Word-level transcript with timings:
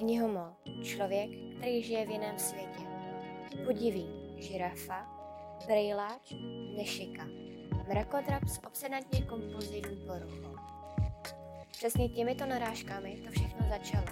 Knihomol, 0.00 0.52
člověk, 0.82 1.30
který 1.58 1.82
žije 1.82 2.06
v 2.06 2.10
jiném 2.10 2.38
světě. 2.38 2.80
Podiví, 3.64 4.06
žirafa, 4.36 5.06
brejláč, 5.66 6.34
nešika. 6.76 7.26
Mrakodrap 7.88 8.48
s 8.48 8.64
obsedantně 8.66 9.22
kompulzivní 9.22 9.96
poruchou. 9.96 10.56
Přesně 11.70 12.08
těmito 12.08 12.46
narážkami 12.46 13.16
to 13.26 13.30
všechno 13.30 13.66
začalo, 13.68 14.04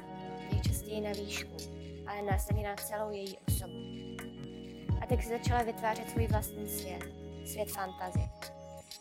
nejčastěji 0.52 1.01
na 1.01 1.10
výšku, 1.10 1.56
ale 2.07 2.23
následně 2.23 2.68
na 2.68 2.77
celou 2.77 3.10
její 3.10 3.38
osobu. 3.48 3.79
A 5.02 5.07
tak 5.07 5.23
se 5.23 5.29
začala 5.29 5.62
vytvářet 5.62 6.10
svůj 6.10 6.27
vlastní 6.27 6.68
svět, 6.68 7.05
svět 7.45 7.70
fantazie. 7.70 8.29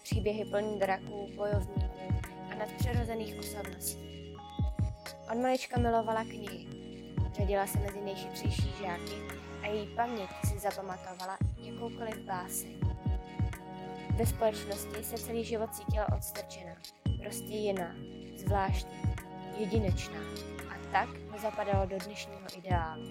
Příběhy 0.03 0.45
plný 0.45 0.79
draků, 0.79 1.29
bojovníků 1.35 1.99
a 2.51 2.55
nadpřirozených 2.55 3.39
osobností. 3.39 4.07
Od 5.31 5.37
malička 5.37 5.79
milovala 5.79 6.23
knihy. 6.23 6.76
Řadila 7.37 7.67
se 7.67 7.79
mezi 7.79 8.01
nejchytřejší 8.01 8.73
žáky 8.81 9.15
a 9.61 9.67
její 9.67 9.87
paměť 9.95 10.29
si 10.45 10.59
zapamatovala 10.59 11.37
jakoukoliv 11.57 12.17
báseň. 12.17 12.79
Ve 14.17 14.25
společnosti 14.25 15.03
se 15.03 15.17
celý 15.17 15.43
život 15.43 15.75
cítila 15.75 16.07
odstrčena, 16.17 16.71
prostě 17.23 17.53
jiná, 17.53 17.95
zvláštní, 18.37 19.01
jedinečná 19.57 20.19
a 20.69 20.91
tak 20.91 21.31
nezapadalo 21.31 21.85
do 21.85 21.97
dnešního 22.05 22.47
ideálu. 22.57 23.03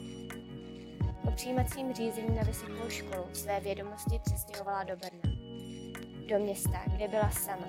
Po 1.24 1.30
přijímacím 1.30 1.95
řízení 1.95 2.36
na 2.36 2.42
vysokou 2.42 2.88
školu 2.88 3.24
své 3.32 3.60
vědomosti 3.60 4.20
přestěhovala 4.24 4.84
do 4.84 4.96
Brna. 4.96 5.36
Do 6.29 6.38
města, 6.38 6.82
kde 6.86 7.08
byla 7.08 7.30
sama. 7.30 7.66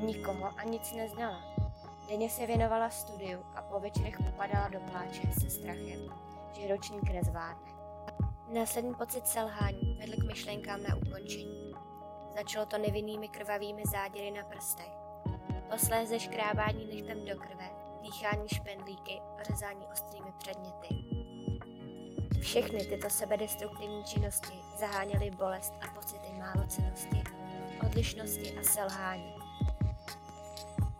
Nikoho 0.00 0.50
a 0.58 0.64
nic 0.64 0.92
neznala. 0.92 1.51
Denně 2.08 2.30
se 2.30 2.46
věnovala 2.46 2.90
studiu 2.90 3.42
a 3.54 3.62
po 3.62 3.80
večerech 3.80 4.20
upadala 4.20 4.68
do 4.68 4.80
pláče 4.80 5.32
se 5.40 5.50
strachem, 5.50 6.00
že 6.52 6.68
ročník 6.68 7.10
nezvládne. 7.12 7.72
Následný 8.48 8.94
pocit 8.94 9.26
selhání 9.26 9.98
vedl 10.00 10.12
k 10.12 10.24
myšlenkám 10.24 10.82
na 10.82 10.96
ukončení. 10.96 11.74
Začalo 12.36 12.66
to 12.66 12.78
nevinnými 12.78 13.28
krvavými 13.28 13.82
záděry 13.92 14.30
na 14.30 14.44
prstech. 14.44 14.92
Posléze 15.70 16.20
škrábání 16.20 16.86
nechtem 16.86 17.24
do 17.24 17.36
krve, 17.40 17.70
dýchání 18.02 18.48
špendlíky 18.48 19.20
a 19.38 19.42
řezání 19.42 19.86
ostrými 19.92 20.32
předměty. 20.38 20.88
Všechny 22.40 22.84
tyto 22.84 23.10
sebedestruktivní 23.10 24.04
činnosti 24.04 24.58
zaháněly 24.78 25.30
bolest 25.30 25.74
a 25.80 25.94
pocity 25.94 26.32
málocenosti, 26.38 27.22
odlišnosti 27.86 28.58
a 28.58 28.62
selhání. 28.62 29.41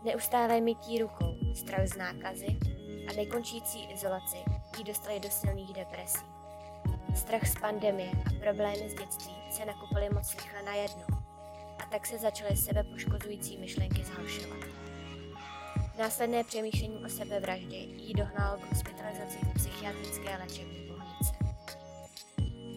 Neustálé 0.03 0.61
mytí 0.61 0.99
rukou, 0.99 1.35
strach 1.53 1.87
z 1.87 1.97
nákazy 1.97 2.57
a 3.09 3.13
nekončící 3.13 3.91
izolaci 3.93 4.37
jí 4.77 4.83
dostali 4.83 5.19
do 5.19 5.29
silných 5.29 5.73
depresí. 5.73 6.25
Strach 7.15 7.47
z 7.47 7.59
pandemie 7.59 8.11
a 8.11 8.39
problémy 8.39 8.89
z 8.89 8.93
dětství 8.93 9.33
se 9.51 9.65
nakupily 9.65 10.09
moc 10.09 10.35
rychle 10.35 10.63
najednou 10.63 11.05
a 11.79 11.85
tak 11.91 12.05
se 12.05 12.17
začaly 12.17 12.57
sebepoškozující 12.57 13.57
myšlenky 13.57 14.03
zhoršovat. 14.03 14.59
Následné 15.99 16.43
přemýšlení 16.43 17.05
o 17.05 17.09
sebevraždě 17.09 17.77
jí 17.77 18.13
dohnalo 18.13 18.57
k 18.57 18.69
hospitalizaci 18.69 19.37
v 19.37 19.53
psychiatrické 19.53 20.37
léčební 20.37 20.87
bolnice. 20.87 21.33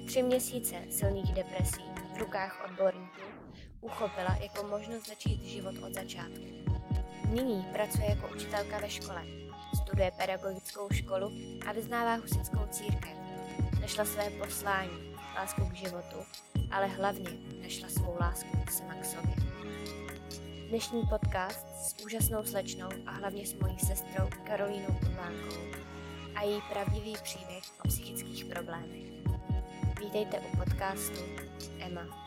Tři 0.06 0.22
měsíce 0.22 0.74
silných 0.90 1.34
depresí 1.34 1.82
v 2.14 2.18
rukách 2.18 2.64
odborníků 2.64 3.22
uchopila 3.80 4.36
jako 4.40 4.66
možnost 4.66 5.08
začít 5.08 5.42
život 5.42 5.74
od 5.86 5.94
začátku. 5.94 6.65
Nyní 7.30 7.66
pracuje 7.72 8.10
jako 8.10 8.28
učitelka 8.34 8.78
ve 8.78 8.90
škole, 8.90 9.22
studuje 9.76 10.10
pedagogickou 10.16 10.88
školu 10.92 11.32
a 11.66 11.72
vyznává 11.72 12.14
husickou 12.14 12.66
církev. 12.70 13.16
Našla 13.80 14.04
své 14.04 14.30
poslání, 14.30 15.14
lásku 15.36 15.66
k 15.66 15.74
životu, 15.74 16.16
ale 16.70 16.86
hlavně 16.86 17.30
našla 17.62 17.88
svou 17.88 18.16
lásku 18.20 18.56
sama 18.70 18.94
k 18.94 19.04
sobě. 19.04 19.34
Dnešní 20.68 21.02
podcast 21.02 21.66
s 21.80 22.04
úžasnou 22.04 22.44
slečnou 22.44 22.88
a 23.06 23.10
hlavně 23.10 23.46
s 23.46 23.54
mojí 23.54 23.78
sestrou 23.78 24.28
Karolínou 24.44 24.98
Podlánkou 25.00 25.80
a 26.34 26.42
její 26.42 26.62
pravdivý 26.72 27.14
příběh 27.22 27.64
o 27.84 27.88
psychických 27.88 28.44
problémech. 28.44 29.06
Vítejte 30.00 30.40
u 30.40 30.56
podcastu 30.56 31.20
Emma 31.80 32.25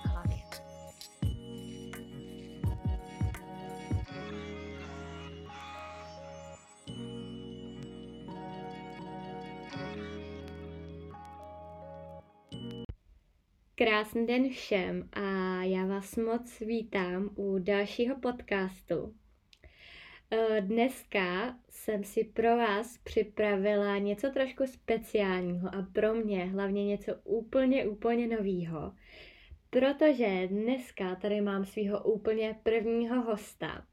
Krásný 13.80 14.26
den 14.26 14.50
všem 14.50 15.10
a 15.14 15.22
já 15.64 15.86
vás 15.86 16.16
moc 16.16 16.60
vítám 16.60 17.30
u 17.36 17.60
dalšího 17.60 18.20
podcastu. 18.20 19.16
Eh, 20.32 20.62
dneska 20.62 21.58
jsem 21.70 22.04
si 22.04 22.24
pro 22.24 22.58
vás 22.58 22.98
připravila 22.98 23.98
něco 23.98 24.30
trošku 24.30 24.68
speciálního 24.68 25.76
a 25.76 25.88
pro 25.94 26.14
mě 26.14 26.46
hlavně 26.46 26.86
něco 26.86 27.16
úplně, 27.24 27.88
úplně 27.88 28.28
novýho. 28.28 28.94
Protože 29.70 30.48
dneska 30.48 31.16
tady 31.16 31.42
mám 31.42 31.66
svého 31.66 32.04
úplně 32.04 32.56
prvního 32.64 33.22
hosta. 33.22 33.86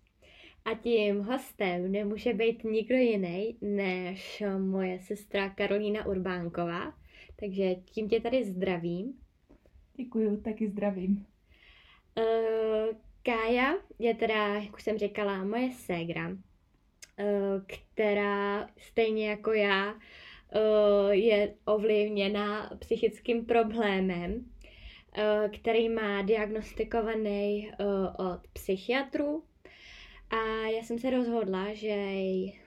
A 0.65 0.75
tím 0.75 1.21
hostem 1.21 1.93
nemůže 1.93 2.35
být 2.35 2.65
nikdo 2.65 2.97
jiný 2.97 3.59
než 3.61 4.43
moje 4.59 4.99
sestra 5.01 5.51
Karolína 5.51 6.07
Urbánková. 6.07 6.95
Takže 7.41 7.75
tím 7.75 8.09
tě 8.09 8.21
tady 8.21 8.45
zdravím. 8.45 9.25
Děkuju, 9.97 10.41
taky 10.41 10.69
zdravím. 10.69 11.27
Uh, 12.19 12.97
Kája 13.23 13.75
je 13.99 14.15
teda, 14.15 14.55
jak 14.55 14.75
už 14.75 14.83
jsem 14.83 14.99
říkala, 14.99 15.45
moje 15.45 15.73
ségra, 15.73 16.29
uh, 16.29 16.37
která 17.67 18.71
stejně 18.77 19.31
jako 19.31 19.53
já 19.53 19.93
uh, 19.93 21.11
je 21.11 21.55
ovlivněna 21.65 22.71
psychickým 22.79 23.45
problémem, 23.45 24.51
který 25.53 25.89
má 25.89 26.23
diagnostikovaný 26.23 27.71
od 28.19 28.49
psychiatru. 28.53 29.45
A 30.31 30.67
já 30.67 30.83
jsem 30.83 30.99
se 30.99 31.11
rozhodla, 31.11 31.75
že 31.75 32.12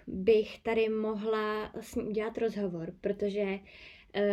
bych 0.07 0.59
tady 0.59 0.89
mohla 0.89 1.72
s 1.81 1.95
ní 1.95 2.03
udělat 2.03 2.38
rozhovor, 2.38 2.94
protože 3.01 3.59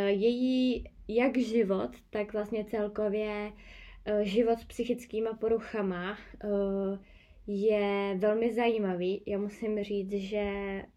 její 0.06 0.84
jak 1.08 1.38
život, 1.38 1.90
tak 2.10 2.32
vlastně 2.32 2.64
celkově 2.64 3.52
uh, 3.52 4.20
život 4.20 4.58
s 4.58 4.64
psychickými 4.64 5.28
poruchama 5.40 6.18
uh, 6.44 6.98
je 7.46 8.16
velmi 8.18 8.54
zajímavý. 8.54 9.22
Já 9.26 9.38
musím 9.38 9.82
říct, 9.82 10.12
že 10.12 10.42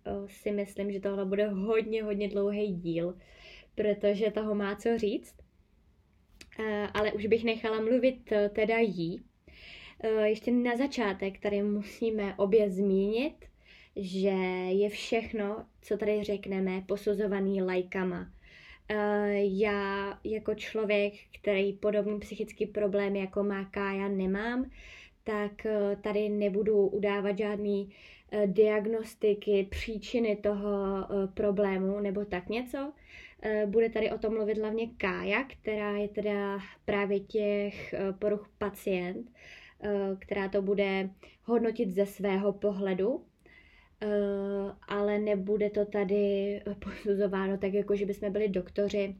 uh, 0.07 0.27
si 0.27 0.51
myslím, 0.51 0.91
že 0.91 0.99
tohle 0.99 1.25
bude 1.25 1.47
hodně, 1.47 2.03
hodně 2.03 2.29
dlouhý 2.29 2.73
díl, 2.73 3.17
protože 3.75 4.31
toho 4.31 4.55
má 4.55 4.75
co 4.75 4.97
říct. 4.97 5.35
Ale 6.93 7.11
už 7.11 7.25
bych 7.25 7.43
nechala 7.43 7.81
mluvit 7.81 8.33
teda 8.49 8.77
jí. 8.77 9.23
Ještě 10.23 10.51
na 10.51 10.77
začátek 10.77 11.39
tady 11.39 11.63
musíme 11.63 12.35
obě 12.35 12.69
zmínit, 12.69 13.45
že 13.95 14.29
je 14.69 14.89
všechno, 14.89 15.65
co 15.81 15.97
tady 15.97 16.23
řekneme, 16.23 16.83
posuzovaný 16.87 17.61
lajkama 17.61 18.27
Eh, 18.29 18.38
já 19.35 20.19
jako 20.23 20.55
člověk, 20.55 21.13
který 21.41 21.73
podobný 21.73 22.19
psychický 22.19 22.65
problém 22.65 23.15
jako 23.15 23.43
má 23.43 23.65
Kája 23.65 24.07
nemám, 24.07 24.71
tak 25.23 25.65
eh, 25.65 25.97
tady 26.01 26.29
nebudu 26.29 26.87
udávat 26.87 27.37
žádný 27.37 27.93
eh, 28.31 28.47
diagnostiky, 28.47 29.67
příčiny 29.71 30.35
toho 30.35 30.69
problému 31.33 31.99
nebo 31.99 32.25
tak 32.25 32.49
něco. 32.49 32.93
Bude 33.65 33.89
tady 33.89 34.11
o 34.11 34.17
tom 34.17 34.33
mluvit 34.33 34.57
hlavně 34.57 34.87
Kája, 34.97 35.43
která 35.43 35.97
je 35.97 36.07
teda 36.07 36.59
právě 36.85 37.19
těch 37.19 37.95
poruch 38.19 38.49
pacient, 38.57 39.31
která 40.19 40.49
to 40.49 40.61
bude 40.61 41.09
hodnotit 41.43 41.91
ze 41.91 42.05
svého 42.05 42.53
pohledu 42.53 43.23
Uh, 44.03 44.71
ale 44.87 45.19
nebude 45.19 45.69
to 45.69 45.85
tady 45.85 46.61
posuzováno 46.79 47.57
tak, 47.57 47.73
jako 47.73 47.95
že 47.95 48.05
bychom 48.05 48.31
byli 48.31 48.49
doktoři 48.49 49.15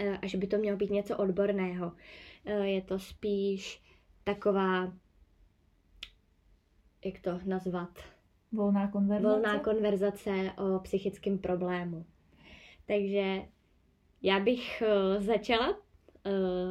uh, 0.00 0.16
a 0.22 0.26
že 0.26 0.38
by 0.38 0.46
to 0.46 0.58
mělo 0.58 0.76
být 0.76 0.90
něco 0.90 1.16
odborného. 1.16 1.86
Uh, 1.86 2.62
je 2.62 2.82
to 2.82 2.98
spíš 2.98 3.82
taková, 4.24 4.92
jak 7.04 7.20
to 7.20 7.40
nazvat? 7.44 7.98
Volná 8.52 8.88
konverzace? 8.88 9.34
Volná 9.34 9.58
konverzace 9.58 10.52
o 10.58 10.78
psychickém 10.78 11.38
problému. 11.38 12.06
Takže 12.86 13.42
já 14.22 14.40
bych 14.40 14.82
začala 15.18 15.76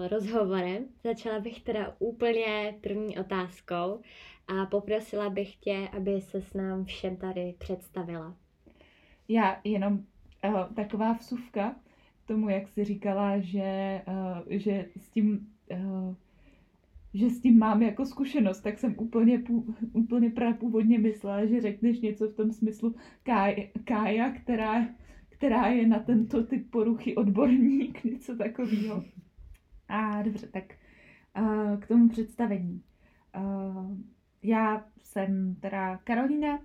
rozhovorem. 0.07 0.85
Začala 1.03 1.39
bych 1.39 1.61
teda 1.61 1.95
úplně 1.99 2.77
první 2.81 3.17
otázkou 3.19 4.01
a 4.47 4.65
poprosila 4.65 5.29
bych 5.29 5.55
tě, 5.55 5.89
aby 5.97 6.21
se 6.21 6.41
s 6.41 6.53
nám 6.53 6.85
všem 6.85 7.17
tady 7.17 7.55
představila. 7.57 8.35
Já 9.27 9.61
jenom 9.63 9.93
uh, 9.93 10.73
taková 10.75 11.13
vsuvka 11.13 11.75
k 12.23 12.27
tomu, 12.27 12.49
jak 12.49 12.67
jsi 12.67 12.83
říkala, 12.83 13.39
že, 13.39 14.01
uh, 14.07 14.39
že 14.49 14.85
s 14.97 15.09
tím 15.09 15.47
uh, 15.71 16.15
že 17.13 17.29
s 17.29 17.41
tím 17.41 17.59
mám 17.59 17.81
jako 17.81 18.05
zkušenost, 18.05 18.61
tak 18.61 18.79
jsem 18.79 18.95
úplně, 18.97 19.39
pů, 19.39 19.75
úplně 19.93 20.31
původně 20.59 20.99
myslela, 20.99 21.45
že 21.45 21.61
řekneš 21.61 21.99
něco 21.99 22.27
v 22.27 22.35
tom 22.35 22.51
smyslu 22.51 22.95
Kája, 23.23 23.67
Kája 23.83 24.31
která, 24.31 24.87
která 25.29 25.67
je 25.67 25.87
na 25.87 25.99
tento 25.99 26.43
typ 26.43 26.71
poruchy 26.71 27.15
odborník, 27.15 28.03
něco 28.11 28.35
takového. 28.35 29.03
A 29.87 30.21
dobře, 30.21 30.47
tak 30.47 30.63
k 31.79 31.87
tomu 31.87 32.09
představení. 32.09 32.81
Já 34.43 34.85
jsem 35.01 35.55
teda 35.59 35.97
Karolina, 35.97 36.59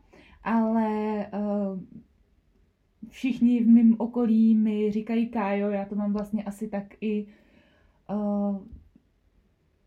ale 0.45 1.27
uh, 1.33 1.81
všichni 3.09 3.65
v 3.65 3.69
mém 3.69 3.95
okolí 3.99 4.55
mi 4.55 4.91
říkají 4.91 5.29
Kájo, 5.29 5.71
já 5.71 5.85
to 5.85 5.95
mám 5.95 6.13
vlastně 6.13 6.45
asi 6.45 6.69
tak 6.69 6.85
i 7.01 7.27
uh, 8.11 8.57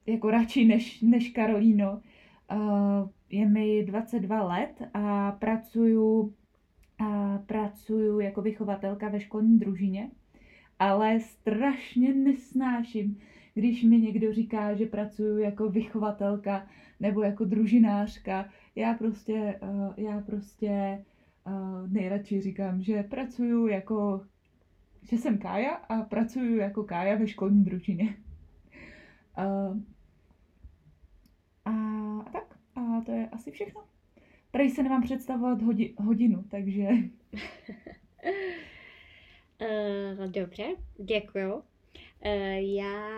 jako 0.05 0.31
radši 0.31 0.65
než, 0.65 1.01
než 1.01 1.29
Karolíno. 1.29 2.01
Uh, 2.51 3.09
je 3.29 3.49
mi 3.49 3.83
22 3.83 4.43
let 4.43 4.81
a 4.93 5.31
pracuju, 5.31 6.33
a 6.99 7.37
pracuju 7.45 8.19
jako 8.19 8.41
vychovatelka 8.41 9.09
ve 9.09 9.19
školní 9.19 9.59
družině, 9.59 10.11
ale 10.79 11.19
strašně 11.19 12.13
nesnáším, 12.13 13.17
když 13.53 13.83
mi 13.83 13.99
někdo 13.99 14.33
říká, 14.33 14.73
že 14.73 14.85
pracuju 14.85 15.37
jako 15.37 15.69
vychovatelka 15.69 16.67
nebo 17.01 17.23
jako 17.23 17.45
družinářka. 17.45 18.49
Já 18.75 18.93
prostě, 18.93 19.59
uh, 19.61 19.93
já 19.97 20.21
prostě 20.21 21.03
uh, 21.45 21.91
nejradši 21.91 22.41
říkám, 22.41 22.83
že 22.83 23.03
pracuju 23.03 23.67
jako, 23.67 24.25
že 25.09 25.17
jsem 25.17 25.37
Kája 25.37 25.69
a 25.69 26.01
pracuju 26.01 26.57
jako 26.57 26.83
Kája 26.83 27.15
ve 27.15 27.27
školní 27.27 27.63
družině. 27.63 28.15
A, 29.35 29.43
a 31.65 31.71
tak. 32.33 32.57
A 32.75 33.01
to 33.05 33.11
je 33.11 33.29
asi 33.29 33.51
všechno. 33.51 33.83
Tady 34.51 34.69
se 34.69 34.83
nemám 34.83 35.01
představovat 35.01 35.61
hodi, 35.61 35.95
hodinu, 35.97 36.43
takže... 36.49 36.87
uh, 39.61 40.27
dobře, 40.31 40.65
děkuju. 40.97 41.53
Uh, 41.53 41.63
já 42.75 43.11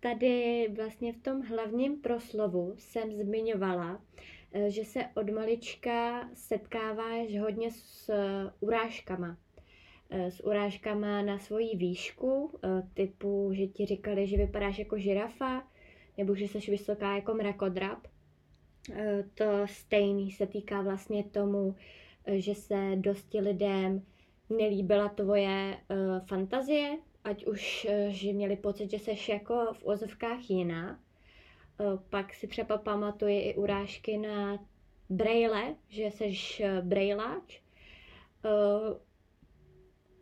tady 0.00 0.68
vlastně 0.76 1.12
v 1.12 1.22
tom 1.22 1.42
hlavním 1.42 2.00
proslovu 2.00 2.74
jsem 2.78 3.12
zmiňovala, 3.12 3.94
uh, 3.94 4.66
že 4.68 4.84
se 4.84 5.00
od 5.16 5.30
malička 5.30 6.30
setkáváš 6.34 7.38
hodně 7.40 7.70
s 7.70 8.08
uh, 8.08 8.50
urážkama. 8.60 9.36
S 10.10 10.44
urážkama 10.44 11.22
na 11.22 11.38
svoji 11.38 11.76
výšku, 11.76 12.58
typu, 12.94 13.50
že 13.54 13.66
ti 13.66 13.86
říkali, 13.86 14.26
že 14.26 14.36
vypadáš 14.36 14.78
jako 14.78 14.98
žirafa, 14.98 15.68
nebo 16.18 16.34
že 16.34 16.44
jsi 16.44 16.70
vysoká 16.70 17.14
jako 17.14 17.34
mrakodrap. 17.34 18.06
To 19.34 19.44
stejný 19.64 20.30
se 20.30 20.46
týká 20.46 20.82
vlastně 20.82 21.24
tomu, 21.24 21.74
že 22.26 22.54
se 22.54 22.92
dosti 22.96 23.40
lidem 23.40 24.02
nelíbila 24.50 25.08
tvoje 25.08 25.78
fantazie, 26.26 26.98
ať 27.26 27.46
už, 27.46 27.86
uh, 27.90 28.12
že 28.12 28.32
měli 28.32 28.56
pocit, 28.56 28.90
že 28.90 28.98
jsi 28.98 29.32
jako 29.32 29.66
v 29.72 29.86
ozovkách 29.86 30.50
jiná. 30.50 31.00
Uh, 31.80 32.00
pak 32.10 32.34
si 32.34 32.46
třeba 32.46 32.78
pamatuje 32.78 33.42
i 33.42 33.54
urážky 33.54 34.18
na 34.18 34.66
brejle, 35.08 35.74
že 35.88 36.02
jsi 36.02 36.34
uh, 36.60 36.86
brejláč. 36.86 37.60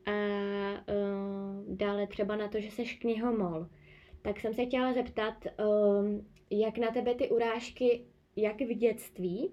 A 0.06 0.10
dále 1.68 2.06
třeba 2.06 2.36
na 2.36 2.48
to, 2.48 2.60
že 2.60 2.70
jsi 2.70 2.84
knihomol 2.84 3.66
tak 4.24 4.40
jsem 4.40 4.54
se 4.54 4.66
chtěla 4.66 4.92
zeptat, 4.92 5.46
jak 6.50 6.78
na 6.78 6.90
tebe 6.90 7.14
ty 7.14 7.30
urážky, 7.30 8.04
jak 8.36 8.60
v 8.60 8.74
dětství, 8.74 9.50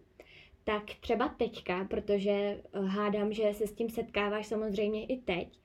tak 0.64 0.84
třeba 1.02 1.28
teďka, 1.28 1.86
protože 1.86 2.32
eh, 2.32 2.80
hádám, 2.80 3.34
že 3.34 3.54
se 3.54 3.68
s 3.68 3.74
tím 3.74 3.90
setkáváš 3.90 4.48
samozřejmě 4.48 5.06
i 5.06 5.18
teď, 5.18 5.60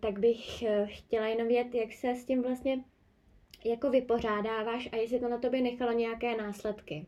tak 0.00 0.18
bych 0.18 0.62
eh, 0.62 0.86
chtěla 0.86 1.26
jenom 1.26 1.48
vědět, 1.48 1.74
jak 1.74 1.92
se 1.92 2.14
s 2.14 2.24
tím 2.24 2.42
vlastně 2.42 2.84
jako 3.64 3.90
vypořádáváš 3.90 4.88
a 4.92 4.96
jestli 4.96 5.20
to 5.20 5.28
na 5.28 5.38
tobě 5.38 5.62
nechalo 5.62 5.92
nějaké 5.92 6.36
následky. 6.36 7.06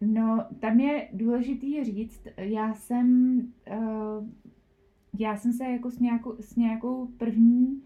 No, 0.00 0.46
tam 0.60 0.80
je 0.80 1.08
důležitý 1.12 1.84
říct, 1.84 2.26
já 2.36 2.74
jsem, 2.74 3.38
uh, 3.70 4.28
já 5.18 5.36
jsem 5.36 5.52
se 5.52 5.64
jako 5.64 5.90
s 5.90 5.98
nějakou, 5.98 6.36
s 6.40 6.56
nějakou 6.56 7.06
první 7.06 7.82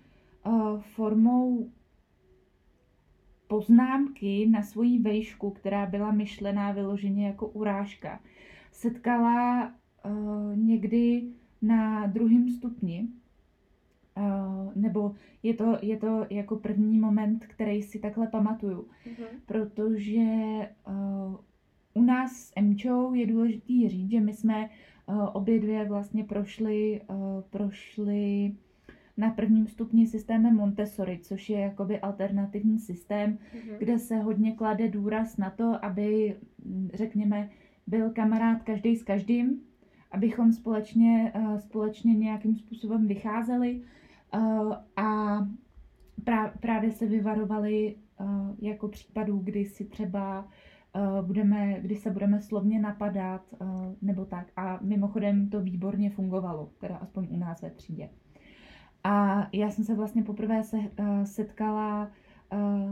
uh, 0.47 0.81
formou 0.81 1.71
poznámky 3.47 4.47
na 4.51 4.63
svoji 4.63 4.99
vejšku, 4.99 5.51
která 5.51 5.87
byla 5.87 6.13
myšlená 6.13 6.73
vyloženě 6.73 7.27
jako 7.27 7.49
urážka, 7.49 8.21
setkala 8.73 9.73
uh, 10.05 10.57
někdy 10.57 11.23
na 11.63 12.07
druhém 12.07 12.49
stupni, 12.49 13.09
nebo 14.75 15.15
je 15.43 15.55
to, 15.55 15.79
je 15.83 15.97
to 15.97 16.27
jako 16.31 16.57
první 16.57 16.99
moment, 16.99 17.47
který 17.47 17.83
si 17.83 17.99
takhle 17.99 18.27
pamatuju, 18.27 18.81
mm-hmm. 18.81 19.27
protože 19.47 20.21
uh, 20.89 21.37
u 21.95 22.03
nás 22.03 22.33
s 22.33 22.53
Emčou 22.57 23.15
je 23.15 23.27
důležitý 23.27 23.89
říct, 23.89 24.11
že 24.11 24.21
my 24.21 24.33
jsme 24.33 24.69
uh, 25.07 25.29
obě 25.33 25.61
dvě 25.61 25.85
vlastně 25.85 26.25
prošli, 26.25 27.01
uh, 27.11 27.17
prošli 27.51 28.53
na 29.17 29.31
prvním 29.31 29.67
stupni 29.67 30.07
systémem 30.07 30.57
Montessori, 30.57 31.19
což 31.23 31.51
je 31.51 31.61
jakoby 31.61 32.01
alternativní 32.01 32.79
systém, 32.79 33.39
mm-hmm. 33.39 33.79
kde 33.79 33.99
se 33.99 34.17
hodně 34.17 34.53
klade 34.53 34.89
důraz 34.89 35.37
na 35.37 35.51
to, 35.51 35.85
aby, 35.85 36.37
řekněme, 36.95 37.51
byl 37.87 38.11
kamarád 38.11 38.63
každý 38.63 38.97
s 38.97 39.03
každým, 39.03 39.61
abychom 40.11 40.53
společně, 40.53 41.33
společně 41.59 42.15
nějakým 42.15 42.57
způsobem 42.57 43.07
vycházeli 43.07 43.83
a 44.97 45.39
právě 46.61 46.93
se 46.93 47.07
vyvarovali 47.07 47.97
uh, 48.21 48.51
jako 48.59 48.89
případů, 48.89 49.39
kdy 49.39 49.65
si 49.65 49.85
třeba 49.85 50.49
budeme, 51.23 51.81
kdy 51.81 51.97
se 51.97 52.11
budeme 52.11 52.41
slovně 52.41 52.81
napadat 52.81 53.55
nebo 54.03 54.25
tak. 54.25 54.47
A 54.57 54.79
mimochodem 54.83 55.51
to 55.51 55.61
výborně 55.61 56.11
fungovalo, 56.11 56.71
teda 56.79 56.97
aspoň 56.97 57.27
u 57.31 57.37
nás 57.37 57.63
ve 57.63 57.71
třídě. 57.71 58.11
A 59.05 59.47
já 59.53 59.71
jsem 59.71 59.85
se 59.85 59.95
vlastně 59.95 60.23
poprvé 60.23 60.65
se, 60.65 60.79
setkala, 61.25 62.11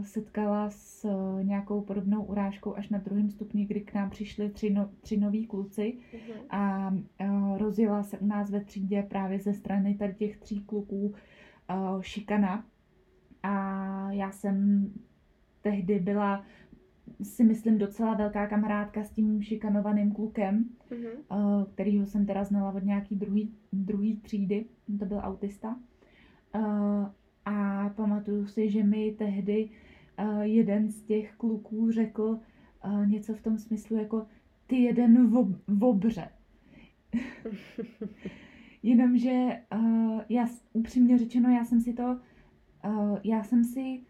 setkala 0.02 0.70
s 0.70 1.04
uh, 1.04 1.44
nějakou 1.44 1.80
podobnou 1.80 2.22
urážkou 2.22 2.76
až 2.76 2.88
na 2.88 2.98
druhém 2.98 3.30
stupni, 3.30 3.66
kdy 3.66 3.80
k 3.80 3.94
nám 3.94 4.10
přišli 4.10 4.50
tři, 4.50 4.70
no, 4.70 4.90
tři 5.00 5.16
noví 5.16 5.46
kluci 5.46 5.98
uh-huh. 6.12 6.40
a 6.50 6.90
uh, 6.90 7.58
rozjela 7.58 8.02
se 8.02 8.18
u 8.18 8.26
nás 8.26 8.50
ve 8.50 8.60
třídě 8.60 9.02
právě 9.02 9.38
ze 9.38 9.54
strany 9.54 9.94
tady 9.94 10.14
těch 10.14 10.36
tří 10.36 10.60
kluků 10.60 11.14
šikana. 12.00 12.64
A 13.42 14.12
já 14.12 14.30
jsem 14.30 14.88
tehdy 15.62 15.98
byla 15.98 16.44
si 17.22 17.44
myslím 17.44 17.78
docela 17.78 18.14
velká 18.14 18.46
kamarádka 18.46 19.04
s 19.04 19.10
tím 19.10 19.42
šikanovaným 19.42 20.12
klukem, 20.12 20.64
uh, 21.30 21.64
kterýho 21.74 22.06
jsem 22.06 22.26
teda 22.26 22.44
znala 22.44 22.72
od 22.72 22.84
nějaký 22.84 23.16
druhý, 23.16 23.54
druhý 23.72 24.16
třídy, 24.16 24.64
to 24.98 25.04
byl 25.04 25.18
autista. 25.22 25.76
A 27.48 27.88
pamatuju 27.96 28.46
si, 28.46 28.70
že 28.70 28.82
mi 28.82 29.14
tehdy 29.18 29.70
uh, 30.18 30.40
jeden 30.40 30.88
z 30.88 31.02
těch 31.02 31.34
kluků 31.36 31.90
řekl 31.90 32.40
uh, 32.84 33.06
něco 33.06 33.34
v 33.34 33.42
tom 33.42 33.58
smyslu 33.58 33.96
jako 33.96 34.26
ty 34.66 34.76
jeden 34.76 35.26
v, 35.66 35.84
obře. 35.84 36.28
Jenomže 38.82 39.60
uh, 39.74 40.20
já 40.28 40.46
upřímně 40.72 41.18
řečeno, 41.18 41.50
já 41.50 41.64
jsem 41.64 41.80
si 41.80 41.92
to, 41.92 42.20
já 43.24 43.44
jsem 43.44 43.64
si 43.64 44.00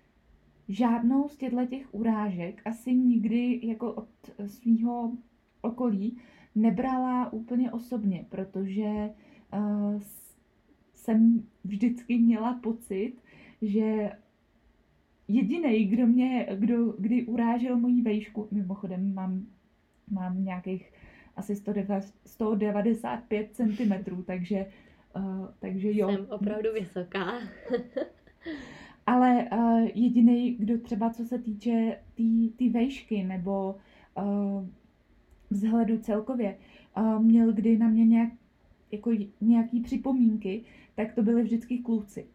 žádnou 0.68 1.28
z 1.28 1.36
těchto 1.36 1.66
těch 1.66 1.94
urážek 1.94 2.62
asi 2.64 2.94
nikdy 2.94 3.60
jako 3.66 3.92
od 3.92 4.08
svého 4.46 5.12
okolí 5.60 6.18
nebrala 6.54 7.32
úplně 7.32 7.72
osobně, 7.72 8.26
protože 8.28 9.10
uh, 9.54 10.00
jsem 10.94 11.42
vždycky 11.64 12.18
měla 12.18 12.54
pocit, 12.54 13.14
že 13.62 14.10
jediný, 15.28 15.84
kdo 15.84 16.06
mě, 16.06 16.46
kdo 16.54 16.94
kdy 16.98 17.24
urážel 17.24 17.78
moji 17.78 18.02
vejšku, 18.02 18.48
mimochodem 18.50 19.14
mám, 19.14 19.46
mám 20.10 20.44
nějakých 20.44 20.92
asi 21.36 21.56
195 22.26 23.50
cm, 23.52 24.22
takže, 24.24 24.66
uh, 25.16 25.46
takže 25.58 25.88
jo. 25.92 26.10
Jsem 26.10 26.26
opravdu 26.30 26.72
vysoká. 26.72 27.32
Ale 29.06 29.48
uh, 29.52 29.88
jediný, 29.94 30.54
kdo 30.54 30.78
třeba 30.78 31.10
co 31.10 31.24
se 31.24 31.38
týče 31.38 31.70
té 31.70 32.14
tý, 32.14 32.50
tý 32.50 32.68
vejšky 32.68 33.24
nebo 33.24 33.76
uh, 34.14 34.66
vzhledu 35.50 35.98
celkově, 35.98 36.56
uh, 36.96 37.22
měl 37.22 37.52
kdy 37.52 37.78
na 37.78 37.88
mě 37.88 38.06
nějak 38.06 38.30
jako 38.92 39.10
nějaký 39.40 39.80
připomínky, 39.80 40.64
tak 40.94 41.14
to 41.14 41.22
byly 41.22 41.42
vždycky 41.42 41.78
kluci. 41.78 42.26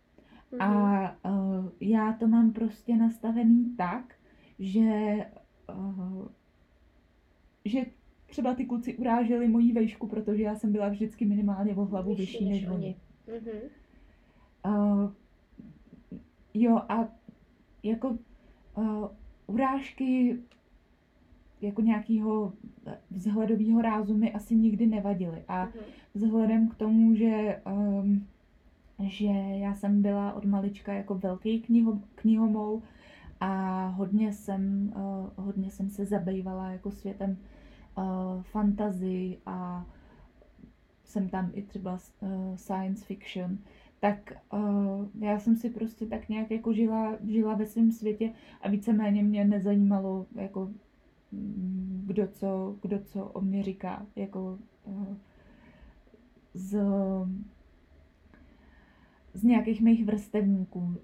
Mm-hmm. 0.53 1.15
A 1.23 1.31
uh, 1.31 1.69
já 1.79 2.13
to 2.13 2.27
mám 2.27 2.53
prostě 2.53 2.95
nastavený 2.95 3.75
tak, 3.77 4.15
že, 4.59 5.17
uh, 5.75 6.27
že 7.65 7.85
třeba 8.25 8.53
ty 8.53 8.65
kluci 8.65 8.97
uráželi 8.97 9.47
mojí 9.47 9.71
vejšku, 9.71 10.07
protože 10.07 10.43
já 10.43 10.55
jsem 10.55 10.71
byla 10.71 10.89
vždycky 10.89 11.25
minimálně 11.25 11.75
o 11.75 11.85
hlavu 11.85 12.15
vyšší, 12.15 12.37
vyšší 12.37 12.45
než, 12.45 12.61
než 12.61 12.69
oni. 12.69 12.95
Mm-hmm. 13.27 13.59
Uh, 14.65 15.11
jo 16.53 16.77
a 16.89 17.07
jako 17.83 18.17
uh, 18.77 19.07
urážky 19.47 20.39
jako 21.61 21.81
nějakého 21.81 22.53
vzhledového 23.11 23.81
rázu 23.81 24.17
mi 24.17 24.33
asi 24.33 24.55
nikdy 24.55 24.87
nevadily. 24.87 25.43
A 25.47 25.65
mm-hmm. 25.65 25.83
vzhledem 26.13 26.69
k 26.69 26.75
tomu, 26.75 27.15
že 27.15 27.61
um, 27.65 28.27
že 28.99 29.25
já 29.57 29.75
jsem 29.75 30.01
byla 30.01 30.33
od 30.33 30.45
malička 30.45 30.93
jako 30.93 31.15
velký 31.15 31.61
kniho, 31.61 31.99
knihomol 32.15 32.81
a 33.39 33.87
hodně 33.87 34.33
jsem, 34.33 34.93
uh, 34.95 35.45
hodně 35.45 35.69
jsem 35.71 35.89
se 35.89 36.05
zabývala 36.05 36.69
jako 36.69 36.91
světem 36.91 37.37
uh, 37.97 38.41
fantasy 38.41 39.37
a 39.45 39.85
jsem 41.03 41.29
tam 41.29 41.51
i 41.53 41.61
třeba 41.61 41.99
uh, 42.21 42.55
science 42.55 43.05
fiction, 43.05 43.57
tak 43.99 44.33
uh, 44.53 45.05
já 45.19 45.39
jsem 45.39 45.55
si 45.55 45.69
prostě 45.69 46.05
tak 46.05 46.29
nějak 46.29 46.51
jako 46.51 46.73
žila, 46.73 47.17
žila 47.27 47.55
ve 47.55 47.65
svém 47.65 47.91
světě 47.91 48.33
a 48.61 48.69
víceméně 48.69 49.23
mě 49.23 49.45
nezajímalo 49.45 50.25
jako 50.35 50.71
mm, 51.31 52.03
kdo 52.05 52.27
co, 52.27 52.75
kdo 52.81 52.99
co 52.99 53.25
o 53.25 53.41
mě 53.41 53.63
říká, 53.63 54.05
jako 54.15 54.59
uh, 54.85 55.15
z 56.53 56.79
z 59.33 59.43
nějakých 59.43 59.81
mých 59.81 60.05
vrstevníků. 60.05 61.01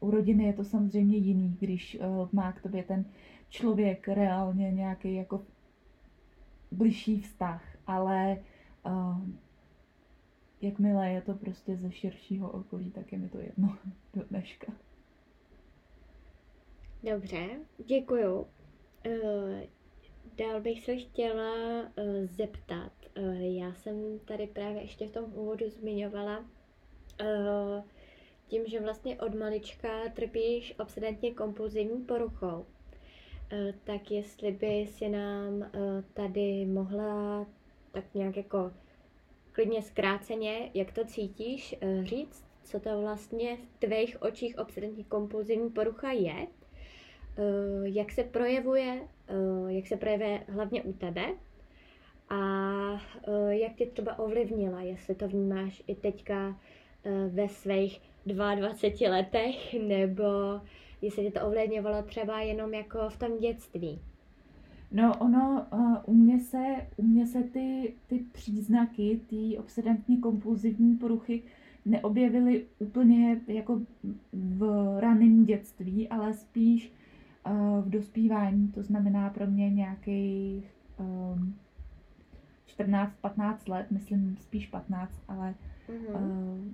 U 0.00 0.10
rodiny 0.10 0.44
je 0.44 0.52
to 0.52 0.64
samozřejmě 0.64 1.16
jiný, 1.16 1.56
když 1.60 1.94
eh, 2.00 2.06
má 2.32 2.52
k 2.52 2.62
tobě 2.62 2.82
ten 2.82 3.04
člověk 3.48 4.08
reálně 4.08 4.72
nějaký 4.72 5.14
jako 5.14 5.42
bližší 6.72 7.20
vztah, 7.20 7.76
ale 7.86 8.44
uh, 8.86 9.20
jakmile 10.60 11.10
je 11.10 11.20
to 11.20 11.34
prostě 11.34 11.76
ze 11.76 11.92
širšího 11.92 12.50
okolí, 12.50 12.90
tak 12.90 13.12
je 13.12 13.18
mi 13.18 13.28
to 13.28 13.38
jedno 13.38 13.76
do 14.14 14.24
dneška. 14.30 14.72
Dobře, 17.02 17.48
děkuju. 17.86 18.36
Uh, 18.36 18.46
dál 20.36 20.60
bych 20.60 20.84
se 20.84 20.96
chtěla 20.96 21.54
zeptat. 22.24 22.92
Já 23.38 23.74
jsem 23.74 24.18
tady 24.24 24.46
právě 24.46 24.82
ještě 24.82 25.08
v 25.08 25.12
tom 25.12 25.24
úvodu 25.34 25.70
zmiňovala, 25.70 26.44
tím, 28.48 28.66
že 28.66 28.80
vlastně 28.80 29.20
od 29.20 29.34
malička 29.34 29.88
trpíš 30.14 30.74
obsedantně 30.78 31.34
kompulzivní 31.34 32.04
poruchou, 32.04 32.56
uh, 32.56 32.66
tak 33.84 34.10
jestli 34.10 34.52
by 34.52 34.86
si 34.86 35.08
nám 35.08 35.54
uh, 35.54 35.66
tady 36.14 36.66
mohla 36.66 37.46
tak 37.92 38.04
nějak 38.14 38.36
jako 38.36 38.72
klidně 39.52 39.82
zkráceně, 39.82 40.70
jak 40.74 40.92
to 40.92 41.04
cítíš, 41.04 41.74
říct, 42.02 42.44
co 42.64 42.80
to 42.80 43.00
vlastně 43.00 43.56
v 43.56 43.78
tvých 43.78 44.22
očích 44.22 44.58
obsedantně 44.58 45.04
kompulzivní 45.04 45.70
porucha 45.70 46.10
je, 46.10 46.46
jak 47.82 48.12
se 48.12 48.24
projevuje, 48.24 49.08
jak 49.68 49.86
se 49.86 49.96
projevuje 49.96 50.44
hlavně 50.48 50.82
u 50.82 50.92
tebe 50.92 51.24
a 52.28 52.38
jak 53.48 53.74
tě 53.74 53.86
třeba 53.86 54.18
ovlivnila, 54.18 54.80
jestli 54.80 55.14
to 55.14 55.28
vnímáš 55.28 55.82
i 55.86 55.94
teďka 55.94 56.48
Eh, 56.50 56.54
ve 57.28 57.48
svých 57.48 58.00
22 58.26 59.10
letech, 59.10 59.74
nebo 59.88 60.24
jestli 61.02 61.24
tě 61.24 61.30
to 61.30 61.46
ovlivňovalo 61.46 62.02
třeba 62.02 62.40
jenom 62.40 62.74
jako 62.74 63.08
v 63.08 63.18
tom 63.18 63.38
dětství? 63.38 64.00
No 64.92 65.14
ono, 65.18 65.66
uh, 65.72 65.96
u 66.06 66.14
mě 66.14 66.40
se, 66.40 66.64
u 66.96 67.02
mě 67.02 67.26
se 67.26 67.42
ty, 67.42 67.94
ty 68.06 68.24
příznaky, 68.32 69.20
ty 69.26 69.58
obsedantní 69.58 70.20
kompulzivní 70.20 70.96
poruchy 70.96 71.42
neobjevily 71.84 72.66
úplně 72.78 73.40
jako 73.46 73.80
v 74.32 74.96
raném 75.00 75.44
dětství, 75.44 76.08
ale 76.08 76.34
spíš 76.34 76.92
uh, 77.46 77.84
v 77.84 77.90
dospívání, 77.90 78.68
to 78.68 78.82
znamená 78.82 79.30
pro 79.30 79.46
mě 79.46 79.70
nějakých 79.70 80.64
um, 80.98 81.54
14-15 82.78 83.56
let, 83.68 83.86
myslím 83.90 84.36
spíš 84.40 84.66
15, 84.66 85.22
ale 85.28 85.54
mm-hmm. 85.88 86.14
uh, 86.14 86.72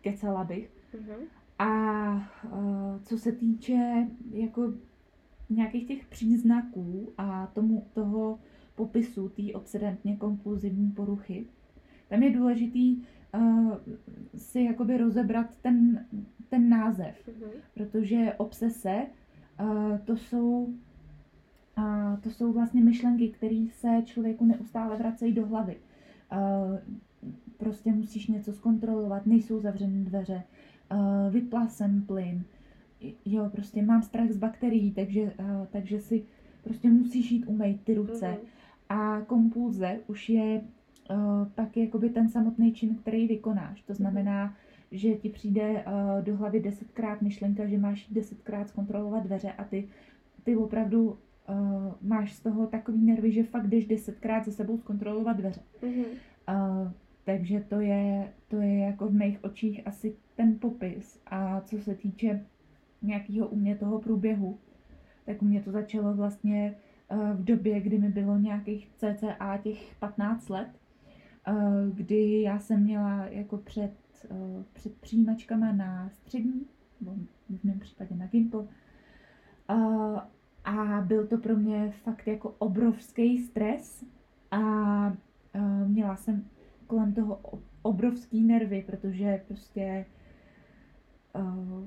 kecala 0.00 0.44
bych. 0.44 0.70
Mm-hmm. 0.94 1.26
A 1.58 2.14
uh, 2.52 3.02
co 3.02 3.18
se 3.18 3.32
týče 3.32 4.08
jako 4.30 4.72
nějakých 5.50 5.86
těch 5.86 6.06
příznaků 6.06 7.12
a 7.18 7.46
tomu 7.46 7.86
toho 7.94 8.38
popisu 8.74 9.28
té 9.28 9.42
obsedantně 9.54 10.16
kompulzivní 10.16 10.90
poruchy, 10.90 11.46
tam 12.08 12.22
je 12.22 12.30
důležitý 12.30 13.02
uh, 13.34 13.76
si 14.36 14.62
jakoby 14.62 14.96
rozebrat 14.96 15.46
ten, 15.62 16.06
ten 16.48 16.68
název, 16.68 17.28
mm-hmm. 17.28 17.50
protože 17.74 18.34
obsese 18.36 19.06
uh, 19.60 19.98
to 19.98 20.16
jsou 20.16 20.74
uh, 21.78 22.20
to 22.20 22.30
jsou 22.30 22.52
vlastně 22.52 22.80
myšlenky, 22.82 23.28
které 23.28 23.66
se 23.72 24.02
člověku 24.04 24.44
neustále 24.44 24.96
vracejí 24.96 25.32
do 25.32 25.46
hlavy. 25.46 25.76
Uh, 26.32 26.78
prostě 27.64 27.92
musíš 27.92 28.26
něco 28.26 28.52
zkontrolovat, 28.52 29.26
nejsou 29.26 29.60
zavřené 29.60 30.04
dveře, 30.04 30.42
uh, 30.92 31.32
vypla 31.32 31.68
jsem 31.68 32.02
plyn, 32.02 32.44
jo, 33.24 33.48
prostě 33.52 33.82
mám 33.82 34.02
strach 34.02 34.30
z 34.30 34.36
bakterií, 34.36 34.92
takže, 34.92 35.22
uh, 35.22 35.66
takže 35.70 36.00
si 36.00 36.22
prostě 36.64 36.90
musíš 36.90 37.30
jít 37.30 37.44
umýt 37.46 37.80
ty 37.84 37.94
ruce. 37.94 38.26
Mm-hmm. 38.26 38.46
A 38.88 39.20
kompulze 39.20 39.98
už 40.06 40.28
je 40.28 40.60
uh, 40.60 41.48
pak 41.54 41.76
jakoby 41.76 42.10
ten 42.10 42.28
samotný 42.28 42.72
čin, 42.72 42.94
který 42.94 43.26
vykonáš. 43.26 43.82
To 43.82 43.94
znamená, 43.94 44.48
mm-hmm. 44.48 44.96
že 44.96 45.14
ti 45.14 45.28
přijde 45.28 45.70
uh, 45.70 46.24
do 46.24 46.36
hlavy 46.36 46.60
desetkrát 46.60 47.22
myšlenka, 47.22 47.66
že 47.66 47.78
máš 47.78 48.08
desetkrát 48.10 48.68
zkontrolovat 48.68 49.24
dveře 49.24 49.52
a 49.52 49.64
ty, 49.64 49.88
ty 50.44 50.56
opravdu 50.56 51.02
uh, 51.08 51.16
máš 52.02 52.32
z 52.32 52.40
toho 52.40 52.66
takový 52.66 53.02
nervy, 53.02 53.32
že 53.32 53.42
fakt 53.42 53.66
jdeš 53.66 53.86
desetkrát 53.86 54.44
za 54.44 54.52
sebou 54.52 54.78
zkontrolovat 54.78 55.36
dveře. 55.36 55.60
Mm-hmm. 55.82 56.04
Uh, 56.48 56.90
takže 57.24 57.60
to 57.60 57.80
je, 57.80 58.32
to 58.48 58.56
je 58.56 58.78
jako 58.78 59.08
v 59.08 59.14
mých 59.14 59.44
očích 59.44 59.86
asi 59.86 60.16
ten 60.36 60.58
popis. 60.58 61.20
A 61.26 61.60
co 61.60 61.78
se 61.78 61.94
týče 61.94 62.46
nějakého 63.02 63.48
u 63.48 63.56
mě 63.56 63.76
toho 63.76 63.98
průběhu, 64.00 64.58
tak 65.26 65.42
u 65.42 65.44
mě 65.44 65.62
to 65.62 65.70
začalo 65.70 66.14
vlastně 66.14 66.74
eh, 67.10 67.16
v 67.34 67.44
době, 67.44 67.80
kdy 67.80 67.98
mi 67.98 68.08
bylo 68.08 68.38
nějakých 68.38 68.90
cca 68.96 69.58
těch 69.62 69.94
15 69.98 70.48
let, 70.48 70.68
eh, 71.46 71.52
kdy 71.94 72.42
já 72.42 72.58
jsem 72.58 72.82
měla 72.82 73.26
jako 73.26 73.56
před, 73.56 73.92
eh, 74.30 74.64
před 74.72 74.94
přijímačkama 74.94 75.72
na 75.72 76.08
střední, 76.08 76.66
nebo 77.00 77.14
v 77.48 77.64
mém 77.64 77.78
případě 77.78 78.14
na 78.16 78.26
Gimple, 78.26 78.66
a 80.64 81.00
byl 81.00 81.26
to 81.26 81.38
pro 81.38 81.56
mě 81.56 81.90
fakt 81.90 82.26
jako 82.26 82.54
obrovský 82.58 83.38
stres 83.38 84.04
a 84.50 84.60
měla 85.86 86.16
jsem 86.16 86.44
kolem 86.94 87.12
toho 87.12 87.40
obrovský 87.82 88.42
nervy, 88.42 88.84
protože 88.86 89.44
prostě 89.48 90.06
uh, 91.34 91.86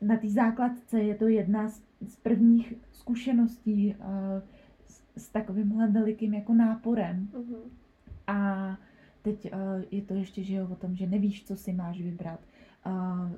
na 0.00 0.16
té 0.16 0.28
základce 0.28 1.00
je 1.00 1.14
to 1.14 1.28
jedna 1.28 1.68
z, 1.68 1.82
z 2.08 2.16
prvních 2.16 2.74
zkušeností 2.92 3.94
uh, 3.94 4.04
s, 4.86 5.02
s 5.16 5.28
takovýmhle 5.28 5.88
velikým 5.88 6.34
jako 6.34 6.54
náporem. 6.54 7.28
Uh-huh. 7.32 7.70
A 8.26 8.78
teď 9.22 9.52
uh, 9.52 9.60
je 9.90 10.02
to 10.02 10.14
ještě, 10.14 10.42
že 10.42 10.54
jo, 10.54 10.68
o 10.70 10.76
tom, 10.76 10.96
že 10.96 11.06
nevíš, 11.06 11.44
co 11.44 11.56
si 11.56 11.72
máš 11.72 12.00
vybrat. 12.00 12.40
Uh, 12.86 13.30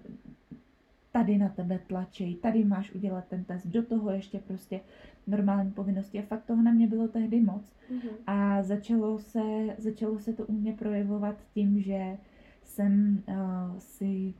tady 1.13 1.39
na 1.39 1.49
tebe 1.49 1.79
tlačí, 1.87 2.35
tady 2.35 2.65
máš 2.65 2.93
udělat 2.93 3.25
ten 3.29 3.45
test, 3.45 3.67
do 3.67 3.83
toho 3.83 4.11
ještě 4.11 4.39
prostě 4.39 4.81
normální 5.27 5.71
povinnosti. 5.71 6.19
A 6.19 6.23
fakt 6.23 6.45
toho 6.45 6.63
na 6.63 6.73
mě 6.73 6.87
bylo 6.87 7.09
tehdy 7.09 7.41
moc. 7.41 7.63
Mm-hmm. 7.63 8.11
A 8.27 8.63
začalo 8.63 9.19
se, 9.19 9.41
začalo 9.79 10.19
se 10.19 10.33
to 10.33 10.47
u 10.47 10.53
mě 10.53 10.73
projevovat 10.73 11.37
tím, 11.55 11.81
že 11.81 12.19
jsem 12.63 13.23
uh, 13.29 13.79
si 13.79 14.35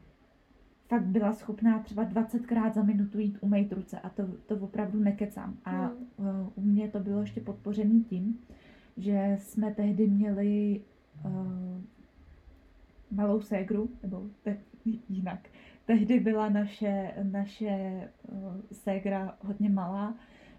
fakt 0.89 1.07
byla 1.07 1.33
schopná 1.33 1.79
třeba 1.79 2.05
20krát 2.05 2.73
za 2.73 2.83
minutu 2.83 3.19
jít 3.19 3.39
umýt 3.41 3.73
ruce 3.73 4.01
a 4.01 4.09
to, 4.09 4.23
to 4.47 4.57
opravdu 4.57 5.01
nekecám. 5.01 5.57
A 5.65 5.73
mm. 5.73 5.89
uh, 6.17 6.27
u 6.55 6.61
mě 6.61 6.89
to 6.89 7.01
bylo 7.01 7.21
ještě 7.21 7.41
podpořený 7.41 8.05
tím, 8.05 8.39
že 8.97 9.37
jsme 9.41 9.75
tehdy 9.75 10.07
měli 10.07 10.81
uh, 11.25 11.83
malou 13.11 13.41
ségru, 13.41 13.91
nebo 14.03 14.27
te, 14.43 14.57
jinak. 15.09 15.49
Tehdy 15.91 16.21
byla 16.21 16.49
naše, 16.49 17.15
naše 17.23 18.09
uh, 18.29 18.55
ségra 18.73 19.37
hodně 19.41 19.71
malá, 19.71 20.15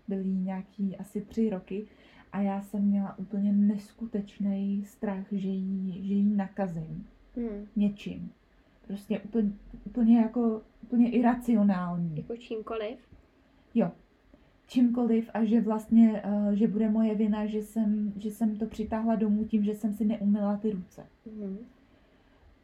byly 0.07 0.25
nějaký 0.25 0.97
asi 0.97 1.21
tři 1.21 1.49
roky 1.49 1.87
a 2.31 2.41
já 2.41 2.61
jsem 2.61 2.83
měla 2.83 3.17
úplně 3.19 3.53
neskutečný 3.53 4.85
strach, 4.85 5.25
že 5.31 5.47
jí, 5.47 6.07
že 6.07 6.13
jí 6.13 6.35
nakazím 6.35 7.07
Hmm. 7.35 7.67
něčím. 7.75 8.31
Prostě 8.87 9.19
úplně, 9.19 9.51
úplně 9.85 10.19
jako, 10.19 10.61
úplně 10.83 11.11
iracionální. 11.11 12.17
Jako 12.17 12.37
čímkoliv. 12.37 12.97
Jo, 13.75 13.91
čímkoliv 14.67 15.29
a 15.33 15.43
že 15.43 15.61
vlastně, 15.61 16.23
uh, 16.25 16.51
že 16.51 16.67
bude 16.67 16.89
moje 16.89 17.15
vina, 17.15 17.45
že 17.45 17.61
jsem, 17.61 18.13
že 18.17 18.31
jsem 18.31 18.57
to 18.57 18.65
přitáhla 18.65 19.15
domů 19.15 19.45
tím, 19.45 19.63
že 19.63 19.75
jsem 19.75 19.93
si 19.93 20.05
neumila 20.05 20.57
ty 20.57 20.71
ruce. 20.71 21.05
Hmm. 21.25 21.57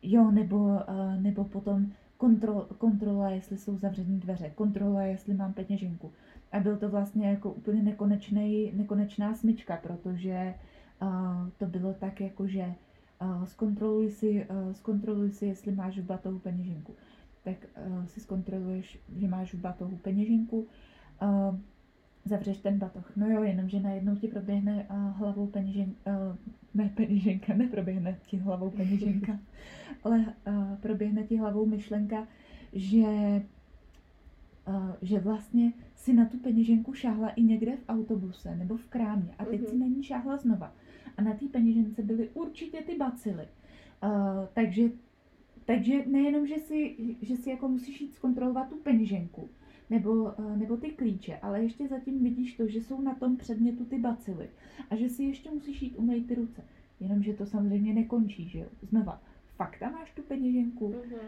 Jo, 0.03 0.31
nebo, 0.31 0.57
uh, 0.57 1.21
nebo 1.21 1.43
potom 1.43 1.91
kontrol, 2.17 2.67
kontrola, 2.77 3.29
jestli 3.29 3.57
jsou 3.57 3.77
zavřené 3.77 4.17
dveře, 4.17 4.50
kontrola, 4.50 5.01
jestli 5.01 5.33
mám 5.33 5.53
peněženku. 5.53 6.12
A 6.51 6.59
byl 6.59 6.77
to 6.77 6.89
vlastně 6.89 7.29
jako 7.29 7.51
úplně 7.51 7.83
nekonečný, 7.83 8.71
nekonečná 8.75 9.33
smyčka, 9.33 9.77
protože 9.77 10.53
uh, 11.01 11.50
to 11.57 11.65
bylo 11.65 11.93
tak 11.93 12.21
jako, 12.21 12.47
že 12.47 12.74
uh, 13.21 13.45
zkontroluj, 13.45 14.12
si, 14.12 14.47
uh, 14.50 14.74
zkontroluj 14.74 15.31
si, 15.31 15.45
jestli 15.45 15.71
máš 15.71 15.97
v 16.00 16.05
batohu 16.05 16.39
peněženku. 16.39 16.93
Tak 17.43 17.57
uh, 17.88 18.05
si 18.05 18.19
zkontroluješ, 18.19 19.00
že 19.15 19.27
máš 19.27 19.53
v 19.53 19.62
batohu 19.62 19.97
peněženku, 19.97 20.67
uh, 21.21 21.57
zavřeš 22.25 22.57
ten 22.57 22.77
batoh. 22.77 23.12
No 23.15 23.29
jo, 23.29 23.43
jenomže 23.43 23.79
najednou 23.79 24.15
ti 24.15 24.27
proběhne 24.27 24.88
uh, 24.89 25.17
hlavou 25.17 25.47
peněženka, 25.47 26.00
uh, 26.05 26.36
ne 26.77 26.91
peněženka, 26.96 27.53
neproběhne 27.53 28.17
ti 28.27 28.38
hlavou 28.38 28.69
peněženka, 28.69 29.39
ale 30.03 30.17
uh, 30.48 30.75
proběhne 30.75 31.24
ti 31.24 31.38
hlavou 31.38 31.65
myšlenka, 31.65 32.27
že, 32.74 33.01
uh, 34.67 34.91
že 35.01 35.19
vlastně 35.19 35.74
si 35.96 36.13
na 36.13 36.25
tu 36.25 36.38
peněženku 36.38 36.93
šáhla 36.93 37.29
i 37.29 37.43
někde 37.43 37.77
v 37.77 37.89
autobuse 37.89 38.55
nebo 38.55 38.77
v 38.77 38.86
krámě 38.86 39.34
a 39.39 39.46
teď 39.46 39.60
Mhm. 39.62 39.69
si 39.69 39.77
na 39.77 39.86
ní 39.88 40.03
šáhla 40.03 40.38
znova. 40.38 40.74
A 41.17 41.22
na 41.22 41.34
té 41.34 41.46
peněžence 41.46 42.01
byly 42.03 42.29
určitě 42.29 42.81
ty 42.81 42.96
bacily. 42.98 43.48
Uh, 44.03 44.10
takže, 44.53 44.89
takže 45.65 46.05
nejenom, 46.05 46.48
že 46.48 46.55
si, 46.57 46.96
že 47.22 47.36
si 47.38 47.50
jako 47.50 47.67
musíš 47.67 48.01
jít 48.01 48.13
zkontrolovat 48.13 48.69
tu 48.69 48.75
peněženku, 48.75 49.50
nebo, 49.89 50.34
eh, 50.39 50.58
nebo 50.58 50.77
ty 50.77 50.89
klíče, 50.89 51.38
ale 51.41 51.63
ještě 51.63 51.88
zatím 51.88 52.24
vidíš 52.24 52.53
to, 52.53 52.67
že 52.67 52.82
jsou 52.84 53.01
na 53.01 53.15
tom 53.15 53.38
předmětu 53.38 53.86
ty 53.86 54.00
bacily 54.00 54.50
a 54.89 54.96
že 54.96 55.10
si 55.10 55.24
ještě 55.24 55.51
musíš 55.51 55.82
jít 55.82 55.96
umýt 55.98 56.27
ty 56.27 56.36
ruce. 56.36 56.63
Jenomže 57.00 57.34
to 57.34 57.46
samozřejmě 57.46 57.94
nekončí, 57.94 58.50
že 58.50 58.60
jo? 58.60 58.65
Znova, 58.82 59.22
fakt 59.56 59.79
tam 59.79 59.94
máš 59.94 60.12
tu 60.12 60.22
peněženku? 60.22 60.88
Mhm. 60.88 61.20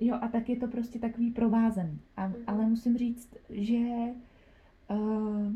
Jo, 0.00 0.18
a 0.20 0.28
tak 0.28 0.48
je 0.48 0.56
to 0.56 0.68
prostě 0.68 0.98
takový 0.98 1.30
provázený. 1.30 1.98
A, 2.16 2.26
Mhm. 2.26 2.36
Ale 2.46 2.66
musím 2.66 2.96
říct, 2.96 3.36
že, 3.50 3.86
uh, 4.90 5.52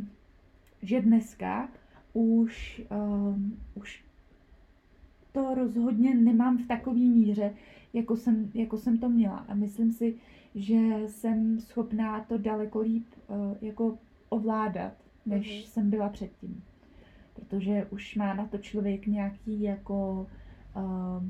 že 0.82 1.00
dneska 1.00 1.68
už, 2.12 2.82
uh, 2.90 3.36
už 3.74 4.04
to 5.32 5.54
rozhodně 5.54 6.14
nemám 6.14 6.58
v 6.58 6.66
takové 6.68 6.98
míře, 7.00 7.54
jako 7.92 8.16
jsem, 8.16 8.50
jako 8.54 8.78
jsem 8.78 8.98
to 8.98 9.08
měla. 9.08 9.36
A 9.48 9.54
myslím 9.54 9.92
si, 9.92 10.14
že 10.54 10.76
jsem 11.06 11.60
schopná 11.60 12.20
to 12.24 12.38
daleko 12.38 12.80
líp 12.80 13.06
uh, 13.28 13.36
jako 13.60 13.98
ovládat, 14.28 14.92
než 15.26 15.46
Mhm. 15.60 15.62
jsem 15.66 15.90
byla 15.90 16.08
předtím. 16.08 16.64
Protože 17.34 17.86
už 17.90 18.16
má 18.16 18.34
na 18.34 18.46
to 18.46 18.58
člověk 18.58 19.06
nějaký 19.06 19.62
jako 19.62 20.26
uh, 20.76 21.24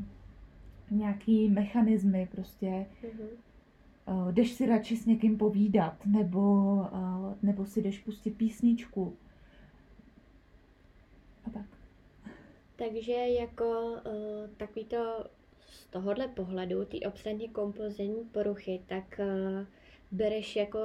nějaký 0.91 1.49
mechanismy 1.49 2.29
prostě, 2.33 2.87
Mhm. 3.03 3.29
uh, 4.07 4.33
jdeš 4.33 4.53
si 4.53 4.67
radši 4.67 4.97
s 4.97 5.07
někým 5.07 5.39
povídat, 5.39 6.07
nebo, 6.07 6.41
uh, 6.93 7.35
nebo 7.43 7.67
si 7.67 7.83
jdeš 7.83 7.99
pustit 7.99 8.31
písničku. 8.31 9.17
A 11.47 11.51
tak. 11.51 11.67
Takže 12.77 13.13
jako 13.13 13.65
uh, 13.93 14.51
takový 14.57 14.85
to 14.85 15.27
z 15.71 15.87
tohohle 15.87 16.29
pohledu, 16.29 16.85
ty 16.85 17.01
obsadně 17.01 17.49
kompulzivní 17.49 18.25
poruchy, 18.25 18.83
tak 18.87 19.21
uh, 19.21 19.67
bereš 20.11 20.57
jako 20.57 20.79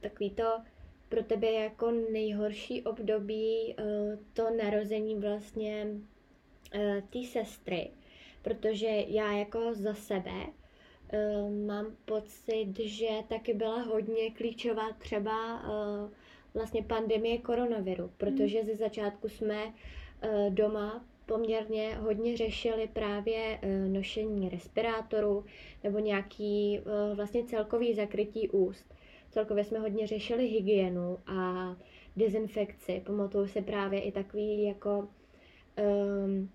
takový 0.00 0.30
to 0.30 0.62
pro 1.08 1.22
tebe 1.22 1.52
jako 1.52 1.90
nejhorší 1.90 2.82
období 2.82 3.74
uh, 3.78 4.18
to 4.32 4.50
narození 4.50 5.16
vlastně 5.16 5.86
uh, 6.74 7.00
té 7.10 7.24
sestry, 7.32 7.90
protože 8.42 9.04
já 9.06 9.32
jako 9.32 9.74
za 9.74 9.94
sebe 9.94 10.32
uh, 10.36 11.66
mám 11.66 11.96
pocit, 12.04 12.74
že 12.78 13.08
taky 13.28 13.54
byla 13.54 13.82
hodně 13.82 14.30
klíčová 14.30 14.92
třeba 14.92 15.62
uh, 15.62 16.10
vlastně 16.54 16.82
pandemie 16.82 17.38
koronaviru, 17.38 18.12
protože 18.16 18.64
ze 18.64 18.76
začátku 18.76 19.28
jsme 19.28 19.64
uh, 19.66 20.54
doma 20.54 21.04
poměrně 21.30 21.94
hodně 21.94 22.36
řešili 22.36 22.88
právě 22.92 23.58
uh, 23.62 23.92
nošení 23.92 24.48
respirátoru 24.48 25.44
nebo 25.84 25.98
nějaký 25.98 26.80
uh, 26.80 27.16
vlastně 27.16 27.44
celkový 27.44 27.94
zakrytí 27.94 28.48
úst. 28.48 28.94
Celkově 29.30 29.64
jsme 29.64 29.78
hodně 29.78 30.06
řešili 30.06 30.46
hygienu 30.46 31.18
a 31.26 31.76
dezinfekci. 32.16 33.02
Pamatuju 33.06 33.46
se 33.46 33.62
právě 33.62 34.00
i 34.00 34.12
takový 34.12 34.62
jako 34.64 35.08
um, 36.28 36.50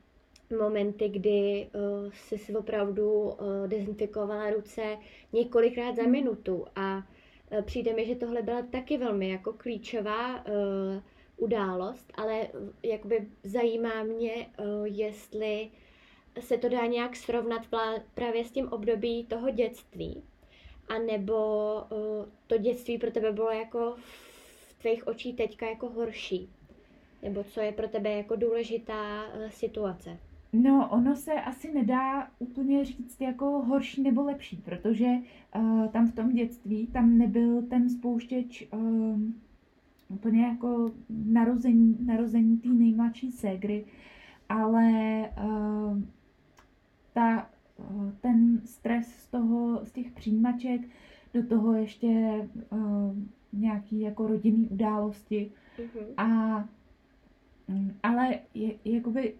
momenty, 0.60 1.10
kdy 1.10 1.68
uh, 1.74 2.12
si 2.12 2.38
si 2.38 2.56
opravdu 2.56 3.12
uh, 3.22 3.34
dezinfikovala 3.68 4.50
ruce 4.50 4.98
několikrát 5.34 5.96
za 5.96 6.04
Mm. 6.04 6.12
minutu 6.12 6.66
a 6.76 6.98
uh, 6.98 7.62
přijde 7.62 7.94
mi, 7.94 8.06
že 8.06 8.16
tohle 8.16 8.42
byla 8.42 8.62
taky 8.62 8.98
velmi 8.98 9.30
jako 9.30 9.54
klíčová 9.54 10.46
uh, 10.46 10.54
událost, 11.38 12.14
ale 12.16 12.48
jakoby 12.84 13.28
zajímá 13.44 14.04
mě, 14.04 14.32
uh, 14.36 14.86
jestli 14.86 15.70
se 16.40 16.58
to 16.58 16.70
dá 16.70 16.86
nějak 16.86 17.16
srovnat 17.16 17.62
právě 18.14 18.46
s 18.46 18.52
tím 18.52 18.68
období 18.68 19.26
toho 19.26 19.50
dětství, 19.50 20.24
a 20.88 21.00
nebo 21.00 21.36
uh, 21.92 22.26
to 22.48 22.58
dětství 22.58 22.98
pro 22.98 23.12
tebe 23.12 23.32
bylo 23.32 23.50
jako 23.50 23.96
v 23.98 24.74
tvých 24.82 25.08
očích 25.08 25.36
teďka 25.36 25.70
jako 25.70 25.90
horší, 25.90 26.50
nebo 27.22 27.44
co 27.44 27.62
je 27.62 27.72
pro 27.72 27.88
tebe 27.88 28.12
jako 28.12 28.36
důležitá 28.36 29.26
uh, 29.26 29.50
situace. 29.50 30.18
No, 30.54 30.90
ono 30.92 31.16
se 31.16 31.34
asi 31.34 31.74
nedá 31.74 32.28
úplně 32.40 32.86
říct 32.86 33.22
jako 33.22 33.46
horší 33.46 34.02
nebo 34.02 34.24
lepší, 34.24 34.58
protože 34.58 35.08
uh, 35.56 35.88
tam 35.88 36.12
v 36.12 36.16
tom 36.16 36.34
dětství 36.34 36.88
tam 36.88 37.18
nebyl 37.18 37.62
ten 37.62 37.90
spouštěč 37.90 38.68
uh, 38.74 39.20
úplně 40.10 40.44
jako 40.46 40.92
narození, 41.10 41.98
narození 42.06 42.58
té 42.58 42.70
nejmladší 42.70 43.32
ségry, 43.32 43.86
ale 44.50 44.90
uh, 45.44 46.02
ta, 47.14 47.50
uh, 47.78 48.12
ten 48.22 48.62
stres 48.66 49.08
z 49.16 49.28
toho, 49.28 49.86
z 49.86 49.92
těch 49.92 50.12
přijímaček, 50.12 50.82
do 51.34 51.44
toho 51.48 51.74
ještě 51.74 52.08
uh, 52.72 53.16
nějaký 53.54 54.00
jako 54.00 54.28
rodinný 54.28 54.68
události, 54.68 55.52
Mhm. 55.80 56.06
a, 56.18 56.70
ale 58.04 58.40
je, 58.54 58.76
jakoby, 58.86 59.34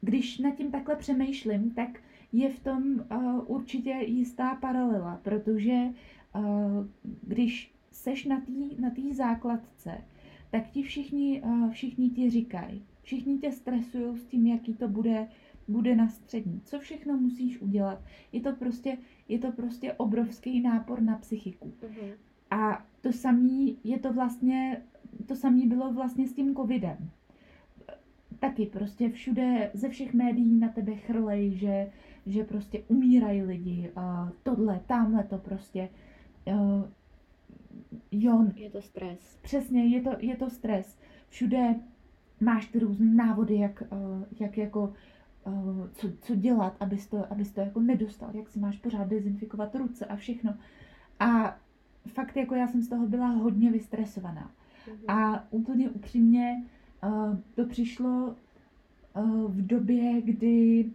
když 0.00 0.38
nad 0.38 0.54
tím 0.54 0.70
takhle 0.70 0.96
přemýšlím, 0.96 1.70
tak 1.70 1.88
je 2.32 2.50
v 2.50 2.60
tom 2.60 2.82
uh, 3.16 3.44
určitě 3.46 3.90
jistá 3.90 4.54
paralela, 4.54 5.20
protože 5.22 5.74
uh, 6.34 6.86
když 7.22 7.74
seš 7.98 8.24
na 8.24 8.40
té 8.40 8.52
na 8.78 8.90
tý 8.90 9.14
základce, 9.14 9.98
tak 10.50 10.70
ti 10.70 10.82
všichni, 10.82 11.42
uh, 11.42 11.70
všichni 11.70 12.10
ti 12.10 12.30
říkají, 12.30 12.82
všichni 13.02 13.38
tě 13.38 13.52
stresují 13.52 14.16
s 14.16 14.24
tím, 14.24 14.46
jaký 14.46 14.74
to 14.74 14.88
bude, 14.88 15.28
bude 15.68 15.96
na 15.96 16.08
střední, 16.08 16.60
co 16.64 16.78
všechno 16.78 17.16
musíš 17.16 17.60
udělat. 17.60 18.02
Je 18.32 18.40
to 18.40 18.52
prostě, 18.52 18.98
je 19.28 19.38
to 19.38 19.52
prostě 19.52 19.92
obrovský 19.92 20.60
nápor 20.60 21.02
na 21.02 21.16
psychiku. 21.16 21.72
Mhm. 21.82 22.10
A 22.50 22.86
to 23.00 23.12
samé 23.12 23.72
je 23.84 23.98
to 23.98 24.12
vlastně, 24.12 24.82
to 25.26 25.36
samé 25.36 25.66
bylo 25.66 25.92
vlastně 25.92 26.28
s 26.28 26.32
tím 26.32 26.54
covidem. 26.54 27.10
Taky 28.38 28.66
prostě 28.66 29.10
všude, 29.10 29.70
ze 29.74 29.88
všech 29.88 30.14
médií 30.14 30.58
na 30.58 30.68
tebe 30.68 30.94
chrlej, 30.94 31.54
že, 31.54 31.90
že 32.26 32.44
prostě 32.44 32.82
umírají 32.88 33.42
lidi, 33.42 33.90
a 33.96 34.32
tohle, 34.42 34.80
tamhle 34.86 35.24
to 35.24 35.38
prostě. 35.38 35.88
Uh, 36.46 36.84
jo, 38.10 38.46
Je 38.54 38.70
to 38.70 38.82
stres. 38.82 39.38
přesně, 39.42 39.86
je 39.86 40.02
to, 40.02 40.10
je 40.18 40.36
to 40.36 40.50
stres. 40.50 40.98
Všude 41.28 41.74
máš 42.40 42.66
ty 42.66 42.78
různé 42.78 43.14
návody, 43.14 43.56
jak, 43.56 43.82
uh, 43.90 44.24
jak 44.40 44.58
jako, 44.58 44.94
uh, 45.44 45.88
co, 45.92 46.08
co 46.20 46.34
dělat, 46.34 46.76
abys 46.80 47.06
to, 47.06 47.32
abys 47.32 47.52
to 47.52 47.60
jako 47.60 47.80
nedostal, 47.80 48.30
jak 48.34 48.48
si 48.48 48.58
máš 48.58 48.78
pořád 48.78 49.08
dezinfikovat 49.08 49.74
ruce 49.74 50.06
a 50.06 50.16
všechno. 50.16 50.54
A 51.20 51.56
fakt 52.06 52.36
jako 52.36 52.54
já 52.54 52.68
jsem 52.68 52.82
z 52.82 52.88
toho 52.88 53.06
byla 53.06 53.28
hodně 53.28 53.70
vystresovaná. 53.72 54.50
Mhm. 54.88 55.16
A 55.16 55.44
úplně 55.50 55.90
upřímně 55.90 56.64
uh, 57.04 57.36
to 57.54 57.66
přišlo 57.66 58.34
v 59.48 59.66
době, 59.66 60.22
kdy 60.22 60.90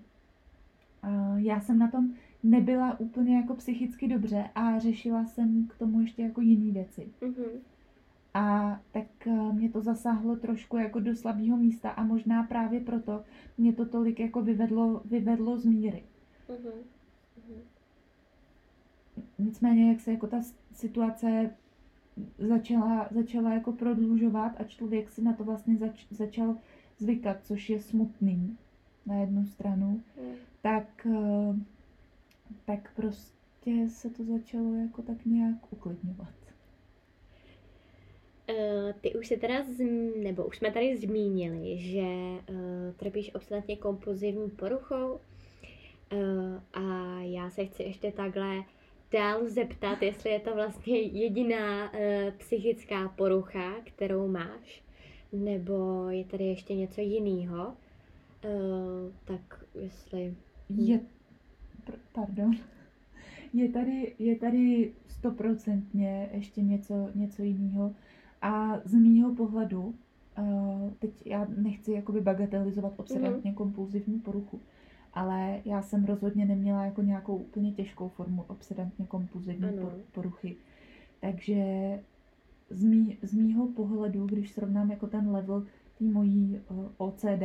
já 1.36 1.60
jsem 1.60 1.80
na 1.80 1.88
tom 1.88 2.14
nebyla 2.44 3.00
úplně 3.00 3.36
jako 3.36 3.56
psychicky 3.56 4.08
dobře 4.08 4.50
a 4.56 4.80
řešila 4.80 5.26
jsem 5.26 5.68
k 5.68 5.78
tomu 5.78 6.02
ještě 6.02 6.22
jako 6.22 6.42
jiné 6.42 6.72
věci. 6.72 7.10
Mhm. 7.22 7.46
A 8.34 8.80
tak 8.92 9.28
eh, 9.28 9.54
mě 9.54 9.70
to 9.70 9.82
zasáhlo 9.82 10.36
trošku 10.36 10.78
jako 10.78 11.00
do 11.00 11.16
slabého 11.16 11.58
místa 11.58 11.90
a 11.90 12.04
možná 12.04 12.44
právě 12.44 12.80
proto 12.80 13.24
mě 13.58 13.74
to 13.74 13.86
tolik 13.86 14.20
jako 14.20 14.42
vyvedlo, 14.42 15.02
vyvedlo 15.06 15.58
z 15.58 15.66
míry. 15.66 16.04
Uh-huh. 16.50 16.72
Uh-huh. 17.38 17.62
Nicméně, 19.40 19.90
jak 19.90 20.00
se 20.00 20.12
jako 20.12 20.28
ta 20.28 20.42
situace 20.74 21.56
začala, 22.38 23.08
začala 23.12 23.54
jako 23.54 23.72
prodlužovat 23.72 24.62
a 24.62 24.64
člověk 24.64 25.12
si 25.12 25.22
na 25.22 25.34
to 25.34 25.44
vlastně 25.44 25.78
zač, 25.78 26.06
začal 26.12 26.56
zvykat, 26.98 27.38
což 27.44 27.70
je 27.70 27.80
smutný 27.80 28.58
na 29.06 29.16
jednu 29.16 29.46
stranu, 29.46 30.02
uh-huh. 30.18 30.34
tak, 30.62 31.08
eh, 31.10 31.56
tak 32.66 32.96
prostě 32.96 33.90
se 33.90 34.10
to 34.10 34.24
začalo 34.24 34.74
jako 34.74 35.02
tak 35.02 35.26
nějak 35.26 35.74
uklidňovat. 35.74 36.34
Uh, 38.50 38.92
ty 39.02 39.16
už 39.16 39.28
se 39.28 39.38
teda, 39.38 39.64
zm, 39.64 40.12
nebo 40.24 40.46
už 40.46 40.58
jsme 40.58 40.72
tady 40.72 40.98
zmínili, 40.98 41.78
že 41.78 42.02
uh, 42.02 42.56
trpíš 42.98 43.36
obsadně 43.36 43.78
kompulzivní 43.78 44.50
poruchou 44.50 45.14
uh, 45.14 45.20
a 46.74 47.20
já 47.22 47.50
se 47.50 47.66
chci 47.66 47.84
ještě 47.84 48.12
takhle 48.12 48.64
dál 49.12 49.50
zeptat, 49.50 50.02
jestli 50.02 50.30
je 50.30 50.40
to 50.40 50.56
vlastně 50.56 51.00
jediná 51.00 51.94
uh, 51.94 52.00
psychická 52.38 53.10
porucha, 53.10 53.74
kterou 53.84 54.28
máš, 54.28 54.84
nebo 55.32 56.10
je 56.10 56.26
tady 56.26 56.44
ještě 56.44 56.76
něco 56.76 57.02
jiného, 57.02 57.68
uh, 57.68 59.12
tak 59.26 59.66
jestli... 59.76 60.36
Je, 60.70 61.00
pardon, 62.14 62.56
je 63.54 63.70
tady, 63.70 64.16
je 64.20 64.36
tady 64.36 64.92
stoprocentně 65.08 66.30
ještě 66.34 66.62
něco, 66.62 67.10
něco 67.16 67.44
jiného. 67.44 67.96
A 68.42 68.80
z 68.86 68.94
mýho 68.94 69.36
pohledu, 69.36 69.96
uh, 70.38 70.92
teď 71.00 71.12
já 71.26 71.48
nechci 71.58 71.92
jakoby 71.92 72.22
bagatelizovat 72.22 72.94
obsedantně 72.98 73.52
mm-hmm. 73.52 73.56
kompulzivní 73.56 74.20
poruchu, 74.20 74.60
ale 75.14 75.62
já 75.66 75.82
jsem 75.82 76.06
rozhodně 76.06 76.46
neměla 76.46 76.86
jako 76.86 77.02
nějakou 77.02 77.36
úplně 77.36 77.72
těžkou 77.72 78.08
formu 78.08 78.46
obsedantně 78.48 79.06
kompulzivní 79.06 79.70
ano. 79.70 79.92
poruchy. 80.12 80.56
Takže 81.20 81.64
z, 82.70 82.84
mý, 82.84 83.18
z 83.22 83.34
mýho 83.34 83.68
pohledu, 83.68 84.26
když 84.26 84.52
srovnám 84.52 84.92
jako 84.92 85.08
ten 85.08 85.32
level 85.32 85.66
té 86.00 86.06
mojí 86.06 86.60
uh, 86.70 86.86
OCD 86.98 87.44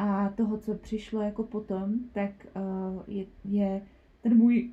a 0.00 0.28
toho, 0.36 0.58
co 0.58 0.74
přišlo 0.74 1.20
jako 1.20 1.42
potom, 1.42 1.98
tak 2.12 2.30
uh, 2.56 3.02
je, 3.06 3.26
je 3.44 3.82
ten 4.22 4.36
můj 4.36 4.70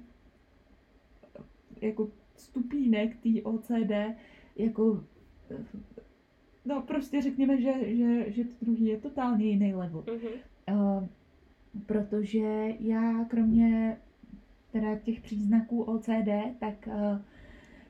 jako 1.82 2.10
stupínek 2.36 3.18
té 3.18 3.44
OCD 3.44 3.92
jako 4.56 5.04
no 6.66 6.82
prostě 6.82 7.22
řekněme, 7.22 7.62
že, 7.62 7.96
že, 7.96 8.32
že 8.32 8.44
to 8.44 8.66
druhý 8.66 8.86
je 8.86 8.98
totálně 8.98 9.46
jiný 9.46 9.74
level. 9.74 10.02
Mm-hmm. 10.02 10.30
Uh, 10.72 11.08
protože 11.86 12.76
já 12.80 13.26
kromě 13.26 13.98
teda 14.72 14.96
těch 14.96 15.22
příznaků 15.22 15.84
OCD, 15.84 16.30
tak 16.60 16.88
uh, 16.88 16.94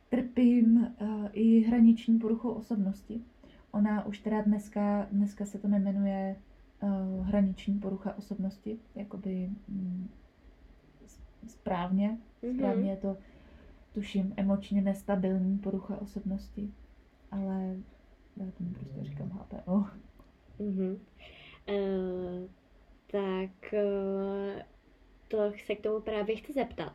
trpím 0.09 0.77
uh, 0.77 1.27
i 1.33 1.59
hraniční 1.59 2.19
poruchou 2.19 2.49
osobnosti. 2.49 3.21
Ona 3.71 4.05
už 4.05 4.19
teda 4.19 4.41
dneska, 4.41 5.07
dneska 5.11 5.45
se 5.45 5.59
to 5.59 5.67
nemenuje 5.67 6.35
hraniční 7.21 7.79
porucha 7.79 8.17
osobnosti, 8.17 8.79
jakoby 8.95 9.49
mm, 9.67 10.09
správně. 11.47 12.17
Mm-hmm. 12.43 12.57
Správně 12.57 12.89
je 12.89 12.97
to, 12.97 13.17
tuším, 13.93 14.33
emočně 14.37 14.81
nestabilní 14.81 15.57
porucha 15.57 16.01
osobnosti 16.01 16.71
ale 17.31 17.75
já 18.37 18.51
tomu 18.57 18.73
prostě 18.73 19.03
říkám 19.03 19.29
HPO. 19.29 19.85
Mm-hmm. 20.59 20.97
Uh, 21.69 22.49
tak 23.11 23.73
uh, 23.73 24.61
to 25.27 25.51
se 25.65 25.75
k 25.75 25.81
tomu 25.81 25.99
právě 25.99 26.35
chci 26.35 26.53
zeptat. 26.53 26.93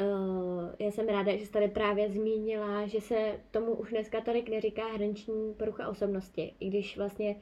Uh, 0.00 0.70
já 0.78 0.90
jsem 0.90 1.08
ráda, 1.08 1.36
že 1.36 1.46
jste 1.46 1.52
tady 1.52 1.68
právě 1.68 2.10
zmínila, 2.10 2.86
že 2.86 3.00
se 3.00 3.40
tomu 3.50 3.74
už 3.74 3.90
dneska 3.90 4.20
tolik 4.20 4.48
neříká 4.48 4.86
hraniční 4.94 5.54
porucha 5.54 5.88
osobnosti, 5.88 6.54
i 6.60 6.68
když 6.68 6.96
vlastně 6.96 7.36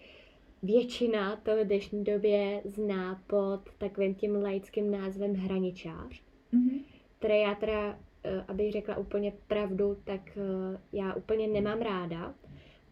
většina 0.63 1.37
to 1.37 1.57
v 1.57 1.65
dnešní 1.65 2.05
době 2.05 2.63
zná 2.65 3.23
pod 3.27 3.61
takovým 3.79 4.15
tím 4.15 4.43
laickým 4.43 4.91
názvem 4.91 5.35
hraničář, 5.35 6.23
mm-hmm. 6.53 6.81
které 7.19 7.39
já 7.39 7.55
teda 7.55 7.99
Eh, 8.25 8.45
abych 8.49 8.73
řekla 8.73 8.97
úplně 8.97 9.33
pravdu, 9.47 9.97
tak 10.05 10.39
eh, 10.39 10.79
já 10.93 11.15
úplně 11.15 11.49
nemám 11.49 11.81
ráda. 11.81 12.35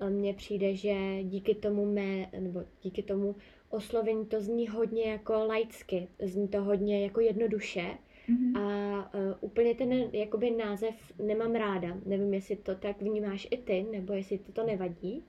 Mně 0.09 0.35
přijde, 0.35 0.75
že 0.75 1.23
díky 1.23 1.55
tomu 1.55 1.93
mé, 1.93 2.31
nebo 2.41 2.65
díky 2.83 3.03
tomu 3.03 3.37
oslovení 3.71 4.27
to 4.27 4.41
zní 4.41 4.69
hodně 4.69 5.11
jako 5.11 5.33
laicky, 5.33 6.09
zní 6.23 6.49
to 6.49 6.65
hodně 6.65 7.05
jako 7.05 7.21
jednoduše 7.21 7.99
mm-hmm. 8.29 8.59
a 8.59 9.15
uh, 9.15 9.21
úplně 9.41 9.75
ten 9.75 9.93
jakoby 9.93 10.51
název 10.51 10.95
nemám 11.19 11.55
ráda. 11.55 11.97
Nevím, 12.07 12.35
jestli 12.35 12.57
to 12.57 12.75
tak 12.75 13.03
vnímáš 13.03 13.49
i 13.51 13.57
ty, 13.57 13.87
nebo 13.91 14.13
jestli 14.13 14.39
to, 14.39 14.53
to 14.53 14.67
nevadí. 14.67 15.25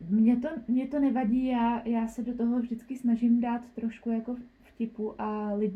Mně 0.00 0.36
to, 0.36 0.48
mě 0.68 0.86
to 0.86 0.98
nevadí, 0.98 1.46
já, 1.46 1.88
já 1.88 2.08
se 2.08 2.22
do 2.22 2.34
toho 2.34 2.60
vždycky 2.60 2.96
snažím 2.96 3.40
dát 3.40 3.62
trošku 3.74 4.10
jako 4.10 4.36
vtipu 4.62 5.20
a 5.20 5.54
lid, 5.54 5.72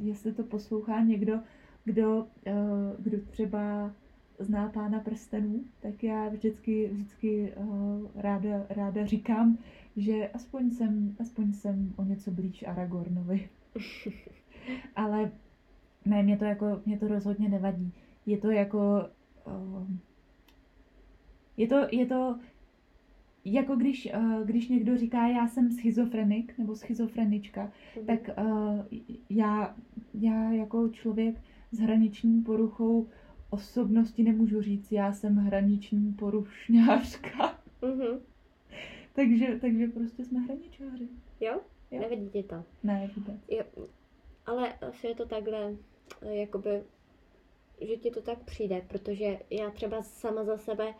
jestli 0.00 0.32
to 0.32 0.42
poslouchá 0.42 1.00
někdo, 1.00 1.40
kdo, 1.84 2.26
eh, 2.46 2.52
kdo 2.98 3.18
třeba 3.30 3.92
zná 4.38 4.68
pána 4.68 5.00
prstenů, 5.00 5.64
tak 5.80 6.04
já 6.04 6.28
vždycky, 6.28 6.88
vždycky 6.92 7.52
eh, 7.56 8.22
ráda, 8.22 8.66
ráda 8.68 9.06
říkám, 9.06 9.58
že 9.96 10.28
aspoň 10.28 10.70
jsem, 10.70 11.16
aspoň 11.20 11.52
jsem 11.52 11.94
o 11.96 12.04
něco 12.04 12.30
blíž 12.30 12.64
Aragornovi. 12.66 13.48
Ale 14.96 15.30
ne, 16.04 16.22
mě 16.22 16.36
to 16.36 16.44
jako, 16.44 16.82
mě 16.86 16.98
to 16.98 17.08
rozhodně 17.08 17.48
nevadí. 17.48 17.92
Je 18.26 18.38
to 18.38 18.50
jako, 18.50 19.08
uh, 19.46 19.88
je 21.56 21.68
to, 21.68 21.86
je 21.92 22.06
to 22.06 22.38
jako 23.44 23.76
když, 23.76 24.08
uh, 24.14 24.42
když 24.44 24.68
někdo 24.68 24.96
říká, 24.96 25.26
já 25.26 25.48
jsem 25.48 25.72
schizofrenik 25.72 26.58
nebo 26.58 26.76
schizofrenička, 26.76 27.72
mm. 28.00 28.06
tak 28.06 28.30
uh, 28.38 28.80
já, 29.30 29.76
já 30.14 30.52
jako 30.52 30.88
člověk 30.88 31.36
s 31.72 31.78
hraniční 31.78 32.42
poruchou 32.42 33.08
osobnosti 33.50 34.22
nemůžu 34.22 34.62
říct, 34.62 34.92
já 34.92 35.12
jsem 35.12 35.36
hraniční 35.36 36.12
porušňářka. 36.12 37.58
Mm-hmm. 37.82 38.20
takže, 39.12 39.58
takže 39.60 39.88
prostě 39.88 40.24
jsme 40.24 40.40
hraničáři. 40.40 41.08
Jo? 41.40 41.60
jo? 41.90 42.00
Nevidí 42.00 42.28
ti 42.28 42.42
to? 42.42 42.64
Ne, 42.82 43.10
vůbec. 43.16 43.36
Jo. 43.48 43.86
Ale 44.46 44.72
asi 44.72 45.06
je 45.06 45.14
to 45.14 45.26
takhle, 45.26 45.76
jakoby, 46.22 46.82
že 47.80 47.96
ti 47.96 48.10
to 48.10 48.22
tak 48.22 48.44
přijde, 48.44 48.82
protože 48.88 49.38
já 49.50 49.70
třeba 49.70 50.02
sama 50.02 50.44
za 50.44 50.58
sebe, 50.58 50.94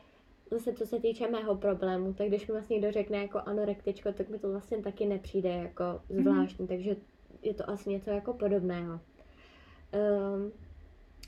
zase 0.50 0.72
co 0.72 0.87
se 0.87 1.00
týče 1.00 1.30
mého 1.30 1.57
problému, 1.57 2.12
tak 2.12 2.28
když 2.28 2.46
mi 2.46 2.52
vlastně 2.52 2.74
někdo 2.74 2.92
řekne 2.92 3.18
jako 3.18 3.38
anorektičko, 3.46 4.12
tak 4.12 4.28
mi 4.28 4.38
to 4.38 4.50
vlastně 4.50 4.78
taky 4.78 5.07
nepřijde 5.07 5.48
jako 5.48 5.85
mhm. 6.09 6.22
zvláštní, 6.22 6.64
mm-hmm. 6.64 6.68
takže 6.68 6.96
je 7.42 7.54
to 7.54 7.70
asi 7.70 7.90
něco 7.90 8.11
jako 8.11 8.33
podobného. 8.33 9.00
Um, 10.33 10.52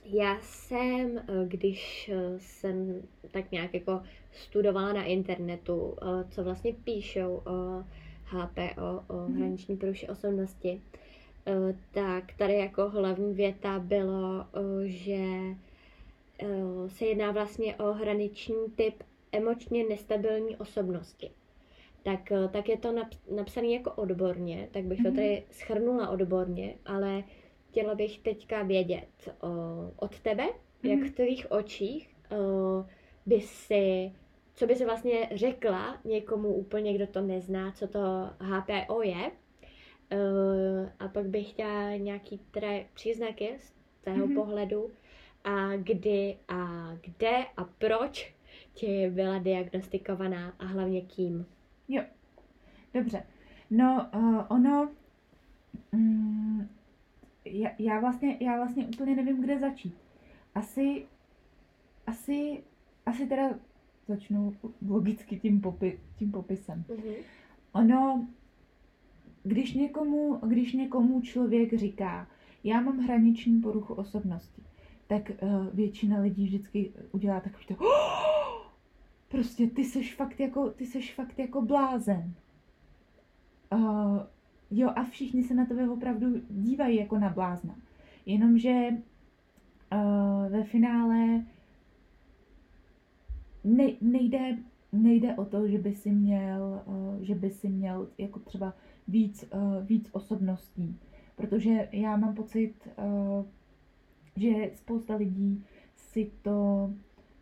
já 0.05 0.39
jsem, 0.41 1.19
eh, 1.19 1.23
když 1.47 2.11
eh, 2.15 2.39
jsem 2.39 3.03
tak 3.31 3.53
nějak 3.53 3.75
jako 3.75 4.03
studovala 4.33 4.93
na 4.93 5.05
internetu, 5.05 5.97
eh, 6.03 6.25
co 6.31 6.45
vlastně 6.45 6.73
píšou 6.73 7.43
o 7.47 7.85
HPO, 8.25 9.05
o 9.09 9.29
mhm. 9.29 9.37
hraniční 9.37 9.77
poruše 9.77 10.09
osobnosti, 10.09 10.83
tak 11.91 12.25
tady 12.39 12.55
jako 12.55 12.91
hlavní 12.91 13.35
věta 13.35 13.79
bylo, 13.79 14.47
že 14.85 15.19
se 16.89 17.05
jedná 17.07 17.31
vlastně 17.31 17.77
o 17.77 17.93
hraniční 17.93 18.57
typ 18.77 19.03
emočně 19.33 19.85
nestabilní 19.85 20.57
osobnosti. 20.57 21.31
Tak, 22.03 22.33
tak 22.53 22.69
je 22.69 22.77
to 22.77 22.95
napsané 23.35 23.67
jako 23.67 23.93
odborně, 23.93 24.69
tak 24.73 24.85
bych 24.85 25.03
to 25.03 25.09
mhm. 25.09 25.17
tady 25.17 25.45
schrnula 25.51 26.09
odborně, 26.09 26.75
ale 26.85 27.25
chtěla 27.69 27.95
bych 27.95 28.19
teďka 28.19 28.63
vědět 28.63 29.35
o, 29.41 29.49
od 29.97 30.21
tebe, 30.21 30.45
mm-hmm. 30.45 30.91
jak 30.91 30.99
mhm. 30.99 31.09
v 31.09 31.15
tvých 31.15 31.51
očích 31.51 32.11
o, 32.31 32.85
by 33.27 33.41
si, 33.41 34.13
co 34.55 34.67
by 34.67 34.75
si 34.75 34.85
vlastně 34.85 35.29
řekla 35.35 36.01
někomu 36.05 36.49
úplně, 36.49 36.95
kdo 36.95 37.07
to 37.07 37.21
nezná, 37.21 37.73
co 37.73 37.89
to 37.89 38.01
HPO 38.39 39.03
je. 39.03 39.31
O, 39.31 40.17
a 40.99 41.09
pak 41.09 41.27
bych 41.27 41.51
chtěla 41.51 41.97
nějaký 41.97 42.41
teda 42.51 42.69
příznaky 42.95 43.57
z 43.59 43.75
tvého 44.01 44.27
mm-hmm. 44.27 44.35
pohledu 44.35 44.91
a 45.47 45.77
kdy 45.77 46.37
a 46.49 46.91
kde 47.01 47.47
a 47.57 47.65
proč 47.65 48.35
ti 48.75 49.11
byla 49.11 49.39
diagnostikovaná 49.39 50.55
a 50.59 50.65
hlavně 50.65 51.01
kým. 51.01 51.47
Jo, 51.89 52.03
dobře. 52.95 53.23
No, 53.71 54.11
uh, 54.15 54.45
ono, 54.49 54.91
um, 55.93 56.69
já, 57.45 57.71
já, 57.79 58.01
vlastně, 58.01 58.37
já 58.41 58.57
vlastně 58.57 58.87
úplně 58.87 59.17
nevím, 59.17 59.43
kde 59.43 59.59
začít. 59.59 59.95
Asi, 60.55 61.07
asi, 62.07 62.65
asi 63.07 63.27
teda 63.27 63.55
začnu 64.09 64.57
logicky 64.89 65.37
tím, 65.39 65.61
popi, 65.61 66.01
tím 66.19 66.33
popisem. 66.33 66.85
Mhm. 66.89 67.15
Ono, 67.73 68.29
když 69.43 69.75
někomu, 69.75 70.37
když 70.37 70.73
někomu 70.73 71.21
člověk 71.21 71.75
říká, 71.75 72.29
já 72.65 72.81
mám 72.81 72.99
hraniční 72.99 73.61
poruchu 73.61 73.95
osobnosti, 73.95 74.63
tak 75.07 75.31
uh, 75.43 75.67
většina 75.75 76.21
lidí 76.21 76.45
vždycky 76.45 76.93
udělá 77.13 77.41
takový 77.41 77.65
to, 77.67 77.75
prostě 79.29 79.67
ty 79.67 79.85
seš 79.85 80.15
fakt 80.15 80.41
jako, 80.41 80.71
ty 80.71 80.87
seš 80.87 81.15
fakt 81.15 81.39
jako 81.39 81.63
blázen. 81.63 82.35
Uh, 83.73 84.19
jo, 84.71 84.91
a 84.97 85.05
všichni 85.05 85.43
se 85.43 85.55
na 85.55 85.67
tebe 85.67 85.89
opravdu 85.89 86.27
dívají 86.51 86.97
jako 86.97 87.19
na 87.19 87.29
blázna. 87.29 87.75
Jenomže 88.27 88.89
uh, 89.93 90.53
ve 90.53 90.65
finále 90.65 91.45
ne, 93.65 93.93
nejde, 94.01 94.59
nejde 94.93 95.35
o 95.35 95.45
to, 95.45 95.69
že 95.69 95.79
by 95.79 95.95
si 95.95 96.11
měl, 96.11 96.83
uh, 96.87 97.23
že 97.23 97.35
by 97.35 97.51
si 97.51 97.69
měl 97.69 98.09
jako 98.19 98.39
třeba 98.39 98.75
víc, 99.09 99.45
uh, 99.55 99.87
víc 99.87 100.09
osobností. 100.13 100.99
Protože 101.37 101.89
já 101.93 102.17
mám 102.17 102.35
pocit, 102.35 102.75
uh, 102.99 103.45
že 104.37 104.71
spousta 104.75 105.17
lidí 105.17 105.65
si 105.97 106.31
to 106.43 106.91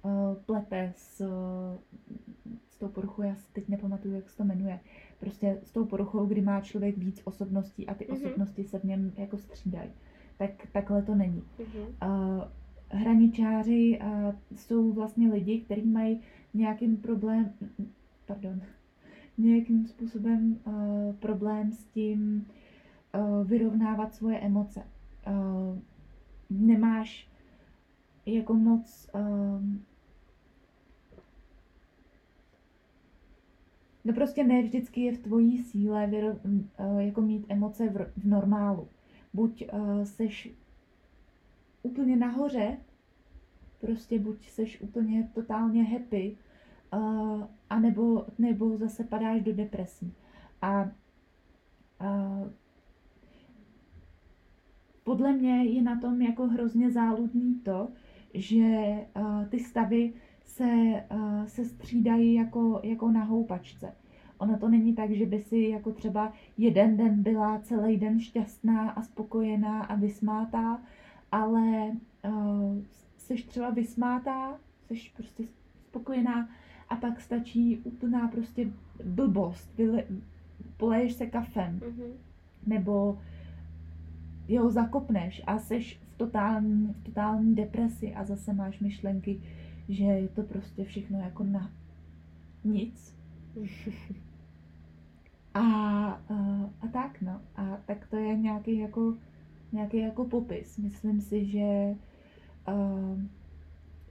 uh, 0.02 0.10
plete 0.46 0.92
s, 0.96 1.22
s 2.70 2.76
tou 2.78 2.88
poruchou, 2.88 3.22
já 3.22 3.34
si 3.34 3.52
teď 3.52 3.68
nepamatuju, 3.68 4.14
jak 4.14 4.30
se 4.30 4.36
to 4.36 4.44
jmenuje, 4.44 4.80
prostě 5.20 5.58
s 5.62 5.70
tou 5.72 5.84
poruchou, 5.84 6.26
kdy 6.26 6.40
má 6.40 6.60
člověk 6.60 6.98
víc 6.98 7.20
osobností 7.24 7.86
a 7.86 7.94
ty 7.94 8.06
Mhm. 8.10 8.16
osobnosti 8.16 8.64
se 8.64 8.78
v 8.78 8.84
něm 8.84 9.12
jako 9.16 9.38
střídají. 9.38 9.90
Tak 10.38 10.50
takhle 10.72 11.02
to 11.02 11.14
není. 11.14 11.42
Mhm. 11.58 11.86
Uh, 12.10 12.42
hraničáři 12.88 13.98
uh, 14.02 14.34
jsou 14.56 14.92
vlastně 14.92 15.28
lidi, 15.32 15.60
kteří 15.60 15.86
mají 15.86 16.20
nějakým 16.54 16.96
problém, 16.96 17.52
pardon, 18.26 18.60
nějakým 19.38 19.86
způsobem 19.86 20.58
uh, 20.66 21.14
problém 21.14 21.72
s 21.72 21.84
tím 21.84 22.46
uh, 23.14 23.46
vyrovnávat 23.46 24.14
svoje 24.14 24.38
emoce. 24.38 24.82
Uh, 25.28 25.78
nemáš 26.50 27.28
jako 28.26 28.54
moc 28.54 29.10
um, 29.14 29.84
No 34.04 34.12
prostě 34.12 34.44
ne 34.44 34.62
vždycky 34.62 35.00
je 35.00 35.12
v 35.12 35.18
tvojí 35.18 35.58
síle 35.58 36.06
vyro, 36.06 36.28
uh, 36.28 36.98
jako 36.98 37.20
mít 37.20 37.46
emoce 37.48 37.88
v, 37.88 38.12
v 38.16 38.24
normálu. 38.24 38.88
Buď 39.34 39.64
uh, 39.72 40.04
seš 40.04 40.50
úplně 41.82 42.16
nahoře, 42.16 42.76
prostě 43.80 44.18
buď 44.18 44.48
seš 44.48 44.80
úplně 44.80 45.30
totálně 45.34 45.84
happy, 45.84 46.36
uh, 46.94 47.44
anebo 47.70 48.26
nebo 48.38 48.76
zase 48.76 49.04
padáš 49.04 49.42
do 49.42 49.52
depresí. 49.52 50.12
A 50.62 50.82
uh, 52.00 52.48
podle 55.04 55.32
mě 55.32 55.64
je 55.64 55.82
na 55.82 56.00
tom 56.00 56.22
jako 56.22 56.46
hrozně 56.46 56.90
záludný 56.90 57.54
to, 57.54 57.88
že 58.34 58.96
uh, 59.16 59.44
ty 59.44 59.58
stavy 59.58 60.12
se, 60.44 60.64
uh, 61.14 61.44
se 61.44 61.64
střídají 61.64 62.34
jako, 62.34 62.80
jako 62.82 63.10
na 63.10 63.24
houpačce. 63.24 63.92
Ono 64.38 64.58
to 64.58 64.68
není 64.68 64.94
tak, 64.94 65.10
že 65.10 65.26
by 65.26 65.40
si 65.40 65.58
jako 65.58 65.92
třeba 65.92 66.32
jeden 66.58 66.96
den 66.96 67.22
byla 67.22 67.58
celý 67.58 67.96
den 67.96 68.20
šťastná 68.20 68.90
a 68.90 69.02
spokojená 69.02 69.82
a 69.82 69.94
vysmátá, 69.94 70.82
ale 71.32 71.92
uh, 72.28 72.78
jsi 73.16 73.34
třeba 73.34 73.70
vysmátá, 73.70 74.58
jsi 74.88 75.10
prostě 75.16 75.44
spokojená 75.88 76.48
a 76.88 76.96
pak 76.96 77.20
stačí 77.20 77.78
úplná 77.84 78.28
prostě 78.28 78.68
blbost, 79.04 79.70
vyle, 79.76 80.04
poleješ 80.76 81.12
se 81.12 81.26
kafem, 81.26 81.80
Mhm. 81.88 82.12
nebo 82.66 83.18
jo, 84.48 84.70
zakopneš 84.70 85.42
a 85.46 85.58
seš 85.58 86.00
v 86.14 86.18
totální, 86.18 86.86
v 86.86 87.04
totální 87.04 87.54
depresi 87.54 88.14
a 88.14 88.24
zase 88.24 88.52
máš 88.52 88.80
myšlenky, 88.80 89.40
že 89.88 90.04
je 90.04 90.28
to 90.28 90.42
prostě 90.42 90.84
všechno 90.84 91.18
jako 91.18 91.44
na 91.44 91.70
nic. 92.64 93.16
A, 95.54 95.60
a, 95.60 96.20
a 96.80 96.88
tak 96.92 97.22
no. 97.22 97.40
A 97.56 97.78
tak 97.86 98.06
to 98.06 98.16
je 98.16 98.38
nějaký 98.38 98.78
jako, 98.78 99.14
nějaký 99.72 99.96
jako 99.98 100.24
popis. 100.24 100.78
Myslím 100.78 101.20
si, 101.20 101.44
že 101.44 101.94
uh, 102.68 103.20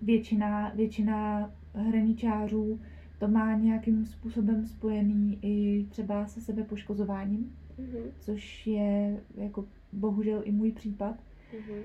většina, 0.02 0.69
většina 0.69 1.52
hraničářů 1.74 2.80
to 3.19 3.28
má 3.28 3.54
nějakým 3.54 4.06
způsobem 4.06 4.65
spojený 4.67 5.39
i 5.41 5.86
třeba 5.89 6.26
se 6.28 6.41
sebepoškozováním, 6.41 7.56
Mhm. 7.78 8.12
což 8.19 8.67
je 8.67 9.22
jako 9.36 9.65
bohužel 9.94 10.42
i 10.44 10.52
můj 10.52 10.72
případ. 10.72 11.16
Mhm. 11.54 11.80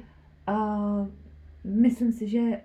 A 0.46 0.78
myslím 1.64 2.12
si, 2.12 2.28
že 2.28 2.60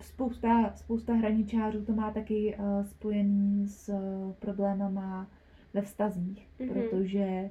spousta, 0.00 0.72
spousta 0.76 1.14
hraničářů 1.14 1.84
to 1.84 1.92
má 1.92 2.10
taky 2.10 2.56
uh, 2.58 2.84
spojený 2.84 3.68
s 3.68 3.88
uh, 3.88 4.32
problémama 4.32 5.30
ve 5.74 5.82
vztazích, 5.82 6.48
Mhm. 6.58 6.68
protože 6.68 7.50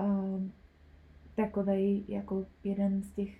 uh, 0.00 0.42
takovej 1.34 2.04
jako 2.08 2.46
jeden 2.64 3.02
z 3.02 3.12
těch 3.12 3.36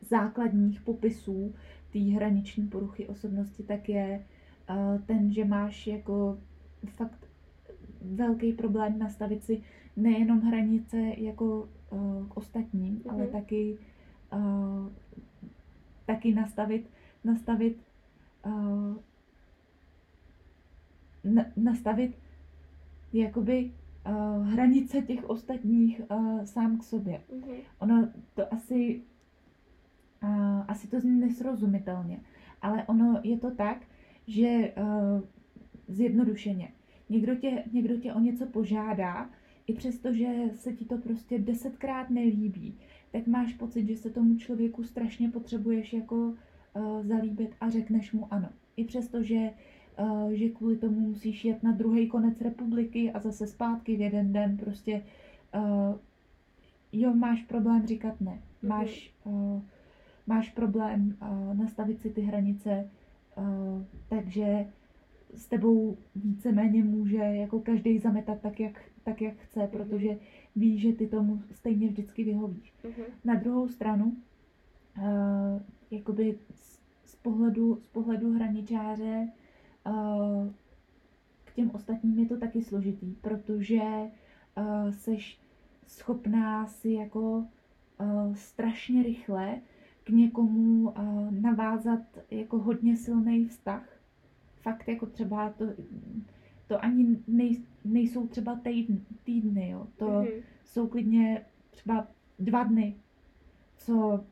základních 0.00 0.80
popisů 0.80 1.54
té 1.92 1.98
hraniční 1.98 2.66
poruchy 2.66 3.06
osobnosti 3.06 3.62
tak 3.62 3.88
je 3.88 4.24
uh, 4.70 5.00
ten, 5.06 5.32
že 5.32 5.44
máš 5.44 5.86
jako 5.86 6.38
fakt 6.86 7.28
velký 8.02 8.52
problém 8.52 8.98
nastavit 8.98 9.44
si 9.44 9.62
nejenom 9.96 10.40
hranice 10.40 11.12
jako 11.16 11.68
k 12.28 12.36
ostatním, 12.36 12.94
Mhm. 12.94 13.10
ale 13.14 13.26
taky 13.26 13.78
uh, 14.32 14.88
taky 16.06 16.34
nastavit, 16.34 16.90
nastavit 17.24 17.76
uh, 18.46 18.96
na, 21.24 21.44
nastavit 21.56 22.18
jakoby 23.12 23.72
uh, 24.06 24.46
hranice 24.46 25.02
těch 25.02 25.30
ostatních 25.30 26.00
uh, 26.10 26.44
sám 26.44 26.78
k 26.78 26.82
sobě. 26.82 27.20
Mhm. 27.34 27.54
Ono 27.78 28.08
to 28.34 28.54
asi, 28.54 29.02
uh, 30.22 30.64
asi 30.68 30.88
to 30.88 31.00
zní 31.00 31.20
nesrozumitelně, 31.20 32.20
ale 32.62 32.84
ono 32.84 33.20
je 33.22 33.38
to 33.38 33.50
tak, 33.50 33.78
že 34.26 34.72
uh, 34.76 35.20
zjednodušeně, 35.88 36.72
někdo 37.08 37.34
tě, 37.34 37.64
někdo 37.72 37.96
tě 37.96 38.12
o 38.14 38.20
něco 38.20 38.46
požádá, 38.46 39.30
i 39.70 39.74
přesto, 39.74 40.12
že 40.12 40.26
se 40.54 40.72
ti 40.72 40.84
to 40.84 40.98
prostě 40.98 41.38
desetkrát 41.38 42.10
nelíbí, 42.10 42.74
tak 43.12 43.26
máš 43.26 43.54
pocit, 43.54 43.86
že 43.86 43.96
se 43.96 44.10
tomu 44.10 44.36
člověku 44.36 44.84
strašně 44.84 45.28
potřebuješ 45.28 45.92
jako 45.92 46.16
uh, 46.16 47.06
zalíbit 47.06 47.50
a 47.60 47.70
řekneš 47.70 48.12
mu 48.12 48.26
ano. 48.30 48.48
I 48.76 48.84
přesto, 48.84 49.22
že, 49.22 49.50
uh, 50.00 50.30
že 50.30 50.48
kvůli 50.48 50.76
tomu 50.76 51.00
musíš 51.00 51.44
jet 51.44 51.62
na 51.62 51.72
druhý 51.72 52.08
konec 52.08 52.40
republiky 52.40 53.12
a 53.12 53.20
zase 53.20 53.46
zpátky 53.46 53.96
v 53.96 54.00
jeden 54.00 54.32
den, 54.32 54.56
prostě 54.56 55.02
uh, 55.54 55.98
jo, 56.92 57.14
máš 57.14 57.42
problém 57.42 57.86
říkat 57.86 58.20
ne. 58.20 58.40
Máš, 58.62 59.14
uh, 59.24 59.62
máš 60.26 60.50
problém 60.50 61.16
uh, 61.22 61.54
nastavit 61.58 62.00
si 62.00 62.10
ty 62.10 62.20
hranice, 62.20 62.90
uh, 63.36 63.82
takže 64.08 64.66
s 65.34 65.46
tebou 65.46 65.96
víceméně 66.16 66.84
může 66.84 67.16
jako 67.16 67.60
každý 67.60 67.98
zametat 67.98 68.40
tak, 68.40 68.60
jak, 68.60 68.89
tak, 69.04 69.22
jak 69.22 69.34
chce, 69.36 69.68
protože 69.72 70.18
ví, 70.56 70.78
že 70.78 70.92
ty 70.92 71.06
tomu 71.06 71.42
stejně 71.52 71.88
vždycky 71.88 72.24
vyhovíš. 72.24 72.74
Mhm. 72.84 73.04
Na 73.24 73.34
druhou 73.34 73.68
stranu, 73.68 74.16
uh, 74.98 75.62
jakoby 75.90 76.38
z, 76.54 76.80
z, 77.04 77.14
pohledu, 77.14 77.78
z 77.82 77.86
pohledu 77.86 78.32
hraničáře 78.32 79.28
uh, 79.86 80.48
k 81.44 81.54
těm 81.54 81.70
ostatním 81.70 82.18
je 82.18 82.26
to 82.26 82.36
taky 82.36 82.62
složitý, 82.62 83.14
protože 83.20 83.82
uh, 84.56 84.90
seš 84.90 85.40
schopná 85.86 86.66
si 86.66 86.90
jako 86.90 87.20
uh, 88.00 88.34
strašně 88.34 89.02
rychle 89.02 89.60
k 90.04 90.10
někomu 90.10 90.90
uh, 90.90 91.30
navázat 91.30 92.00
jako 92.30 92.58
hodně 92.58 92.96
silný 92.96 93.44
vztah. 93.44 94.00
Fakt 94.62 94.88
jako 94.88 95.06
třeba 95.06 95.50
to, 95.50 95.64
to 96.70 96.84
ani 96.84 97.16
nej, 97.28 97.62
nejsou 97.84 98.26
třeba 98.26 98.56
týdny, 98.56 99.00
týdny 99.24 99.70
jo. 99.70 99.86
To, 99.96 100.08
Mhm. 100.10 100.26
jsou 100.64 100.86
klidně 100.88 101.44
třeba 101.70 102.06
dva 102.38 102.64
dny, 102.64 102.94
co 103.76 104.24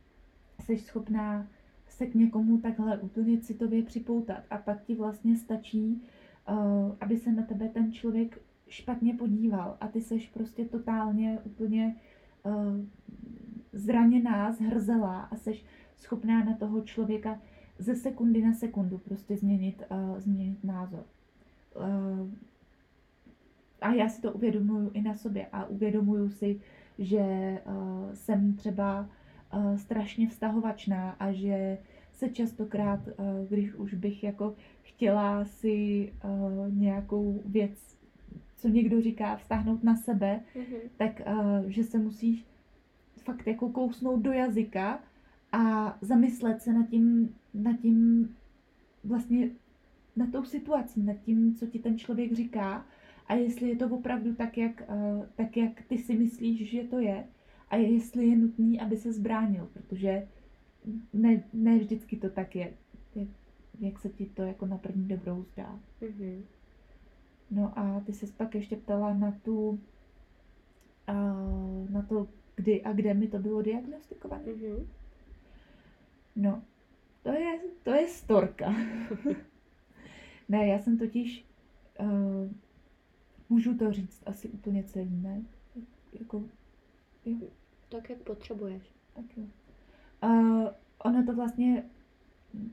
jsi 0.60 0.78
schopná 0.78 1.46
se 1.88 2.06
k 2.06 2.14
někomu 2.14 2.58
takhle 2.58 2.98
úplně 2.98 3.40
citově 3.40 3.82
připoutat 3.82 4.42
a 4.50 4.58
pak 4.58 4.82
ti 4.84 4.94
vlastně 4.94 5.36
stačí, 5.36 6.02
uh, 6.48 6.92
aby 7.00 7.16
se 7.16 7.32
na 7.32 7.42
tebe 7.42 7.68
ten 7.68 7.92
člověk 7.92 8.40
špatně 8.68 9.14
podíval 9.14 9.76
a 9.80 9.88
ty 9.88 10.00
seš 10.00 10.28
prostě 10.28 10.64
totálně 10.64 11.38
úplně 11.44 11.96
uh, 12.42 12.80
zraněná, 13.72 14.52
zhrzelá 14.52 15.20
a 15.20 15.36
seš 15.36 15.64
schopná 15.96 16.44
na 16.44 16.54
toho 16.54 16.80
člověka 16.80 17.40
ze 17.78 17.94
sekundy 17.94 18.42
na 18.42 18.52
sekundu 18.52 18.98
prostě 18.98 19.36
změnit, 19.36 19.82
uh, 19.90 20.18
změnit 20.18 20.64
názor. 20.64 21.04
Uh, 21.78 22.30
a 23.80 23.92
já 23.92 24.08
si 24.08 24.22
to 24.22 24.32
uvědomuju 24.32 24.90
i 24.94 25.02
na 25.02 25.14
sobě 25.14 25.46
a 25.52 25.64
uvědomuju 25.64 26.28
si, 26.28 26.60
že 26.98 27.58
uh, 27.66 28.12
jsem 28.14 28.54
třeba 28.54 29.08
uh, 29.54 29.76
strašně 29.76 30.28
vztahovačná 30.28 31.10
a 31.10 31.32
že 31.32 31.78
se 32.12 32.28
častokrát, 32.28 33.00
když 33.48 33.74
už 33.74 33.94
bych 33.94 34.24
jako 34.24 34.54
chtěla 34.82 35.44
si 35.44 36.12
nějakou 36.70 37.42
věc, 37.46 37.96
co 38.56 38.68
někdo 38.68 39.00
říká, 39.00 39.36
vztáhnout 39.36 39.84
na 39.84 39.96
sebe, 39.96 40.40
mm-hmm. 40.56 40.90
tak 40.96 41.20
že 41.66 41.84
se 41.84 41.98
musíš 41.98 42.46
fakt 43.24 43.46
jako 43.46 43.68
kousnout 43.68 44.20
do 44.20 44.32
jazyka 44.32 45.00
a 45.52 45.96
zamyslet 46.00 46.62
se 46.62 46.72
nad 46.72 46.88
tím, 46.88 47.34
nad 47.54 47.76
tím 47.80 48.28
vlastně 49.04 49.50
na 50.18 50.26
tou 50.26 50.44
situací, 50.44 51.02
nad 51.02 51.16
tím, 51.16 51.54
co 51.54 51.66
ti 51.66 51.78
ten 51.78 51.98
člověk 51.98 52.32
říká 52.32 52.86
a 53.26 53.34
jestli 53.34 53.68
je 53.68 53.76
to 53.76 53.88
opravdu 53.88 54.34
tak, 54.34 54.58
jak, 54.58 54.82
uh, 54.88 55.26
tak, 55.36 55.56
jak 55.56 55.82
ty 55.82 55.98
si 55.98 56.18
myslíš, 56.18 56.70
že 56.70 56.84
to 56.84 56.98
je 56.98 57.24
a 57.70 57.76
jestli 57.76 58.26
je 58.26 58.36
nutný, 58.36 58.80
aby 58.80 58.96
se 58.96 59.12
zbránil, 59.12 59.68
protože 59.72 60.28
ne, 61.12 61.42
ne 61.52 61.78
vždycky 61.78 62.16
to 62.16 62.30
tak 62.30 62.56
je, 62.56 62.72
jak, 63.14 63.28
jak 63.80 63.98
se 63.98 64.08
ti 64.08 64.26
to 64.26 64.42
jako 64.42 64.66
na 64.66 64.78
první 64.78 65.08
dobrou 65.08 65.42
zdá. 65.42 65.80
Mm-hmm. 66.02 66.42
No 67.50 67.78
a 67.78 68.00
ty 68.00 68.12
se 68.12 68.26
pak 68.36 68.54
ještě 68.54 68.76
ptala 68.76 69.14
na 69.14 69.32
tu, 69.42 69.80
na 71.90 72.02
to, 72.08 72.28
kdy 72.56 72.82
a 72.82 72.92
kde 72.92 73.14
mi 73.14 73.28
to 73.28 73.38
bylo 73.38 73.62
diagnostikované. 73.62 74.44
Mm-hmm. 74.44 74.86
No, 76.36 76.62
to 77.22 77.32
je, 77.32 77.60
to 77.82 77.90
je 77.90 78.08
storka. 78.08 78.74
ne, 80.48 80.66
já 80.66 80.78
jsem 80.78 80.98
totiž, 80.98 81.44
uh, 82.00 82.50
můžu 83.48 83.74
to 83.74 83.92
říct 83.92 84.22
asi 84.26 84.48
úplně 84.48 84.84
celý, 84.84 85.16
ne? 85.16 85.42
Jako, 86.12 86.44
jo. 87.24 87.36
Tak, 87.88 88.10
jak 88.10 88.18
potřebuješ. 88.18 88.82
Tak 89.14 89.24
jo. 89.36 89.44
Uh, 90.22 90.68
ono 90.98 91.26
to 91.26 91.34
vlastně, 91.34 91.84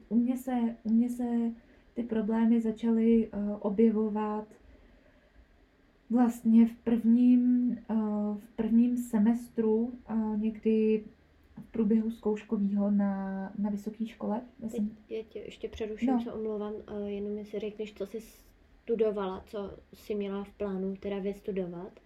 u 0.10 0.16
mě 0.16 0.38
se, 0.38 0.76
u 0.84 0.90
mě 0.90 1.10
se 1.10 1.52
ty 1.94 2.04
problémy 2.04 2.62
začaly 2.62 3.28
uh, 3.28 3.58
objevovat 3.60 4.48
vlastně 6.10 6.68
v 6.68 6.76
prvním, 6.76 7.70
uh, 7.90 8.38
v 8.38 8.50
prvním 8.56 8.98
semestru, 8.98 9.94
uh, 10.10 10.40
někdy 10.40 11.04
v 11.62 11.72
průběhu 11.72 12.12
zkouškového 12.12 12.92
na, 12.92 13.52
na 13.58 13.70
vysoké 13.70 14.08
škole. 14.08 14.42
Já, 14.60 14.70
jsem... 14.70 14.98
já 15.10 15.24
tě 15.24 15.40
ještě 15.40 15.70
přeruším, 15.70 16.08
no. 16.08 16.22
se 16.22 16.34
omlouvám, 16.34 16.74
uh, 16.74 17.08
jenom 17.08 17.38
jestli 17.38 17.60
řekneš, 17.60 17.94
co 17.94 18.06
jsi 18.06 18.22
studovala, 18.22 19.44
co 19.46 19.78
jsi 19.94 20.16
měla 20.16 20.44
v 20.44 20.54
plánu 20.54 20.96
teda 20.96 21.20
vystudovat. 21.20 22.00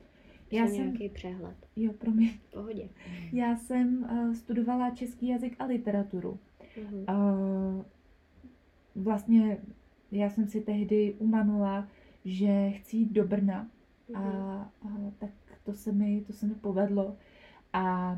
Já 0.51 0.67
jsem 0.67 0.75
nějaký 0.75 1.09
přehled. 1.09 1.55
Jo, 1.75 1.93
promiň. 1.93 2.29
V 2.29 2.51
pohodě. 2.53 2.89
Já 3.33 3.55
jsem 3.55 4.03
uh, 4.11 4.33
studovala 4.33 4.89
český 4.89 5.27
jazyk 5.27 5.55
a 5.59 5.65
literaturu. 5.65 6.39
Uh-huh. 6.77 7.75
Uh, 7.77 7.83
vlastně 8.95 9.57
já 10.11 10.29
jsem 10.29 10.47
si 10.47 10.61
tehdy 10.61 11.15
umanula, 11.19 11.87
že 12.25 12.71
chci 12.71 12.97
jít 12.97 13.11
do 13.11 13.27
Brna 13.27 13.69
uh-huh. 14.09 14.17
a, 14.17 14.71
a 14.81 15.11
tak 15.19 15.31
to 15.63 15.73
se 15.73 15.91
mi, 15.91 16.21
to 16.27 16.33
se 16.33 16.45
mi 16.45 16.55
povedlo 16.55 17.17
a 17.73 18.17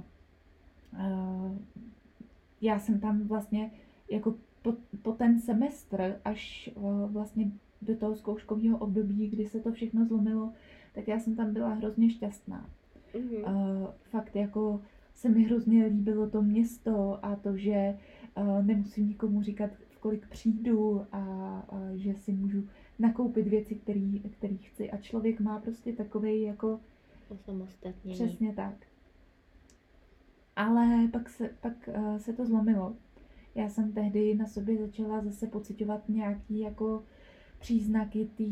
já 2.62 2.80
jsem 2.80 3.00
tam 3.00 3.28
vlastně 3.28 3.72
jako 4.12 4.36
po, 4.62 4.74
po 5.02 5.12
ten 5.12 5.40
semestr 5.40 6.20
až 6.26 6.70
uh, 6.76 7.12
vlastně 7.12 7.52
do 7.82 7.96
toho 7.96 8.16
zkouškového 8.16 8.78
období, 8.78 9.28
kdy 9.28 9.46
se 9.46 9.60
to 9.60 9.72
všechno 9.72 10.06
zlomilo, 10.06 10.54
tak 10.94 11.08
já 11.08 11.20
jsem 11.20 11.36
tam 11.36 11.54
byla 11.54 11.74
hrozně 11.74 12.10
šťastná. 12.10 12.70
Mm-hmm. 13.14 13.82
Uh, 13.82 13.88
fakt 14.04 14.36
jako 14.36 14.82
se 15.14 15.30
mi 15.30 15.44
hrozně 15.44 15.86
líbilo 15.86 16.30
to 16.30 16.42
město 16.42 17.26
a 17.26 17.36
to, 17.36 17.58
že 17.58 17.98
uh, 18.38 18.66
nemusím 18.66 19.08
nikomu 19.08 19.42
říkat, 19.42 19.72
v 19.90 20.00
kolik 20.00 20.28
přijdu 20.28 21.06
a, 21.12 21.18
a 21.70 21.90
že 21.96 22.16
si 22.16 22.32
můžu 22.32 22.68
nakoupit 23.00 23.48
věci, 23.48 23.76
které 24.38 24.56
chci. 24.56 24.92
A 24.92 24.98
člověk 24.98 25.40
má 25.40 25.60
prostě 25.60 25.94
takový 25.94 26.42
jako... 26.42 26.80
Osamostatnění. 27.30 28.16
Přesně 28.16 28.54
tak. 28.54 28.76
Ale 30.62 31.08
pak 31.12 31.30
se, 31.30 31.50
pak 31.62 31.90
uh, 31.98 32.18
se 32.18 32.34
to 32.34 32.46
zlomilo. 32.46 32.96
Já 33.56 33.70
jsem 33.70 33.92
tehdy 33.92 34.36
na 34.36 34.46
sobě 34.46 34.78
začala 34.78 35.22
zase 35.22 35.48
pocitovat 35.48 36.10
nějaký 36.10 36.60
jako 36.60 37.04
příznaky 37.60 38.30
té 38.38 38.44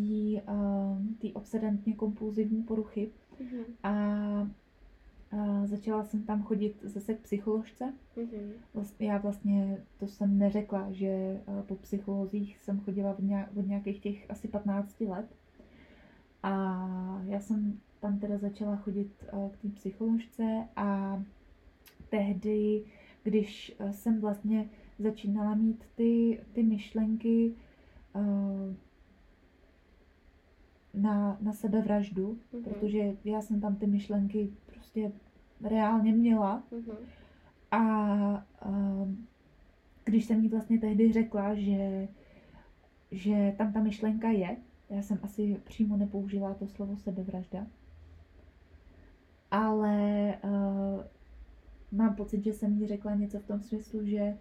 uh, 0.54 1.32
obsedantně 1.34 1.94
kompulzivní 1.94 2.64
poruchy. 2.64 3.12
Mm-hmm. 3.42 3.64
A, 3.84 3.92
a 5.32 5.66
začala 5.66 6.04
jsem 6.04 6.24
tam 6.24 6.44
chodit 6.44 6.76
zase 6.84 7.14
k 7.14 7.20
psycholožce. 7.20 7.94
Mm-hmm. 8.18 8.52
Vlastně, 8.74 9.12
já 9.12 9.18
vlastně 9.18 9.78
to 10.00 10.08
jsem 10.08 10.38
neřekla, 10.38 10.88
že 10.92 11.42
uh, 11.48 11.62
po 11.62 11.76
psycholozích 11.76 12.58
jsem 12.58 12.80
chodila 12.80 13.12
od, 13.12 13.24
nějak, 13.24 13.50
od 13.58 13.68
nějakých 13.68 14.00
těch 14.00 14.32
asi 14.32 14.48
15 14.48 15.02
let. 15.02 15.26
A 16.44 17.22
já 17.26 17.40
jsem 17.40 17.80
tam 18.00 18.20
teda 18.20 18.38
začala 18.38 18.76
chodit 18.76 19.12
uh, 19.34 19.50
k 19.50 19.58
té 19.58 19.68
psycholožce 19.68 20.68
a 20.76 21.20
tehdy, 22.10 22.84
když 23.24 23.76
uh, 23.80 23.90
jsem 23.90 24.22
vlastně 24.22 24.70
začínala 25.00 25.56
mít 25.56 25.84
ty, 25.96 26.40
ty 26.54 26.64
myšlenky, 26.64 27.56
uh, 28.16 28.74
na, 30.94 31.38
na 31.42 31.54
sebevraždu, 31.54 32.38
mm-hmm. 32.54 32.64
protože 32.64 33.18
já 33.26 33.42
jsem 33.42 33.62
tam 33.62 33.76
ty 33.76 33.88
myšlenky 33.88 34.50
prostě 34.66 35.12
reálně 35.64 36.12
měla. 36.12 36.64
Mm-hmm. 36.72 36.96
A, 37.72 37.80
a 37.80 38.44
když 40.04 40.26
jsem 40.26 40.44
jí 40.44 40.50
vlastně 40.50 40.80
tehdy 40.80 41.12
řekla, 41.12 41.56
že, 41.56 42.08
že 43.12 43.56
tam 43.58 43.74
ta 43.74 43.82
myšlenka 43.82 44.30
je, 44.30 44.58
já 44.90 45.02
jsem 45.02 45.20
asi 45.24 45.62
přímo 45.64 45.98
nepoužila 45.98 46.54
to 46.54 46.68
slovo 46.68 46.98
sebevražda, 46.98 47.68
ale 49.52 50.34
uh, 50.44 51.04
mám 51.92 52.16
pocit, 52.16 52.44
že 52.44 52.54
jsem 52.54 52.74
jí 52.74 52.88
řekla 52.88 53.16
něco 53.16 53.40
v 53.40 53.46
tom 53.46 53.62
smyslu, 53.62 54.06
že 54.06 54.38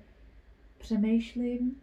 přemýšlím, 0.79 1.81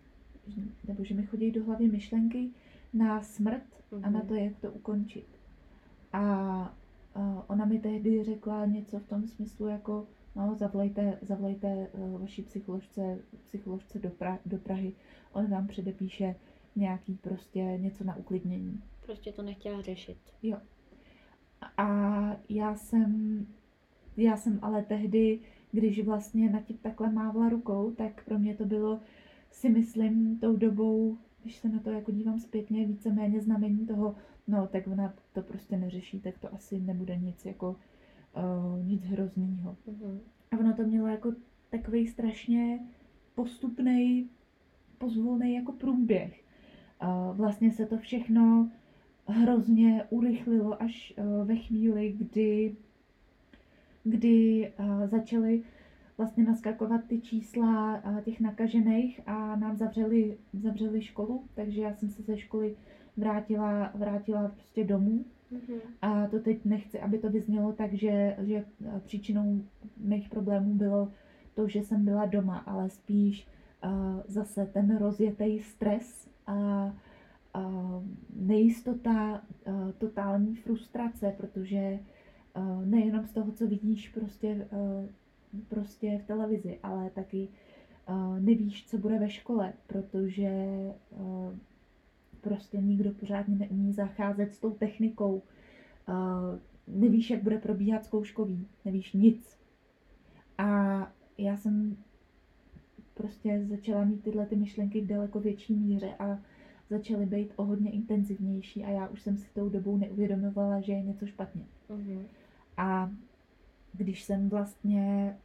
nebo 0.87 1.03
že 1.03 1.15
mi 1.15 1.25
chodí 1.25 1.51
do 1.51 1.65
hlavy 1.65 1.87
myšlenky 1.87 2.49
na 2.93 3.23
smrt 3.23 3.63
a 4.03 4.09
na 4.09 4.19
mhm. 4.19 4.27
to, 4.27 4.35
jak 4.35 4.57
to 4.57 4.71
ukončit. 4.71 5.27
A 6.13 6.75
ona 7.47 7.65
mi 7.65 7.79
tehdy 7.79 8.23
řekla 8.23 8.65
něco 8.65 8.99
v 8.99 9.07
tom 9.07 9.27
smyslu 9.27 9.67
jako, 9.67 10.07
no 10.35 10.55
zavolejte, 10.55 11.19
zavolejte 11.21 11.67
e, 11.67 11.89
vaší 12.19 12.41
psycholožce, 12.41 13.19
psycholožce 13.43 13.99
do, 13.99 14.09
pra, 14.09 14.39
do 14.45 14.57
Prahy, 14.57 14.93
on 15.33 15.47
vám 15.47 15.67
předepíše 15.67 16.35
nějaký 16.75 17.15
prostě 17.15 17.59
něco 17.59 18.03
na 18.03 18.15
uklidnění. 18.15 18.81
Prostě 19.05 19.31
to 19.31 19.41
nechtěla 19.41 19.81
řešit. 19.81 20.17
Jo. 20.43 20.57
A 21.77 21.89
já 22.49 22.75
jsem, 22.75 23.39
já 24.17 24.37
jsem 24.37 24.59
ale 24.61 24.83
tehdy, 24.83 25.39
když 25.75 26.05
vlastně 26.05 26.49
na 26.49 26.61
tím 26.61 26.77
takhle 26.77 27.11
mávla 27.11 27.49
rukou, 27.49 27.91
tak 27.91 28.25
pro 28.25 28.39
mě 28.39 28.55
to 28.55 28.65
bylo, 28.65 28.99
si 29.51 29.69
myslím, 29.69 30.39
tou 30.39 30.55
dobou 30.55 31.17
když 31.45 31.55
se 31.55 31.69
na 31.69 31.79
to 31.79 31.89
jako 31.89 32.11
dívám 32.11 32.39
zpětně, 32.39 32.85
víceméně 32.85 33.41
znamení 33.41 33.85
toho, 33.85 34.15
no 34.47 34.67
tak 34.67 34.87
ona 34.87 35.13
to 35.33 35.41
prostě 35.41 35.77
neřeší, 35.77 36.19
tak 36.19 36.37
to 36.37 36.53
asi 36.53 36.79
nebude 36.79 37.17
nic 37.17 37.45
jako 37.45 37.75
uh, 38.35 38.85
nic 38.85 39.03
hroznýho. 39.03 39.77
Mm-hmm. 39.87 40.19
A 40.51 40.57
ono 40.57 40.73
to 40.73 40.83
mělo 40.83 41.07
jako 41.07 41.33
takový 41.69 42.07
strašně 42.07 42.79
postupný, 43.35 44.29
pozvolný 44.97 45.53
jako 45.53 45.71
průběh. 45.71 46.43
Uh, 47.03 47.37
vlastně 47.37 47.71
se 47.71 47.85
to 47.85 47.97
všechno 47.97 48.69
hrozně 49.27 50.05
urychlilo 50.09 50.81
až 50.81 51.13
uh, 51.17 51.47
ve 51.47 51.55
chvíli, 51.55 52.15
kdy, 52.17 52.75
kdy 54.03 54.71
uh, 54.79 55.07
začaly 55.07 55.63
vlastně 56.17 56.43
naskakovat 56.43 57.01
ty 57.07 57.21
čísla 57.21 58.03
těch 58.23 58.39
nakažených 58.39 59.21
a 59.25 59.55
nám 59.55 59.77
zavřeli, 59.77 60.37
zavřeli 60.53 61.01
školu, 61.01 61.43
takže 61.55 61.81
já 61.81 61.93
jsem 61.93 62.09
se 62.09 62.23
ze 62.23 62.37
školy 62.37 62.75
vrátila, 63.17 63.91
vrátila 63.95 64.47
prostě 64.47 64.83
domů. 64.83 65.25
Mm-hmm. 65.53 65.79
A 66.01 66.27
to 66.27 66.39
teď 66.39 66.65
nechci, 66.65 66.99
aby 66.99 67.17
to 67.17 67.29
vyznělo 67.29 67.73
tak, 67.73 67.93
že, 67.93 68.37
že 68.39 68.65
příčinou 69.05 69.61
mých 69.97 70.29
problémů 70.29 70.73
bylo 70.73 71.11
to, 71.55 71.67
že 71.67 71.79
jsem 71.79 72.05
byla 72.05 72.25
doma, 72.25 72.57
ale 72.57 72.89
spíš 72.89 73.47
uh, 73.83 73.91
zase 74.27 74.65
ten 74.65 74.97
rozjetý 74.97 75.59
stres 75.59 76.29
a 76.47 76.85
uh, 77.57 78.03
nejistota, 78.35 79.41
uh, 79.67 79.91
totální 79.97 80.55
frustrace, 80.55 81.33
protože 81.37 81.99
uh, 82.57 82.85
nejenom 82.85 83.25
z 83.25 83.31
toho, 83.31 83.51
co 83.51 83.67
vidíš 83.67 84.09
prostě 84.09 84.67
uh, 84.71 85.09
prostě 85.67 86.19
v 86.23 86.27
televizi, 86.27 86.79
ale 86.83 87.09
taky 87.09 87.47
uh, 88.09 88.39
nevíš, 88.39 88.87
co 88.87 88.97
bude 88.97 89.19
ve 89.19 89.29
škole, 89.29 89.73
protože 89.87 90.51
uh, 91.09 91.53
prostě 92.41 92.77
nikdo 92.77 93.11
pořádně 93.11 93.55
neumí 93.55 93.93
zacházet 93.93 94.53
s 94.53 94.59
tou 94.59 94.71
technikou. 94.71 95.41
Uh, 96.09 96.59
nevíš, 96.87 97.29
jak 97.29 97.43
bude 97.43 97.57
probíhat 97.57 98.05
zkouškový, 98.05 98.67
nevíš 98.85 99.13
nic. 99.13 99.59
A 100.57 100.67
já 101.37 101.57
jsem 101.57 101.97
prostě 103.13 103.65
začala 103.69 104.03
mít 104.03 104.23
tyhle 104.23 104.45
ty 104.45 104.55
myšlenky 104.55 105.01
v 105.01 105.07
daleko 105.07 105.39
větší 105.39 105.75
míře 105.75 106.13
a 106.19 106.39
začaly 106.89 107.25
být 107.25 107.53
o 107.55 107.63
hodně 107.63 107.91
intenzivnější 107.91 108.83
a 108.83 108.89
já 108.89 109.07
už 109.07 109.21
jsem 109.21 109.37
si 109.37 109.47
tou 109.53 109.69
dobou 109.69 109.97
neuvědomovala, 109.97 110.81
že 110.81 110.93
je 110.93 111.03
něco 111.03 111.25
špatně. 111.25 111.65
Uh-huh. 111.89 112.21
A 112.77 113.11
když 113.93 114.23
jsem 114.23 114.49
vlastně, 114.49 115.37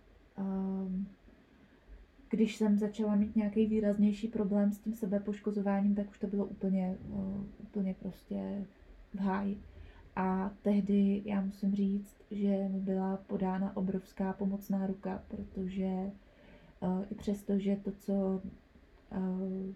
když 2.30 2.56
jsem 2.56 2.78
začala 2.78 3.16
mít 3.16 3.36
nějaký 3.36 3.66
výraznější 3.66 4.28
problém 4.28 4.72
s 4.72 4.78
tím 4.78 4.94
sebepoškozováním, 4.94 5.94
tak 5.94 6.10
už 6.10 6.18
to 6.18 6.26
bylo 6.26 6.44
úplně, 6.44 6.98
uh, 7.08 7.44
úplně 7.58 7.94
prostě 7.94 8.66
v 9.14 9.18
háji. 9.18 9.60
A 10.16 10.50
tehdy 10.62 11.22
já 11.24 11.40
musím 11.40 11.74
říct, 11.74 12.16
že 12.30 12.68
mi 12.68 12.80
byla 12.80 13.16
podána 13.16 13.76
obrovská 13.76 14.32
pomocná 14.32 14.86
ruka, 14.86 15.22
protože 15.28 16.10
uh, 16.80 17.04
i 17.10 17.14
přesto, 17.14 17.58
že 17.58 17.76
to, 17.76 17.92
co, 17.92 18.42
uh, 19.16 19.74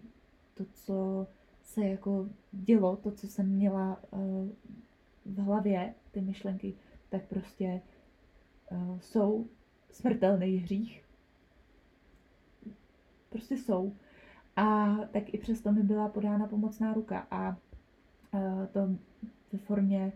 to, 0.53 0.65
co 0.73 1.27
se 1.63 1.85
jako 1.85 2.29
dělo, 2.51 2.95
to, 2.95 3.11
co 3.11 3.27
jsem 3.27 3.49
měla 3.49 3.99
v 5.25 5.37
hlavě, 5.37 5.93
ty 6.11 6.21
myšlenky, 6.21 6.73
tak 7.09 7.21
prostě 7.27 7.81
jsou 8.99 9.47
smrtelný 9.95 10.57
hřích. 10.57 11.03
Prostě 13.29 13.57
jsou. 13.57 13.93
A 14.55 14.95
tak 15.11 15.33
i 15.33 15.37
přesto 15.37 15.71
mi 15.71 15.83
byla 15.83 16.09
podána 16.09 16.47
pomocná 16.47 16.93
ruka 16.93 17.27
a 17.31 17.57
uh, 18.33 18.65
to 18.65 18.79
ve 19.53 19.59
formě 19.59 20.13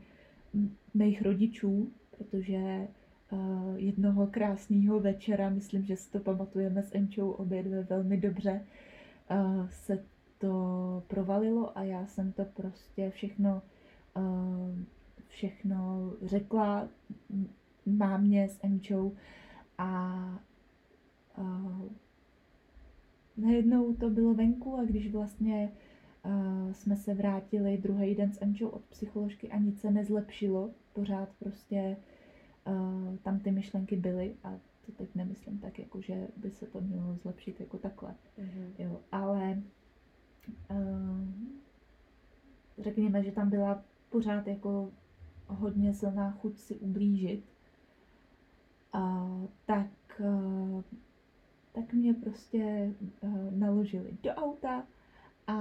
mých 0.94 1.22
rodičů, 1.22 1.92
protože 2.18 2.88
uh, 3.32 3.76
jednoho 3.76 4.28
krásného 4.28 5.00
večera, 5.00 5.50
myslím, 5.50 5.86
že 5.86 5.96
si 5.96 6.12
to 6.12 6.20
pamatujeme 6.20 6.84
s 6.84 6.96
Enčou 6.96 7.32
obě 7.32 7.64
dvě 7.64 7.84
velmi 7.84 8.18
dobře, 8.18 8.66
uh, 9.32 9.68
se 9.70 10.04
to 10.38 11.04
provalilo 11.08 11.78
a 11.78 11.84
já 11.84 12.06
jsem 12.06 12.32
to 12.32 12.46
prostě 12.46 13.10
všechno, 13.10 13.62
všechno 15.28 16.12
řekla 16.22 16.88
mámě 17.86 18.50
s 18.50 18.60
Enčou 18.64 19.16
a 19.80 20.14
uh, 21.38 21.92
najednou 23.38 23.94
to 23.94 24.10
bylo 24.10 24.34
venku 24.34 24.78
a 24.78 24.84
když 24.84 25.12
vlastně 25.12 25.72
uh, 26.26 26.72
jsme 26.72 26.96
se 26.96 27.14
vrátili 27.14 27.78
druhý 27.78 28.16
den 28.16 28.32
s 28.32 28.42
Enčou 28.42 28.68
od 28.68 28.82
psycholožky 28.82 29.50
a 29.50 29.58
nic 29.58 29.82
se 29.82 29.92
nezlepšilo, 29.92 30.70
pořád 30.94 31.30
prostě 31.40 31.98
uh, 32.68 33.16
tam 33.18 33.40
ty 33.40 33.52
myšlenky 33.52 33.96
byly 33.96 34.36
a 34.44 34.60
to 34.86 34.92
teď 34.92 35.16
nemyslím 35.16 35.60
tak, 35.60 35.80
jako 35.80 36.02
že 36.02 36.28
by 36.38 36.52
se 36.52 36.66
to 36.66 36.82
mělo 36.82 37.16
zlepšit 37.16 37.60
jako 37.60 37.78
takhle. 37.78 38.16
Mm-hmm. 38.40 38.72
Jo, 38.80 39.00
ale 39.12 39.62
uh, 40.72 41.28
řekněme, 42.78 43.24
že 43.24 43.32
tam 43.32 43.50
byla 43.50 43.84
pořád 44.10 44.48
jako 44.48 44.92
hodně 45.48 45.94
silná 45.94 46.32
chuť 46.32 46.58
si 46.58 46.76
ublížit, 46.76 47.44
uh, 48.96 49.46
tak, 49.66 49.88
uh, 50.20 50.82
tak 51.72 51.94
mě 51.94 52.14
prostě 52.14 52.94
uh, 53.22 53.52
naložili 53.52 54.18
do 54.24 54.30
auta 54.30 54.88
a 55.48 55.58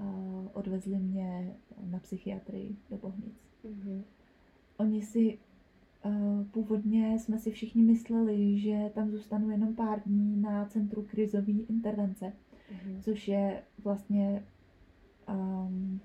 uh, 0.00 0.48
odvezli 0.52 0.98
mě 0.98 1.56
na 1.90 1.98
psychiatrii 1.98 2.76
do 2.90 2.96
Bohnic. 2.96 3.34
Mm-hmm. 3.64 4.02
Oni 4.76 5.02
si 5.02 5.38
uh, 6.04 6.44
původně 6.44 7.18
jsme 7.18 7.38
si 7.38 7.50
všichni 7.50 7.82
mysleli, 7.82 8.58
že 8.58 8.90
tam 8.94 9.10
zůstanu 9.10 9.50
jenom 9.50 9.74
pár 9.74 10.02
dní 10.02 10.36
na 10.36 10.64
centru 10.64 11.02
krizové 11.02 11.52
intervence, 11.52 12.32
mm-hmm. 12.72 13.00
což 13.00 13.28
je 13.28 13.62
vlastně 13.84 14.42
um, 15.28 16.00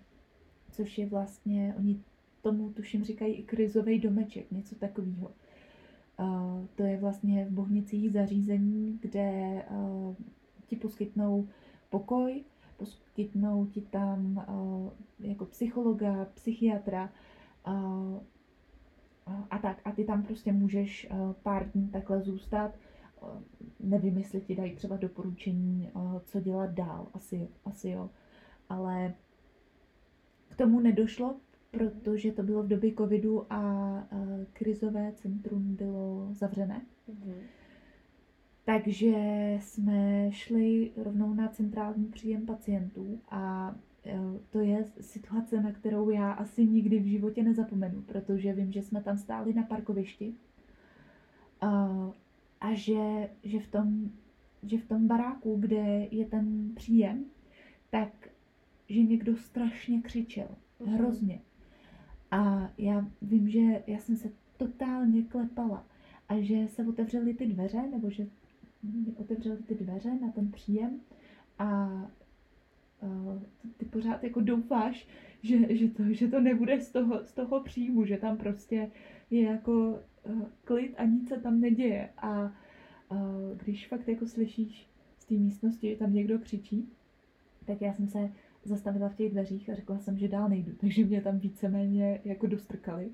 což 0.71 0.97
je 0.97 1.05
vlastně, 1.05 1.75
oni 1.77 1.99
tomu 2.41 2.69
tuším 2.69 3.03
říkají 3.03 3.33
i 3.33 3.43
krizový 3.43 3.99
domeček, 3.99 4.51
něco 4.51 4.75
takového. 4.75 5.31
Uh, 6.21 6.65
to 6.75 6.83
je 6.83 6.97
vlastně 6.97 7.45
v 7.45 7.51
Bohnicích 7.51 8.11
zařízení, 8.11 8.99
kde 9.01 9.63
uh, 9.71 10.15
ti 10.67 10.75
poskytnou 10.75 11.47
pokoj, 11.89 12.43
poskytnou 12.77 13.65
ti 13.65 13.81
tam 13.81 14.45
uh, 14.49 14.89
jako 15.19 15.45
psychologa, 15.45 16.25
psychiatra 16.33 17.09
a 19.49 19.57
tak. 19.61 19.81
A 19.85 19.91
ty 19.91 20.05
tam 20.05 20.23
prostě 20.23 20.53
můžeš 20.53 21.09
pár 21.43 21.71
dní 21.71 21.87
takhle 21.87 22.21
zůstat. 22.21 22.71
Nevím, 23.79 24.17
jestli 24.17 24.41
ti 24.41 24.55
dají 24.55 24.75
třeba 24.75 24.97
doporučení, 24.97 25.91
co 26.25 26.39
dělat 26.39 26.71
dál. 26.71 27.07
Asi, 27.13 27.47
asi 27.65 27.89
jo. 27.89 28.09
Ale 28.69 29.13
k 30.49 30.55
tomu 30.55 30.79
nedošlo, 30.79 31.35
protože 31.71 32.31
to 32.31 32.43
bylo 32.43 32.63
v 32.63 32.67
době 32.67 32.93
covidu 32.93 33.53
a 33.53 33.91
uh, 34.11 34.43
krizové 34.53 35.13
centrum 35.15 35.75
bylo 35.75 36.27
zavřené. 36.31 36.81
Mm-hmm. 37.09 37.33
Takže 38.65 39.15
jsme 39.59 40.31
šli 40.31 40.91
rovnou 40.97 41.33
na 41.33 41.47
centrální 41.47 42.05
příjem 42.05 42.45
pacientů 42.45 43.19
a 43.29 43.75
e, 44.05 44.19
to 44.49 44.59
je 44.59 44.85
situace, 45.01 45.61
na 45.61 45.71
kterou 45.71 46.09
já 46.09 46.31
asi 46.31 46.65
nikdy 46.65 46.99
v 46.99 47.05
životě 47.05 47.43
nezapomenu, 47.43 48.01
protože 48.01 48.53
vím, 48.53 48.71
že 48.71 48.81
jsme 48.81 49.03
tam 49.03 49.17
stáli 49.17 49.53
na 49.53 49.63
parkovišti 49.63 50.33
a 52.61 52.73
že, 52.73 53.29
že, 53.43 53.59
v 53.59 53.67
tom, 53.67 54.11
že 54.63 54.77
v 54.77 54.85
tom 54.85 55.07
baráku, 55.07 55.55
kde 55.59 56.07
je 56.11 56.25
ten 56.25 56.71
příjem, 56.75 57.25
tak 57.89 58.29
že 58.89 59.03
někdo 59.03 59.37
strašně 59.37 60.01
křičel. 60.01 60.47
Mhm. 60.79 60.93
Hrozně. 60.93 61.41
A 62.31 62.71
já 62.77 63.07
vím, 63.21 63.49
že 63.49 63.83
já 63.87 63.99
jsem 63.99 64.15
se 64.15 64.31
totálně 64.57 65.23
klepala 65.23 65.85
a 66.29 66.41
že 66.41 66.67
se 66.67 66.85
otevřely 66.85 67.33
ty 67.33 67.47
dveře, 67.47 67.87
nebo 67.91 68.09
že 68.09 68.27
mi 68.83 69.13
otevřeli 69.17 69.57
ty 69.57 69.75
dveře 69.75 70.15
na 70.21 70.31
ten 70.31 70.51
příjem 70.51 70.99
a 71.59 71.87
uh, 73.01 73.41
ty 73.77 73.85
pořád 73.85 74.23
jako 74.23 74.41
doufáš, 74.41 75.07
že, 75.43 75.75
že, 75.75 75.87
to, 75.87 76.03
že 76.09 76.27
to 76.27 76.41
nebude 76.41 76.81
z 76.81 76.91
toho, 76.91 77.25
z 77.25 77.33
toho 77.33 77.63
příjmu, 77.63 78.05
že 78.05 78.17
tam 78.17 78.37
prostě 78.37 78.91
je 79.29 79.41
jako 79.41 79.99
uh, 80.23 80.41
klid 80.63 80.93
a 80.97 81.05
nic 81.05 81.29
se 81.29 81.37
tam 81.37 81.61
neděje. 81.61 82.09
A 82.17 82.53
uh, 83.11 83.57
když 83.63 83.87
fakt 83.87 84.07
jako 84.07 84.27
slyšíš 84.27 84.89
z 85.19 85.25
té 85.25 85.33
místnosti, 85.33 85.89
že 85.89 85.95
tam 85.95 86.13
někdo 86.13 86.39
křičí, 86.39 86.89
tak 87.65 87.81
já 87.81 87.93
jsem 87.93 88.07
se 88.07 88.31
zastavila 88.63 89.09
v 89.09 89.15
těch 89.15 89.31
dveřích 89.31 89.69
a 89.69 89.75
řekla 89.75 89.99
jsem, 89.99 90.17
že 90.17 90.27
dál 90.27 90.49
nejdu, 90.49 90.71
takže 90.75 91.05
mě 91.05 91.21
tam 91.21 91.39
víceméně 91.39 92.21
jako 92.25 92.47
dostrkali. 92.47 93.09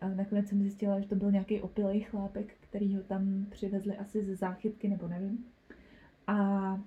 A 0.00 0.08
nakonec 0.08 0.48
jsem 0.48 0.62
zjistila, 0.62 1.00
že 1.00 1.08
to 1.08 1.14
byl 1.14 1.32
nějaký 1.32 1.60
opilej 1.60 2.00
chlápek, 2.00 2.54
který 2.60 2.96
ho 2.96 3.02
tam 3.02 3.46
přivezli 3.50 3.96
asi 3.96 4.24
ze 4.24 4.36
záchytky, 4.36 4.88
nebo 4.88 5.08
nevím. 5.08 5.44
A 6.26 6.80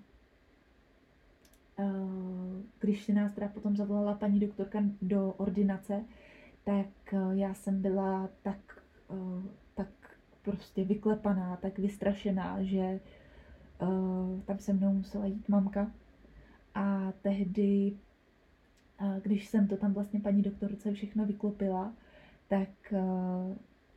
když 2.80 3.04
si 3.04 3.14
nás 3.14 3.34
teda 3.34 3.48
potom 3.48 3.76
zavolala 3.76 4.14
paní 4.14 4.40
doktorka 4.40 4.84
do 5.02 5.34
ordinace, 5.38 6.06
tak 6.64 6.88
já 7.32 7.54
jsem 7.54 7.82
byla 7.82 8.30
tak, 8.42 8.84
tak 9.74 9.88
prostě 10.42 10.84
vyklepaná, 10.84 11.56
tak 11.56 11.80
vystrašená, 11.80 12.64
že 12.64 13.00
tam 14.46 14.60
se 14.60 14.74
mnou 14.74 14.94
musela 14.94 15.26
jít 15.26 15.50
mamka. 15.50 15.92
A 16.76 17.14
tehdy, 17.22 17.94
když 19.24 19.48
jsem 19.48 19.68
to 19.68 19.78
tam 19.78 19.94
vlastně 19.94 20.20
paní 20.20 20.42
doktorce 20.42 20.94
všechno 20.94 21.26
vyklopila, 21.26 21.94
tak 22.48 22.94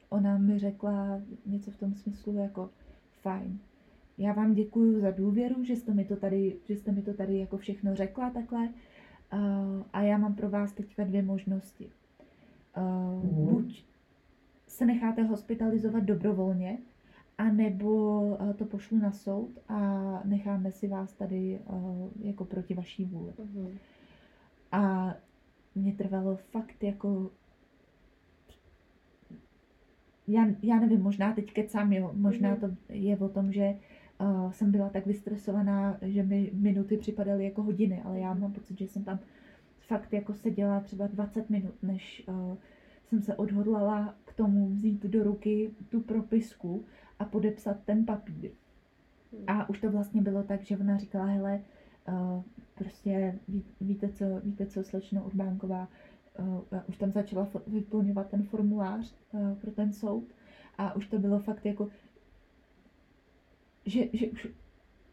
ona 0.08 0.38
mi 0.38 0.58
řekla 0.58 1.20
něco 1.46 1.70
v 1.70 1.76
tom 1.76 1.94
smyslu 1.94 2.34
jako 2.34 2.70
fajn. 3.22 3.58
Já 4.18 4.32
vám 4.32 4.54
děkuji 4.54 5.00
za 5.00 5.10
důvěru, 5.10 5.64
že 5.64 5.76
jste 5.76 5.94
mi 5.94 6.04
to 6.04 6.16
tady, 6.16 6.56
že 6.68 6.76
jste 6.76 6.92
mi 6.92 7.02
to 7.02 7.14
tady 7.14 7.38
jako 7.38 7.56
všechno 7.58 7.94
řekla 7.94 8.30
takhle. 8.30 8.68
A 9.92 10.02
já 10.02 10.18
mám 10.18 10.34
pro 10.34 10.50
vás 10.50 10.72
teďka 10.72 11.04
dvě 11.04 11.22
možnosti. 11.22 11.90
Mm. 13.22 13.46
Buď 13.46 13.84
se 14.66 14.86
necháte 14.86 15.22
hospitalizovat 15.22 16.04
dobrovolně, 16.04 16.78
a 17.38 17.44
nebo 17.44 18.20
uh, 18.20 18.52
to 18.52 18.64
pošlu 18.64 18.98
na 18.98 19.12
soud 19.12 19.58
a 19.68 19.80
necháme 20.24 20.72
si 20.72 20.88
vás 20.88 21.12
tady 21.12 21.60
uh, 21.66 22.08
jako 22.20 22.44
proti 22.44 22.74
vaší 22.74 23.04
vůli. 23.04 23.32
Mm. 23.54 23.78
A 24.72 25.14
mě 25.74 25.92
trvalo 25.92 26.36
fakt 26.36 26.82
jako 26.82 27.30
já, 30.28 30.46
já 30.62 30.80
nevím, 30.80 31.02
možná 31.02 31.32
teď 31.32 31.52
kecám, 31.52 31.92
jo, 31.92 32.10
možná 32.14 32.50
mhm. 32.50 32.60
to 32.60 32.70
je 32.88 33.16
o 33.16 33.28
tom, 33.28 33.52
že 33.52 33.74
uh, 34.20 34.52
jsem 34.52 34.70
byla 34.70 34.88
tak 34.88 35.06
vystresovaná, 35.06 35.98
že 36.02 36.22
mi 36.22 36.50
minuty 36.54 36.96
připadaly 36.96 37.44
jako 37.44 37.62
hodiny, 37.62 38.02
ale 38.04 38.20
já 38.20 38.34
mám 38.34 38.52
pocit, 38.52 38.78
že 38.78 38.88
jsem 38.88 39.04
tam 39.04 39.18
fakt 39.80 40.12
jako 40.12 40.34
seděla 40.34 40.80
třeba 40.80 41.06
20 41.06 41.50
minut, 41.50 41.74
než 41.82 42.24
uh, 42.28 42.56
jsem 43.08 43.22
se 43.22 43.34
odhodlala 43.34 44.14
k 44.24 44.32
tomu 44.32 44.68
vzít 44.68 45.06
do 45.06 45.22
ruky 45.22 45.70
tu 45.88 46.00
propisku 46.00 46.84
a 47.18 47.24
podepsat 47.24 47.76
ten 47.84 48.04
papír. 48.04 48.50
A 49.46 49.68
už 49.68 49.80
to 49.80 49.90
vlastně 49.90 50.22
bylo 50.22 50.42
tak, 50.42 50.62
že 50.62 50.78
ona 50.78 50.98
říkala, 50.98 51.24
hele, 51.24 51.60
uh, 52.08 52.42
prostě 52.74 53.38
ví, 53.48 53.64
víte 53.80 54.08
co, 54.08 54.24
víte 54.44 54.66
co, 54.66 54.84
slečno 54.84 55.24
Urbánková, 55.24 55.88
uh, 56.38 56.60
už 56.88 56.96
tam 56.96 57.12
začala 57.12 57.48
vyplňovat 57.66 58.30
ten 58.30 58.42
formulář 58.42 59.14
uh, 59.32 59.54
pro 59.54 59.70
ten 59.70 59.92
soud 59.92 60.24
a 60.78 60.96
už 60.96 61.06
to 61.06 61.18
bylo 61.18 61.38
fakt 61.38 61.66
jako, 61.66 61.88
že, 63.86 64.08
že 64.12 64.26
už, 64.26 64.48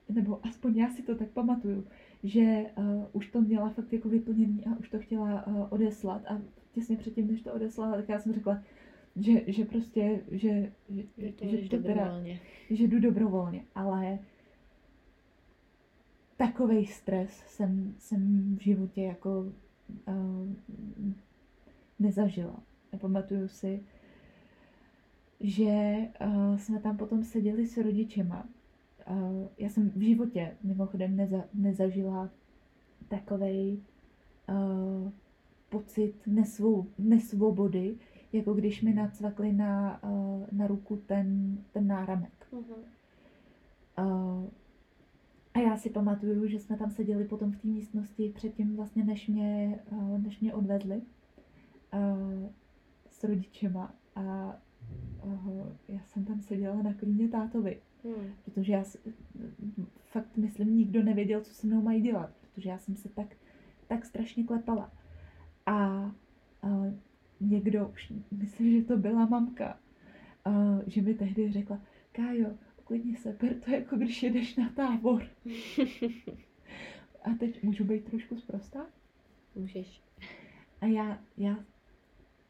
nebo 0.10 0.46
aspoň 0.46 0.78
já 0.78 0.90
si 0.90 1.04
to 1.04 1.16
tak 1.16 1.30
pamatuju, 1.30 1.88
že 2.24 2.66
uh, 2.78 3.06
už 3.14 3.28
to 3.28 3.42
měla 3.42 3.70
fakt 3.70 3.94
jako 3.94 4.10
vyplněný 4.10 4.66
a 4.66 4.80
už 4.80 4.90
to 4.90 5.00
chtěla 5.00 5.48
uh, 5.48 5.68
odeslat 5.70 6.26
a 6.26 6.42
těsně 6.72 6.98
předtím, 6.98 7.28
než 7.28 7.42
to 7.42 7.54
odeslala, 7.54 7.96
tak 7.96 8.10
já 8.10 8.20
jsem 8.20 8.34
řekla, 8.34 8.64
že, 9.16 9.52
že 9.52 9.66
prostě, 9.66 10.22
že, 10.32 10.72
že, 11.18 11.32
to 11.32 11.46
že, 11.48 11.70
to 11.70 11.84
teda, 11.84 12.22
že 12.70 12.88
jdu 12.88 13.00
dobrovolně, 13.00 13.66
ale 13.76 14.20
takový 16.38 16.86
stres 16.86 17.44
jsem, 17.48 17.96
jsem 17.98 18.56
v 18.56 18.62
životě 18.62 19.02
jako 19.02 19.40
uh, 20.08 20.50
nezažila. 22.00 22.64
Nepamatuju 22.92 23.48
si, 23.48 23.84
že 25.40 25.98
uh, 26.26 26.58
jsme 26.58 26.80
tam 26.80 26.98
potom 26.98 27.24
seděli 27.24 27.68
s 27.68 27.78
rodičema. 27.78 28.50
Uh, 29.10 29.48
já 29.58 29.70
jsem 29.70 29.90
v 29.90 30.02
životě 30.02 30.58
mimochodem 30.64 31.16
neza, 31.16 31.44
nezažila 31.54 32.30
takovej 33.08 33.80
uh, 34.50 35.12
pocit 35.70 36.14
nesvou, 36.28 36.88
nesvobody, 36.98 37.98
jako 38.36 38.54
když 38.54 38.82
mi 38.82 38.94
nacvakli 38.94 39.54
na, 39.54 40.04
uh, 40.04 40.46
na 40.52 40.68
ruku 40.68 41.02
ten, 41.06 41.58
ten 41.72 41.88
náramek. 41.88 42.48
Uh-huh. 42.52 42.76
Uh, 44.00 44.50
a 45.54 45.60
já 45.60 45.78
si 45.78 45.90
pamatuju, 45.90 46.48
že 46.48 46.60
jsme 46.60 46.78
tam 46.78 46.92
seděli 46.92 47.26
potom 47.26 47.52
v 47.52 47.62
té 47.62 47.68
místnosti 47.68 48.32
předtím 48.36 48.76
vlastně, 48.76 49.04
než 49.04 49.28
mě, 49.28 49.80
uh, 49.92 50.18
než 50.18 50.40
mě 50.40 50.54
odvedli 50.54 51.02
uh, 51.94 52.50
s 53.10 53.24
rodičema 53.24 53.94
a 54.16 54.56
uh, 55.24 55.68
já 55.88 56.00
jsem 56.06 56.26
tam 56.26 56.42
seděla 56.42 56.82
na 56.82 56.94
klíně 56.94 57.28
tátovi, 57.28 57.82
hmm. 58.04 58.34
protože 58.46 58.74
já 58.74 58.84
fakt 59.98 60.38
myslím, 60.38 60.78
nikdo 60.78 61.04
nevěděl, 61.04 61.42
co 61.42 61.54
se 61.54 61.68
mnou 61.68 61.82
mají 61.82 62.02
dělat, 62.02 62.30
protože 62.42 62.70
já 62.70 62.78
jsem 62.78 62.96
se 62.96 63.10
tak, 63.10 63.36
tak 63.88 64.06
strašně 64.06 64.44
klepala. 64.44 64.92
A 65.66 66.06
uh, 66.64 66.94
někdo, 67.42 67.92
už 67.94 68.14
myslím, 68.32 68.82
že 68.82 68.88
to 68.88 68.98
byla 68.98 69.26
mamka, 69.26 69.80
uh, 70.48 70.82
že 70.88 71.02
mi 71.02 71.14
tehdy 71.14 71.52
řekla, 71.52 71.82
Kájo, 72.12 72.52
uklidni 72.80 73.16
se, 73.16 73.38
ber 73.42 73.60
to 73.60 73.72
jako 73.72 73.96
když 73.96 74.24
jedeš 74.24 74.56
na 74.56 74.70
tábor. 74.70 75.28
A 77.24 77.34
teď 77.40 77.64
můžu 77.64 77.84
být 77.84 78.04
trošku 78.04 78.38
zprostá? 78.38 78.86
Můžeš. 79.56 80.02
A 80.82 80.86
já, 80.86 81.20
já, 81.38 81.60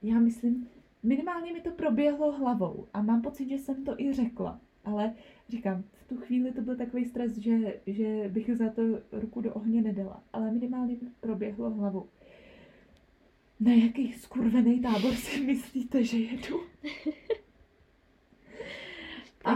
já 0.01 0.19
myslím, 0.19 0.67
minimálně 1.03 1.53
mi 1.53 1.61
to 1.61 1.71
proběhlo 1.71 2.31
hlavou 2.31 2.87
a 2.93 3.01
mám 3.01 3.21
pocit, 3.21 3.49
že 3.49 3.57
jsem 3.57 3.83
to 3.83 3.99
i 3.99 4.13
řekla. 4.13 4.59
Ale 4.85 5.13
říkám, 5.49 5.83
v 5.93 6.07
tu 6.07 6.17
chvíli 6.17 6.51
to 6.51 6.61
byl 6.61 6.75
takový 6.75 7.05
stres, 7.05 7.37
že, 7.37 7.79
že 7.87 8.29
bych 8.33 8.57
za 8.57 8.69
to 8.69 8.81
ruku 9.11 9.41
do 9.41 9.53
ohně 9.53 9.81
nedala. 9.81 10.23
Ale 10.33 10.51
minimálně 10.51 10.93
mi 11.01 11.09
proběhlo 11.19 11.69
hlavou. 11.69 12.09
Na 13.59 13.71
jaký 13.71 14.13
skurvený 14.13 14.79
tábor 14.79 15.13
si 15.13 15.41
myslíte, 15.41 16.03
že 16.03 16.17
jedu? 16.17 16.59
A 19.45 19.55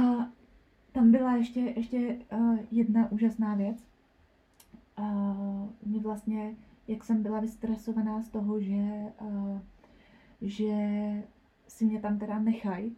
tam 0.92 1.12
byla 1.12 1.36
ještě, 1.36 1.60
ještě 1.60 2.20
uh, 2.34 2.58
jedna 2.72 3.12
úžasná 3.12 3.56
věc. 3.56 3.84
Uh, 5.00 5.70
mě 5.86 6.00
vlastně, 6.00 6.56
jak 6.88 7.04
jsem 7.04 7.24
byla 7.24 7.40
vystresovaná 7.40 8.22
z 8.22 8.30
toho, 8.30 8.62
že, 8.62 9.14
uh, 9.22 9.60
že 10.42 10.74
si 11.68 11.86
mě 11.86 12.00
tam 12.00 12.20
teda 12.20 12.40
nechají, 12.40 12.96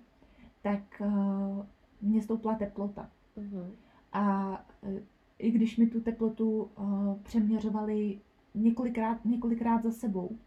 tak 0.61 1.01
uh, 1.05 1.65
mě 2.01 2.21
stoupla 2.21 2.55
teplota. 2.55 3.09
Uh-huh. 3.37 3.71
A 4.13 4.49
uh, 4.81 4.99
i 5.39 5.51
když 5.51 5.77
mi 5.77 5.87
tu 5.87 6.01
teplotu 6.01 6.61
uh, 6.61 7.17
přeměřovali 7.23 8.19
několikrát, 8.55 9.25
několikrát 9.25 9.83
za 9.83 9.91
sebou, 9.91 10.37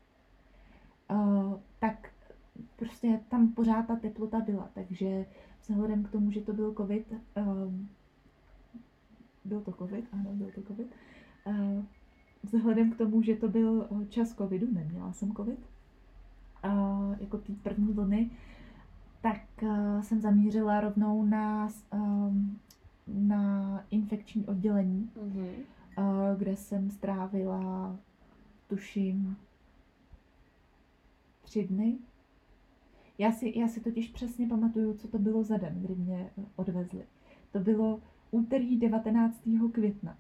tak 1.79 2.11
prostě 2.77 3.21
tam 3.29 3.49
pořád 3.49 3.87
ta 3.87 3.97
teplota 3.97 4.41
byla, 4.41 4.69
takže 4.75 5.27
vzhledem 5.63 6.05
k 6.05 6.11
tomu, 6.11 6.31
že 6.31 6.41
to 6.41 6.53
byl 6.53 6.75
covid, 6.75 7.13
um, 7.37 7.89
byl 9.45 9.61
to 9.61 9.73
covid, 9.73 10.05
ano, 10.13 10.31
byl 10.33 10.51
to 10.55 10.63
covid, 10.63 10.87
uh, 11.47 11.85
vzhledem 12.43 12.93
k 12.93 12.97
tomu, 12.97 13.23
že 13.23 13.37
to 13.37 13.49
byl 13.49 13.89
čas 14.09 14.35
covidu, 14.35 14.67
neměla 14.73 15.13
jsem 15.13 15.35
covid, 15.35 15.59
uh, 16.65 17.15
jako 17.21 17.39
té 17.39 17.53
první 17.63 17.93
vlny, 17.93 18.31
tak 19.23 19.41
uh, 19.63 20.01
jsem 20.01 20.21
zamířila 20.21 20.81
rovnou 20.81 21.25
na, 21.25 21.69
um, 21.93 22.59
na 23.09 23.85
infekční 23.91 24.47
oddělení, 24.47 25.11
mm-hmm. 25.17 25.49
uh, 25.99 26.39
kde 26.39 26.57
jsem 26.57 26.91
strávila, 26.91 27.97
tuším, 28.69 29.37
tři 31.45 31.65
dny. 31.65 31.99
Já 33.19 33.33
si, 33.33 33.59
já 33.59 33.69
si 33.69 33.81
totiž 33.81 34.09
přesně 34.09 34.49
pamatuju, 34.49 34.95
co 34.95 35.09
to 35.09 35.19
bylo 35.19 35.43
za 35.43 35.57
den, 35.57 35.83
kdy 35.83 35.95
mě 35.95 36.31
odvezli. 36.57 37.07
To 37.53 37.59
bylo 37.59 38.01
úterý 38.31 38.77
19. 38.79 39.43
května. 39.73 40.19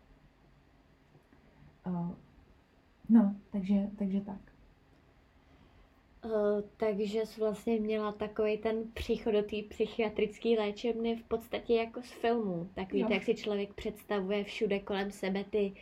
Uh, 1.87 2.11
no, 3.09 3.37
takže, 3.51 3.91
takže 3.99 4.21
tak. 4.21 4.41
Uh, 6.25 6.31
takže 6.77 7.27
jsi 7.27 7.41
vlastně 7.41 7.81
měla 7.81 8.13
takový 8.13 8.59
ten 8.59 8.77
příchod 8.95 9.33
do 9.33 9.43
té 9.43 9.57
psychiatrické 9.69 10.49
léčebny 10.49 11.17
v 11.17 11.23
podstatě 11.23 11.75
jako 11.75 12.03
z 12.03 12.11
filmu. 12.11 12.71
Tak 12.75 12.93
víte, 12.93 13.09
jo. 13.09 13.15
jak 13.15 13.23
si 13.23 13.35
člověk 13.35 13.75
představuje 13.75 14.45
všude 14.45 14.81
kolem 14.81 15.11
sebe 15.11 15.45
ty 15.45 15.73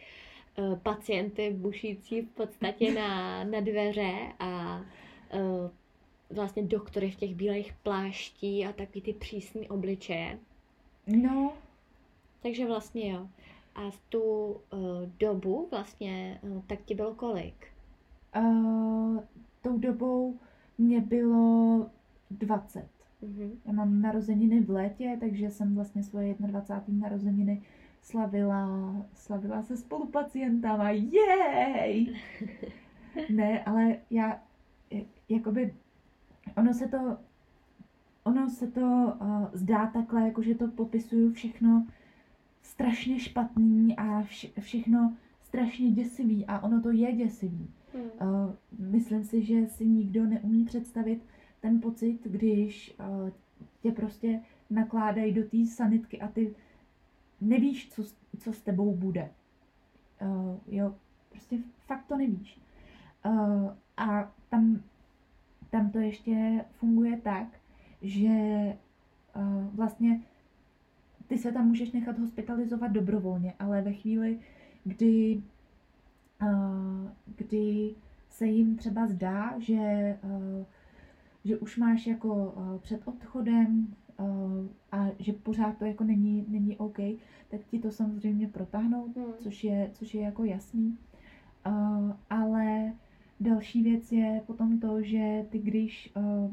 uh, 0.59 0.79
pacienty 0.79 1.51
bušící 1.51 2.21
v 2.23 2.29
podstatě 2.29 2.95
na, 2.95 3.45
na 3.45 3.61
dveře 3.61 4.33
a 4.39 4.81
vlastně 6.31 6.63
doktory 6.63 7.11
v 7.11 7.17
těch 7.17 7.35
bílých 7.35 7.73
pláští 7.73 8.67
a 8.67 8.73
takový 8.73 9.03
ty 9.03 9.13
přísný 9.13 9.69
obličeje. 9.69 10.39
No. 11.07 11.53
Takže 12.43 12.67
vlastně 12.67 13.13
jo. 13.13 13.29
A 13.75 13.91
v 13.91 13.99
tu 14.09 14.23
uh, 14.23 14.59
dobu 15.19 15.69
vlastně, 15.71 16.41
uh, 16.43 16.63
tak 16.67 16.83
ti 16.83 16.95
bylo 16.95 17.15
kolik? 17.15 17.67
Uh, 18.37 19.21
tou 19.63 19.79
dobou 19.79 20.39
mě 20.79 21.01
bylo 21.01 21.87
20. 22.31 22.89
Mm-hmm. 23.23 23.51
Já 23.67 23.73
mám 23.73 24.03
narozeniny 24.03 24.61
v 24.61 24.71
létě, 24.71 25.17
takže 25.21 25.51
jsem 25.51 25.75
vlastně 25.75 26.03
svoje 26.03 26.35
21. 26.39 27.09
narozeniny 27.09 27.63
slavila, 28.03 28.95
slavila 29.15 29.63
se 29.63 29.77
spolupacientama. 29.77 30.91
Jej! 30.91 32.17
ne, 33.31 33.65
ale 33.65 33.97
já 34.11 34.41
jakoby 35.33 35.75
ono 36.57 36.75
se 36.75 36.89
to, 36.89 37.19
ono 38.25 38.51
se 38.51 38.67
to 38.67 39.17
uh, 39.21 39.47
zdá 39.53 39.87
takhle, 39.87 40.23
jako 40.27 40.43
že 40.43 40.55
to 40.55 40.69
popisuju 40.69 41.33
všechno 41.33 41.87
strašně 42.63 43.21
špatný 43.21 43.97
a 43.97 44.23
vše, 44.23 44.49
všechno 44.61 45.17
strašně 45.43 45.91
děsivý 45.91 46.47
a 46.47 46.61
ono 46.61 46.81
to 46.81 46.91
je 46.91 47.13
děsivý. 47.13 47.71
Hmm. 47.95 48.31
Uh, 48.31 48.55
myslím 48.79 49.25
si, 49.25 49.43
že 49.43 49.67
si 49.67 49.87
nikdo 49.87 50.25
neumí 50.25 50.65
představit 50.65 51.23
ten 51.61 51.81
pocit, 51.81 52.19
když 52.25 52.97
uh, 52.99 53.31
tě 53.81 53.93
prostě 53.93 54.41
nakládají 54.71 55.33
do 55.33 55.43
té 55.45 55.67
sanitky 55.67 56.21
a 56.21 56.29
ty 56.29 56.55
nevíš, 57.41 57.91
co, 57.91 58.03
co 58.39 58.53
s 58.53 58.61
tebou 58.61 58.97
bude. 58.97 59.31
Uh, 60.23 60.57
jo, 60.67 60.95
prostě 61.31 61.59
fakt 61.87 62.07
to 62.07 62.17
nevíš. 62.17 62.61
Uh, 63.27 63.71
a 63.97 64.33
tam 64.49 64.83
tam 65.73 65.91
to 65.91 65.99
ještě 65.99 66.65
funguje 66.73 67.21
tak, 67.21 67.47
že 68.03 68.29
uh, 69.37 69.67
vlastně 69.75 70.21
ty 71.27 71.39
se 71.39 71.53
tam 71.53 71.69
můžeš 71.69 71.93
nechat 71.93 72.19
hospitalizovat 72.19 72.93
dobrovolně, 72.93 73.55
ale 73.59 73.83
ve 73.83 73.93
chvíli, 73.93 74.39
kdy, 74.85 75.43
uh, 76.43 77.11
kdy 77.37 77.95
se 78.29 78.47
jim 78.47 78.77
třeba 78.77 79.07
zdá, 79.07 79.59
že, 79.59 80.19
uh, 80.23 80.65
že 81.45 81.59
už 81.59 81.77
máš 81.77 82.07
jako 82.07 82.35
uh, 82.35 82.79
před 82.79 83.09
odchodem 83.09 83.95
uh, 84.21 84.67
a 84.93 85.07
že 85.19 85.33
pořád 85.33 85.79
to 85.79 85.85
jako 85.85 86.05
není, 86.05 86.45
není 86.49 86.77
OK, 86.77 86.99
tak 87.51 87.61
ti 87.71 87.79
to 87.79 87.91
samozřejmě 87.91 88.49
protáhnou, 88.49 89.13
Hmm. 89.17 89.33
což 89.39 89.65
je, 89.65 89.91
což 89.95 90.15
je 90.15 90.23
jako 90.23 90.45
jasný. 90.45 90.99
Uh, 91.67 92.13
ale 92.31 92.93
další 93.43 93.83
věc 93.83 94.13
je 94.13 94.43
potom 94.47 94.81
to, 94.81 95.03
že 95.03 95.47
ty 95.51 95.59
když, 95.59 96.13
uh, 96.17 96.51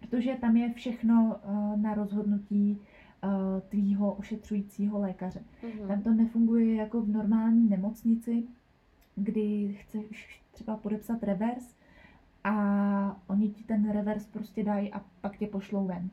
protože 0.00 0.36
tam 0.40 0.56
je 0.56 0.72
všechno 0.72 1.36
uh, 1.44 1.80
na 1.80 1.94
rozhodnutí 1.94 2.78
uh, 3.24 3.60
tvýho 3.68 4.12
ošetřujícího 4.12 4.98
lékaře. 4.98 5.42
Mhm. 5.62 5.88
Tam 5.88 6.02
to 6.02 6.10
nefunguje 6.10 6.74
jako 6.74 7.00
v 7.00 7.08
normální 7.08 7.68
nemocnici, 7.68 8.44
kdy 9.16 9.76
chceš 9.80 10.42
třeba 10.52 10.76
podepsat 10.76 11.22
revers 11.22 11.74
a 12.44 13.22
oni 13.26 13.48
ti 13.48 13.64
ten 13.64 13.90
revers 13.90 14.26
prostě 14.26 14.64
dají 14.64 14.92
a 14.92 15.04
pak 15.20 15.36
tě 15.36 15.46
pošlou 15.46 15.86
ven. 15.86 16.10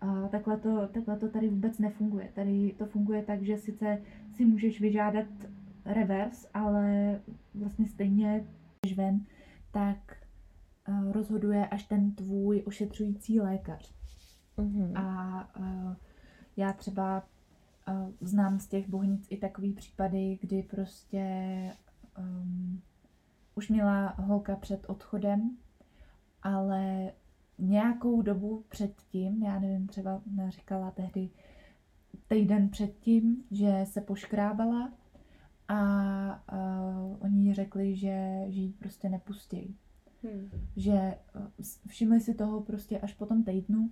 A 0.00 0.28
takhle, 0.28 0.56
to, 0.56 0.88
takhle 0.92 1.16
to 1.16 1.28
tady 1.28 1.48
vůbec 1.48 1.78
nefunguje. 1.78 2.28
Tady 2.34 2.74
to 2.78 2.86
funguje 2.86 3.22
tak, 3.22 3.42
že 3.42 3.58
sice 3.58 4.02
si 4.32 4.44
můžeš 4.44 4.80
vyžádat 4.80 5.26
revers, 5.84 6.46
ale 6.54 7.20
vlastně 7.54 7.86
stejně, 7.86 8.44
ven, 8.96 9.26
tak 9.70 10.16
eh, 10.88 11.12
rozhoduje 11.12 11.68
až 11.68 11.84
ten 11.84 12.14
tvůj 12.14 12.62
ošetřující 12.66 13.40
lékař. 13.40 13.94
Mhm. 14.56 14.96
A 14.96 15.48
uh, 15.58 15.94
já 16.56 16.72
třeba 16.72 17.22
uh, 17.88 18.10
znám 18.20 18.58
z 18.58 18.66
těch 18.66 18.88
bohnic 18.88 19.26
i 19.30 19.36
takový 19.36 19.72
případy, 19.72 20.38
kdy 20.40 20.62
prostě 20.62 21.22
um, 22.18 22.80
už 23.54 23.68
měla 23.68 24.14
holka 24.18 24.56
před 24.56 24.84
odchodem, 24.88 25.56
ale 26.42 27.12
nějakou 27.58 28.22
dobu 28.22 28.64
předtím, 28.68 29.42
já 29.42 29.58
nevím, 29.58 29.86
třeba 29.86 30.22
říkala 30.48 30.90
tehdy 30.90 31.30
týden 32.28 32.68
předtím, 32.68 33.44
že 33.50 33.84
se 33.84 34.00
poškrábala 34.00 34.92
a 35.68 36.42
uh, 36.52 37.16
oni 37.20 37.46
jí 37.46 37.54
řekli, 37.54 37.96
že, 37.96 38.44
že 38.48 38.60
ji 38.60 38.72
prostě 38.72 39.08
nepustí. 39.08 39.76
Hmm. 40.22 40.50
Že 40.76 41.14
uh, 41.36 41.46
všimli 41.86 42.20
si 42.20 42.34
toho 42.34 42.60
prostě 42.60 43.00
až 43.00 43.14
po 43.14 43.26
tom 43.26 43.44
týdnu, 43.44 43.90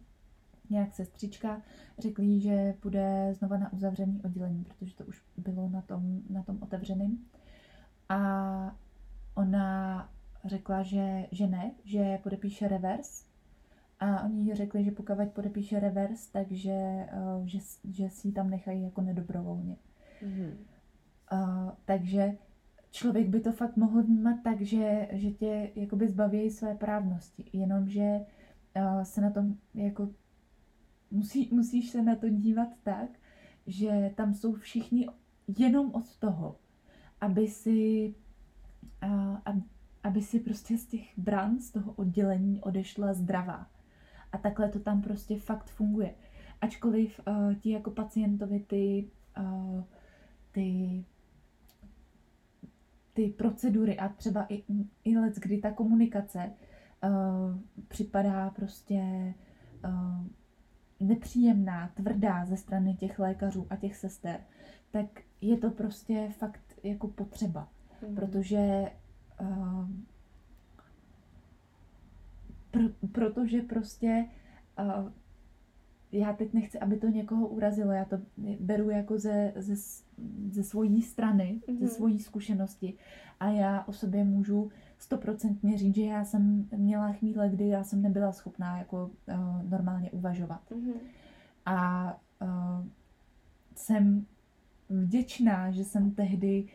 nějak 0.70 0.94
sestřička, 0.94 1.62
řekli 1.98 2.40
že 2.40 2.74
půjde 2.80 3.34
znova 3.34 3.58
na 3.58 3.72
uzavřený 3.72 4.22
oddělení, 4.24 4.64
protože 4.64 4.94
to 4.94 5.04
už 5.04 5.22
bylo 5.36 5.68
na 5.68 5.80
tom, 5.82 6.22
na 6.30 6.42
tom 6.42 6.58
otevřeném. 6.62 7.18
A 8.08 8.76
ona 9.34 10.08
řekla, 10.44 10.82
že, 10.82 11.26
že 11.32 11.46
ne, 11.46 11.70
že 11.84 12.18
podepíše 12.22 12.68
revers. 12.68 13.26
A 14.00 14.24
oni 14.24 14.42
jí 14.42 14.54
řekli, 14.54 14.84
že 14.84 14.90
pokud 14.90 15.28
podepíše 15.32 15.80
revers, 15.80 16.26
takže 16.26 17.06
uh, 17.36 17.46
že, 17.46 17.58
že 17.90 18.10
si 18.10 18.28
ji 18.28 18.32
tam 18.32 18.50
nechají 18.50 18.82
jako 18.82 19.00
nedobrovolně. 19.00 19.76
Mhm. 20.22 20.56
Takže 21.84 22.36
člověk 22.90 23.28
by 23.28 23.40
to 23.40 23.52
fakt 23.52 23.76
mohl 23.76 24.02
vnímat 24.02 24.36
tak, 24.44 24.60
že, 24.60 25.08
že 25.12 25.30
tě 25.30 25.70
jakoby 25.74 26.08
zbaví 26.08 26.50
své 26.50 26.74
právnosti, 26.74 27.44
jenomže 27.52 28.20
uh, 28.76 29.02
se 29.02 29.20
na 29.20 29.30
tom 29.30 29.54
jako 29.74 30.08
musí, 31.10 31.48
musíš 31.52 31.90
se 31.90 32.02
na 32.02 32.16
to 32.16 32.28
dívat 32.28 32.68
tak, 32.82 33.10
že 33.66 34.10
tam 34.14 34.34
jsou 34.34 34.54
všichni 34.54 35.08
jenom 35.58 35.94
od 35.94 36.16
toho, 36.16 36.56
aby 37.20 37.48
si, 37.48 38.14
uh, 39.04 39.36
ab, 39.44 39.56
aby 40.02 40.22
si 40.22 40.40
prostě 40.40 40.78
z 40.78 40.86
těch 40.86 41.18
bran, 41.18 41.58
z 41.58 41.70
toho 41.70 41.92
oddělení 41.92 42.60
odešla 42.60 43.14
zdravá. 43.14 43.70
A 44.32 44.38
takhle 44.38 44.68
to 44.68 44.80
tam 44.80 45.02
prostě 45.02 45.38
fakt 45.38 45.70
funguje. 45.70 46.14
Ačkoliv 46.60 47.20
uh, 47.28 47.54
ti 47.54 47.70
jako 47.70 47.90
pacientovi 47.90 48.60
ty, 48.60 49.10
uh, 49.38 49.82
ty 50.52 51.04
ty 53.16 53.28
procedury 53.28 53.98
a 53.98 54.08
třeba 54.08 54.46
i, 54.48 54.64
i 55.04 55.18
let, 55.18 55.34
kdy 55.36 55.58
ta 55.58 55.70
komunikace 55.70 56.52
uh, 57.04 57.58
připadá 57.88 58.50
prostě 58.50 59.34
uh, 59.84 60.26
nepříjemná, 61.08 61.88
tvrdá 61.94 62.44
ze 62.44 62.56
strany 62.56 62.94
těch 62.94 63.18
lékařů 63.18 63.66
a 63.70 63.76
těch 63.76 63.96
sester, 63.96 64.40
tak 64.90 65.06
je 65.40 65.56
to 65.56 65.70
prostě 65.70 66.28
fakt 66.38 66.60
jako 66.82 67.08
potřeba, 67.08 67.68
Mhm. 68.02 68.14
protože 68.14 68.90
uh, 69.40 69.88
pro, 72.70 72.82
protože 73.12 73.60
prostě 73.62 74.26
uh, 74.78 75.12
já 76.12 76.32
teď 76.32 76.52
nechci, 76.54 76.78
aby 76.78 76.96
to 76.96 77.08
někoho 77.08 77.48
urazilo, 77.48 77.92
já 77.92 78.04
to 78.04 78.18
beru 78.60 78.90
jako 78.90 79.18
ze, 79.18 79.52
ze, 79.56 79.74
ze 80.50 80.62
svojí 80.62 81.02
strany, 81.02 81.60
mm-hmm. 81.68 81.78
ze 81.78 81.84
Mhm. 81.84 81.94
svojí 81.94 82.18
zkušenosti 82.18 82.94
a 83.40 83.48
já 83.48 83.84
o 83.86 83.92
sobě 83.92 84.24
můžu 84.24 84.70
stoprocentně 84.98 85.78
říct, 85.78 85.94
že 85.94 86.04
já 86.04 86.24
jsem 86.24 86.68
měla 86.76 87.12
chvíle, 87.12 87.48
kdy 87.48 87.68
já 87.68 87.84
jsem 87.84 88.02
nebyla 88.02 88.32
schopná 88.32 88.78
jako 88.78 89.10
uh, 89.28 89.70
normálně 89.70 90.10
uvažovat. 90.10 90.60
Mhm. 90.70 90.92
A 91.66 92.12
uh, 92.42 92.86
jsem 93.74 94.26
vděčná, 94.88 95.70
že 95.70 95.84
jsem 95.84 96.10
tehdy 96.10 96.68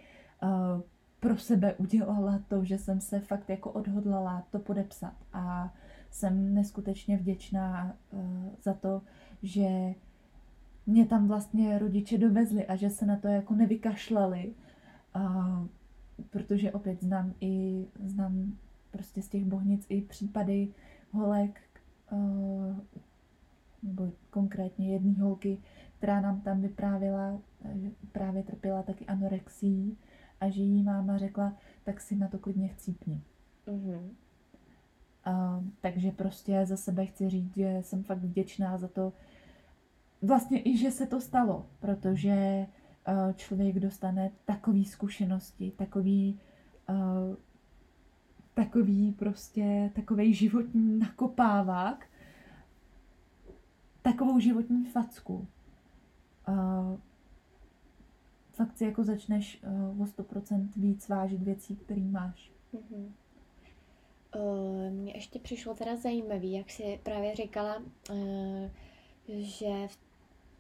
uh, 0.44 0.82
pro 1.20 1.38
sebe 1.38 1.74
udělala 1.74 2.40
to, 2.48 2.66
že 2.66 2.78
jsem 2.78 3.02
se 3.02 3.20
fakt 3.20 3.50
jako 3.50 3.72
odhodlala 3.72 4.44
to 4.52 4.60
podepsat. 4.60 5.14
A 5.34 5.74
jsem 6.12 6.54
neskutečně 6.54 7.18
vděčná 7.18 7.96
uh, 8.12 8.22
za 8.64 8.74
to, 8.74 9.02
že 9.44 9.96
mě 10.86 11.06
tam 11.06 11.28
vlastně 11.28 11.80
rodiče 11.80 12.18
dovezli 12.18 12.66
a 12.66 12.76
že 12.76 12.90
se 12.90 13.06
na 13.06 13.16
to 13.16 13.28
jako 13.28 13.56
nevykašlali. 13.56 14.54
Uh, 15.16 15.68
protože 16.30 16.72
opět 16.72 17.02
znám 17.02 17.34
i, 17.42 17.86
znám 18.04 18.58
prostě 18.92 19.22
z 19.22 19.30
těch 19.30 19.46
bohnic 19.46 19.86
i 19.90 20.02
případy 20.02 20.74
holek, 21.12 21.62
uh, 22.12 22.76
nebo 23.84 24.12
konkrétně 24.30 24.94
jedné 24.94 25.22
holky, 25.22 25.58
která 25.98 26.22
nám 26.22 26.42
tam 26.42 26.62
vyprávěla, 26.62 27.40
že 27.76 27.92
právě 28.12 28.44
trpěla 28.44 28.84
taky 28.84 29.06
anorexí 29.06 29.98
a 30.40 30.50
že 30.50 30.62
jí 30.62 30.84
máma 30.84 31.18
řekla, 31.18 31.58
tak 31.84 32.02
si 32.02 32.16
na 32.16 32.28
to 32.28 32.40
klidně 32.40 32.68
chcípni. 32.68 33.22
Mhm. 33.68 34.10
Uh, 35.28 35.64
takže 35.82 36.12
prostě 36.12 36.66
za 36.66 36.78
sebe 36.78 37.06
chci 37.06 37.30
říct, 37.30 37.56
že 37.56 37.78
jsem 37.82 38.04
fakt 38.04 38.24
vděčná 38.24 38.78
za 38.78 38.88
to, 38.88 39.14
vlastně 40.22 40.62
i, 40.62 40.78
že 40.78 40.92
se 40.92 41.08
to 41.08 41.22
stalo, 41.22 41.66
protože 41.80 42.68
uh, 43.08 43.34
člověk 43.34 43.80
dostane 43.80 44.32
takové 44.46 44.84
zkušenosti, 44.84 45.72
takový, 45.78 46.40
uh, 46.90 47.36
takový 48.54 49.12
prostě, 49.12 49.92
takový 49.96 50.34
životní 50.34 51.00
nakopávák, 51.00 52.06
takovou 54.02 54.40
životní 54.40 54.86
facku. 54.86 55.48
Uh, 56.48 56.98
fakt 58.52 58.78
si 58.78 58.86
jako 58.86 59.04
začneš 59.04 59.62
uh, 59.94 60.02
o 60.02 60.06
100% 60.06 60.70
víc 60.76 61.10
vážit 61.10 61.42
věcí, 61.44 61.76
které 61.76 62.02
máš. 62.02 62.52
Mhm. 62.74 63.14
Uh, 64.36 64.92
Mně 64.94 65.14
ještě 65.16 65.40
přišlo 65.40 65.74
teda 65.76 65.96
zajímavý, 65.96 66.52
jak 66.52 66.70
si 66.70 67.00
právě 67.04 67.36
říkala, 67.36 67.78
uh, 67.78 68.16
že 69.28 69.88
v- 69.88 70.11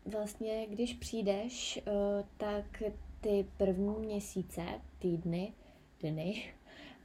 vlastně 0.05 0.67
když 0.69 0.93
přijdeš, 0.93 1.81
uh, 1.87 1.93
tak 2.37 2.83
ty 3.21 3.47
první 3.57 3.95
měsíce, 3.99 4.61
týdny, 4.99 5.53
dny, 5.99 6.53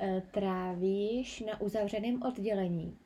uh, 0.00 0.20
trávíš 0.30 1.40
na 1.40 1.60
uzavřeném 1.60 2.22
oddělení. 2.22 2.96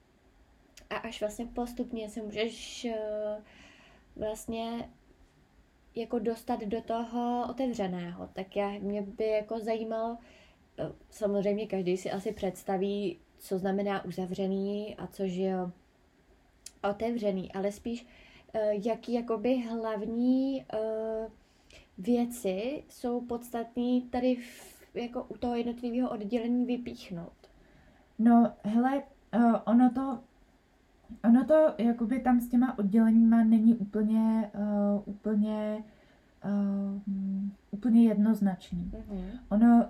A 0.91 0.97
až 0.97 1.21
vlastně 1.21 1.47
postupně 1.47 2.09
se 2.09 2.23
můžeš 2.23 2.87
uh, 2.91 3.45
vlastně 4.17 4.89
jako 5.95 6.19
dostat 6.19 6.61
do 6.61 6.81
toho 6.83 7.47
otevřeného. 7.51 8.29
Tak 8.33 8.57
já, 8.57 8.71
mě 8.71 9.03
by 9.03 9.27
jako 9.27 9.61
zajímalo, 9.61 10.19
eh, 10.79 10.93
samozřejmě 11.11 11.67
každý 11.67 11.97
si 11.97 12.11
asi 12.11 12.33
představí, 12.33 13.19
co 13.39 13.59
znamená 13.59 14.05
uzavřený 14.05 14.97
a 14.97 15.07
což 15.07 15.33
je 15.33 15.55
otevřený, 16.91 17.53
ale 17.53 17.73
spíš 17.73 18.07
eh, 18.07 18.30
jaký 18.71 19.13
jakoby 19.13 19.59
hlavní 19.59 20.65
eh, 20.73 21.29
věci 21.99 22.83
jsou 22.89 23.21
podstatné 23.21 24.01
tady 24.11 24.37
v, 24.37 24.81
jako 24.95 25.25
u 25.29 25.37
toho 25.37 25.55
jednotlivého 25.55 26.11
oddělení 26.11 26.65
vypíchnout. 26.65 27.33
No, 28.19 28.53
hele, 28.65 29.03
uh, 29.35 29.55
ono 29.65 29.91
to, 29.91 30.19
ono 31.25 31.45
to, 31.45 31.75
jakoby 31.79 32.21
tam 32.21 32.41
s 32.41 32.49
těma 32.49 32.79
odděleníma 32.79 33.45
není 33.45 33.75
úplně, 33.75 34.51
uh, 34.55 35.03
úplně, 35.05 35.85
uh, 36.45 37.01
úplně 37.71 38.09
jednoznačný. 38.09 38.93
Mhm. 39.09 39.31
Ono, 39.49 39.87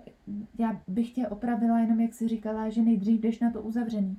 já 0.58 0.80
bych 0.88 1.10
tě 1.10 1.28
opravila 1.28 1.78
jenom, 1.78 2.00
jak 2.00 2.14
jsi 2.14 2.28
říkala, 2.28 2.68
že 2.68 2.82
nejdřív 2.82 3.20
jdeš 3.20 3.40
na 3.40 3.50
to 3.50 3.62
uzavřený. 3.62 4.16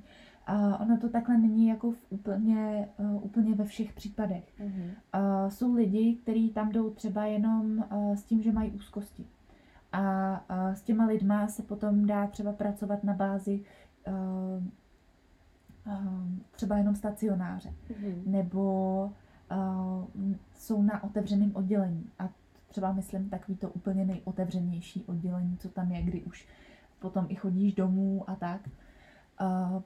Uh, 0.48 0.82
ono 0.82 0.98
to 0.98 1.08
takhle 1.08 1.38
není 1.38 1.68
jako 1.68 1.92
v 1.92 2.06
úplně, 2.10 2.88
uh, 2.98 3.24
úplně 3.24 3.54
ve 3.54 3.64
všech 3.64 3.92
případech. 3.92 4.58
Mhm. 4.58 4.82
Uh, 4.82 5.48
jsou 5.48 5.74
lidi, 5.74 6.18
kteří 6.22 6.50
tam 6.50 6.72
jdou 6.72 6.90
třeba 6.90 7.24
jenom 7.24 7.84
uh, 7.92 8.14
s 8.14 8.24
tím, 8.24 8.42
že 8.42 8.52
mají 8.52 8.70
úzkosti. 8.70 9.26
A 9.92 10.30
uh, 10.50 10.74
s 10.74 10.82
těma 10.82 11.06
lidma 11.06 11.48
se 11.48 11.62
potom 11.62 12.06
dá 12.06 12.26
třeba 12.26 12.52
pracovat 12.52 13.04
na 13.04 13.14
bázi 13.14 13.64
uh, 14.06 14.14
uh, 15.86 16.28
třeba 16.50 16.76
jenom 16.76 16.94
stacionáře. 16.94 17.74
Mhm. 17.90 18.22
Nebo 18.26 19.04
uh, 19.52 20.32
jsou 20.54 20.82
na 20.82 21.04
otevřeném 21.04 21.50
oddělení. 21.54 22.10
A 22.18 22.28
třeba 22.68 22.92
myslím 22.92 23.28
takový 23.28 23.56
to 23.56 23.70
úplně 23.70 24.04
nejotevřenější 24.04 25.04
oddělení, 25.04 25.56
co 25.56 25.68
tam 25.68 25.92
je, 25.92 26.02
kdy 26.02 26.22
už 26.22 26.48
potom 26.98 27.26
i 27.28 27.34
chodíš 27.34 27.74
domů 27.74 28.30
a 28.30 28.34
tak. 28.34 28.68
Uh, 29.40 29.82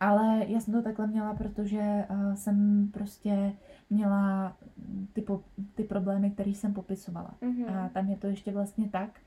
ale 0.00 0.44
já 0.48 0.60
jsem 0.60 0.74
to 0.74 0.82
takhle 0.82 1.06
měla, 1.06 1.34
protože 1.34 2.04
uh, 2.10 2.34
jsem 2.34 2.88
prostě 2.92 3.52
měla 3.90 4.56
ty, 5.12 5.22
po, 5.22 5.42
ty 5.74 5.84
problémy, 5.84 6.30
které 6.30 6.50
jsem 6.50 6.74
popisovala. 6.74 7.34
Mhm. 7.40 7.68
A 7.68 7.88
tam 7.88 8.08
je 8.08 8.16
to 8.16 8.26
ještě 8.26 8.52
vlastně 8.52 8.88
tak, 8.88 9.20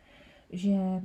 že 0.49 1.03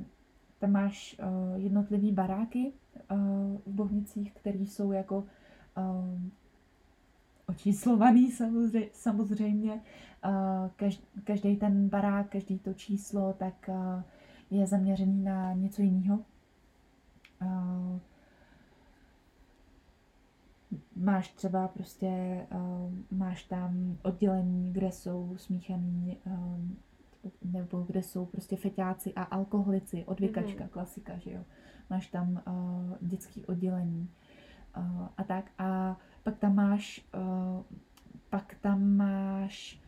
tam 0.59 0.71
máš 0.71 1.19
uh, 1.19 1.61
jednotlivý 1.61 2.11
baráky 2.11 2.71
uh, 3.11 3.17
v 3.65 3.71
Bohnicích, 3.71 4.33
které 4.33 4.59
jsou 4.59 4.91
jako 4.91 5.17
uh, 5.17 6.21
očíslovaný 7.47 8.31
samozřejmě, 8.31 8.89
samozřejmě. 8.93 9.73
Uh, 10.25 10.69
každý, 10.75 11.03
každý 11.23 11.55
ten 11.55 11.89
barák, 11.89 12.29
každý 12.29 12.59
to 12.59 12.73
číslo, 12.73 13.33
tak 13.33 13.69
uh, 13.69 14.03
je 14.51 14.67
zaměřený 14.67 15.23
na 15.23 15.53
něco 15.53 15.81
jiného. 15.81 16.19
Uh, 17.41 17.99
máš 20.95 21.31
třeba 21.31 21.67
prostě, 21.67 22.41
uh, 22.51 22.93
máš 23.17 23.43
tam 23.43 23.97
oddělení, 24.03 24.73
kde 24.73 24.91
jsou 24.91 25.33
smíchaný, 25.37 26.17
um, 26.25 26.77
nebo 27.43 27.81
kde 27.81 28.03
jsou 28.03 28.25
prostě 28.25 28.55
feťáci 28.55 29.13
a 29.13 29.23
alkoholici, 29.23 30.03
odvykačka, 30.05 30.63
Mhm. 30.63 30.69
klasika, 30.69 31.17
že 31.17 31.31
jo. 31.31 31.43
Máš 31.89 32.07
tam 32.07 32.41
uh, 32.47 33.07
dětský 33.07 33.45
oddělení 33.45 34.09
uh, 34.77 35.07
a 35.17 35.23
tak. 35.23 35.51
A 35.57 35.97
pak 36.23 36.37
tam 36.37 36.55
máš, 36.55 37.05
uh, 37.15 37.63
pak 38.29 38.55
tam 38.61 38.95
máš 38.95 39.81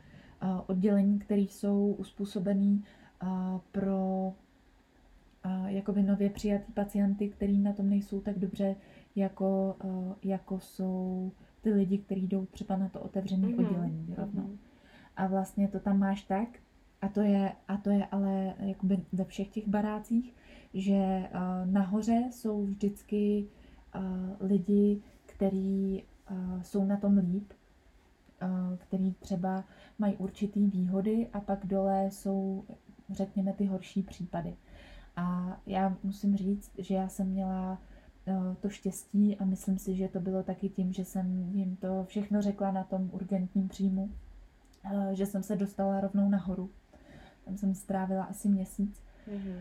uh, 0.44 0.62
oddělení, 0.68 1.20
které 1.20 1.42
jsou 1.42 1.96
uspůsobený 1.98 2.84
uh, 3.24 3.30
pro 3.72 4.34
uh, 5.46 5.66
jakoby 5.66 6.04
nově 6.04 6.30
přijatý 6.30 6.72
pacienty, 6.74 7.30
který 7.30 7.60
na 7.60 7.74
tom 7.74 7.90
nejsou 7.90 8.22
tak 8.22 8.40
dobře, 8.40 8.70
uh, 8.70 8.76
jako 10.24 10.60
jsou 10.60 11.32
ty 11.62 11.74
lidi, 11.74 11.98
kteří 11.98 12.28
jdou 12.28 12.46
třeba 12.46 12.78
na 12.78 12.90
to 12.90 13.00
otevřené 13.02 13.48
Mhm. 13.48 13.60
oddělení 13.66 14.16
rovnou. 14.18 14.44
Mhm. 14.44 14.58
A 15.16 15.28
vlastně 15.28 15.68
to 15.68 15.80
tam 15.80 16.00
máš 16.00 16.22
tak, 16.22 16.50
a 17.02 17.08
to 17.08 17.22
je, 17.22 17.52
a 17.68 17.78
to 17.78 17.90
je 17.90 18.06
ale 18.06 18.54
jakoby 18.60 19.00
ve 19.14 19.26
všech 19.26 19.48
těch 19.48 19.68
barácích, 19.68 20.34
že 20.74 21.30
uh, 21.34 21.72
nahoře 21.72 22.24
jsou 22.32 22.64
vždycky 22.66 23.48
uh, 23.96 24.02
lidi, 24.48 25.02
kteří 25.26 26.04
uh, 26.32 26.62
jsou 26.62 26.86
na 26.86 26.98
tom 26.98 27.18
líp, 27.18 27.54
uh, 28.42 28.78
který 28.78 29.14
třeba 29.14 29.64
mají 30.00 30.16
určitý 30.16 30.68
výhody 30.68 31.28
a 31.34 31.40
pak 31.40 31.66
dole 31.66 32.12
jsou, 32.12 32.64
řekněme, 33.10 33.54
ty 33.54 33.66
horší 33.66 34.04
případy. 34.04 34.56
A 35.16 35.58
já 35.66 35.98
musím 36.04 36.38
říct, 36.38 36.72
že 36.78 36.96
já 36.96 37.08
jsem 37.10 37.28
měla 37.28 37.72
uh, 37.72 37.78
to 38.60 38.70
štěstí 38.70 39.38
a 39.38 39.46
myslím 39.46 39.78
si, 39.78 39.96
že 39.96 40.08
to 40.08 40.20
bylo 40.20 40.44
taky 40.44 40.70
tím, 40.70 40.94
že 40.94 41.06
jsem 41.06 41.50
jim 41.54 41.76
to 41.76 42.06
všechno 42.08 42.42
řekla 42.42 42.72
na 42.72 42.84
tom 42.84 43.10
urgentním 43.14 43.68
příjmu, 43.68 44.10
uh, 44.86 45.10
že 45.12 45.26
jsem 45.26 45.44
se 45.44 45.56
dostala 45.56 46.02
rovnou 46.02 46.30
nahoru. 46.30 46.70
Tam 47.46 47.58
jsem 47.58 47.76
strávila 47.76 48.24
asi 48.24 48.50
měsíc. 48.50 49.02
Mhm. 49.28 49.60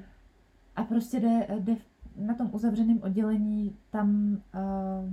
A 0.77 0.85
prostě 0.85 1.21
jde, 1.21 1.47
jde 1.61 1.77
na 2.17 2.35
tom 2.35 2.51
uzavřeném 2.53 3.03
oddělení 3.03 3.77
tam 3.91 4.41
uh, 4.55 5.11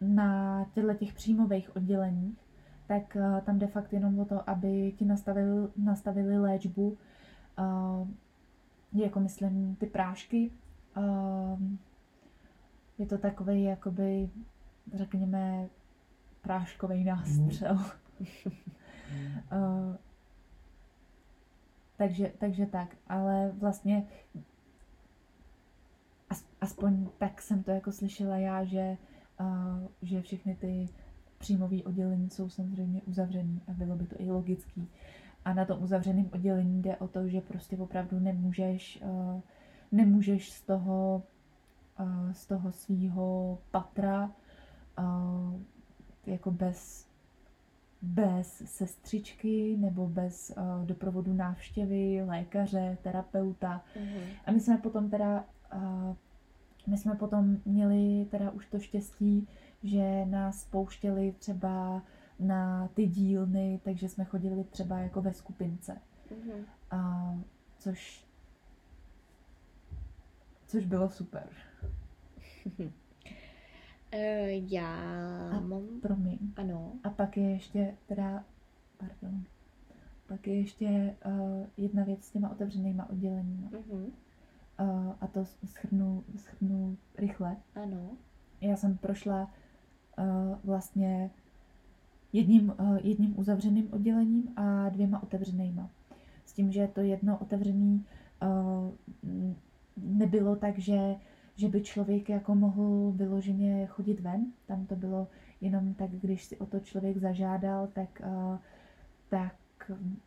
na 0.00 0.64
těchto 0.74 0.94
těch 0.94 1.12
příjmových 1.12 1.76
odděleních, 1.76 2.38
tak 2.86 3.16
tam 3.44 3.58
jde 3.58 3.66
fakt 3.66 3.92
jenom 3.92 4.18
o 4.18 4.24
to, 4.24 4.50
aby 4.50 4.92
ti 4.96 5.04
nastavili, 5.04 5.68
nastavili 5.76 6.38
léčbu, 6.38 6.96
jako 8.92 9.20
myslím 9.20 9.76
ty 9.76 9.86
prášky. 9.86 10.50
Uh, 10.96 11.60
je 12.98 13.06
to 13.06 13.18
takový 13.18 13.62
jakoby, 13.62 14.30
řekněme, 14.94 15.68
práškový 16.40 17.04
nástřel. 17.04 17.74
uh, 17.74 17.82
takže, 21.96 22.32
takže 22.38 22.66
tak, 22.66 22.96
ale 23.08 23.52
vlastně 23.58 24.06
as, 26.30 26.44
aspoň 26.60 27.08
tak 27.18 27.42
jsem 27.42 27.62
to 27.62 27.70
jako 27.70 27.92
slyšela 27.92 28.36
já, 28.36 28.64
že, 28.64 28.96
uh, 29.40 29.86
že 30.02 30.22
všechny 30.22 30.54
ty 30.54 30.88
příjmové 31.38 31.82
oddělení 31.82 32.30
jsou 32.30 32.48
samozřejmě 32.48 33.02
uzavřený 33.02 33.60
a 33.68 33.72
bylo 33.72 33.96
by 33.96 34.06
to 34.06 34.16
i 34.18 34.30
logický. 34.30 34.88
A 35.44 35.54
na 35.54 35.64
tom 35.64 35.82
uzavřeném 35.82 36.30
oddělení 36.32 36.82
jde 36.82 36.96
o 36.96 37.08
to, 37.08 37.28
že 37.28 37.40
prostě 37.40 37.76
opravdu 37.76 38.20
nemůžeš, 38.20 39.02
uh, 39.02 39.40
nemůžeš 39.96 40.52
z 40.52 40.62
toho, 40.62 41.22
uh, 42.00 42.32
z 42.32 42.46
toho 42.46 42.72
svýho 42.72 43.58
patra 43.70 44.32
uh, 44.98 45.60
jako 46.26 46.50
bez 46.50 47.06
bez 48.02 48.62
sestřičky 48.64 49.76
nebo 49.76 50.06
bez 50.06 50.52
uh, 50.56 50.86
doprovodu 50.86 51.32
návštěvy 51.32 52.22
lékaře, 52.26 52.98
terapeuta. 53.02 53.82
Mhm. 53.96 54.20
A 54.46 54.52
my 54.52 54.60
jsme 54.60 54.78
potom 54.78 55.10
teda, 55.10 55.44
my 56.86 56.98
jsme 56.98 57.14
potom 57.14 57.56
měli 57.64 58.26
teda 58.30 58.50
už 58.50 58.66
to 58.66 58.78
štěstí, 58.78 59.48
že 59.82 60.26
nás 60.26 60.64
pouštěli 60.64 61.34
třeba 61.38 62.02
na 62.40 62.88
ty 62.94 63.06
dílny, 63.06 63.80
takže 63.84 64.08
jsme 64.08 64.24
chodili 64.24 64.64
třeba 64.64 64.98
jako 64.98 65.22
ve 65.22 65.32
skupince. 65.32 65.98
Mhm. 66.30 66.64
Uh, 66.92 67.40
což, 67.78 68.25
což 70.66 70.84
bylo 70.86 71.10
super. 71.10 71.48
Eh, 74.12 74.50
já 74.52 74.96
A- 75.50 75.60
mám, 75.60 75.82
Promiň. 76.02 76.38
ano. 76.56 76.92
A 77.04 77.10
pak 77.10 77.36
je 77.36 77.50
ještě 77.50 77.94
teda, 78.06 78.44
pardon, 78.96 79.44
pak 80.26 80.46
je 80.46 80.54
ještě 80.54 81.16
uh, 81.26 81.66
jedna 81.76 82.04
věc 82.04 82.24
s 82.24 82.30
těma 82.30 82.50
otevřenýma 82.50 83.10
odděleníma. 83.10 83.68
Mhm. 83.70 84.04
Uh, 84.80 85.12
a 85.20 85.26
to 85.26 85.44
schrnu, 85.44 86.24
schrnu 86.36 86.96
rychle. 87.18 87.56
Ano. 87.74 88.10
Já 88.60 88.76
jsem 88.76 88.96
prošla 88.98 89.50
uh, 90.18 90.24
vlastně 90.64 91.30
jedním, 92.32 92.74
uh, 92.80 92.98
jedním 93.02 93.38
uzavřeným 93.38 93.88
oddělením 93.92 94.52
a 94.56 94.88
dvěma 94.88 95.22
otevřenýma. 95.22 95.90
S 96.44 96.52
tím, 96.52 96.72
že 96.72 96.88
to 96.88 97.00
jedno 97.00 97.38
otevřený 97.38 98.04
uh, 98.42 99.54
nebylo 99.96 100.56
tak, 100.56 100.78
že, 100.78 101.16
že 101.56 101.68
by 101.68 101.82
člověk 101.82 102.28
jako 102.28 102.54
mohl 102.54 103.12
vyloženě 103.12 103.86
chodit 103.86 104.20
ven. 104.20 104.52
Tam 104.66 104.86
to 104.86 104.96
bylo 104.96 105.28
jenom 105.60 105.94
tak, 105.94 106.10
když 106.10 106.44
si 106.44 106.58
o 106.58 106.66
to 106.66 106.80
člověk 106.80 107.16
zažádal, 107.16 107.86
tak, 107.86 108.22
uh, 108.26 108.58
tak 109.28 109.56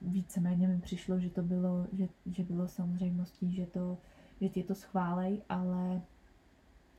víceméně 0.02 0.68
mi 0.68 0.80
přišlo, 0.82 1.20
že 1.20 1.30
to 1.30 1.42
bylo, 1.42 1.88
že, 1.94 2.08
že 2.26 2.44
bylo 2.44 2.68
samozřejmostí, 2.68 3.52
že, 3.52 3.66
to, 3.66 3.98
že 4.42 4.50
ti 4.50 4.64
to 4.64 4.76
schválej, 4.76 5.42
ale 5.50 6.02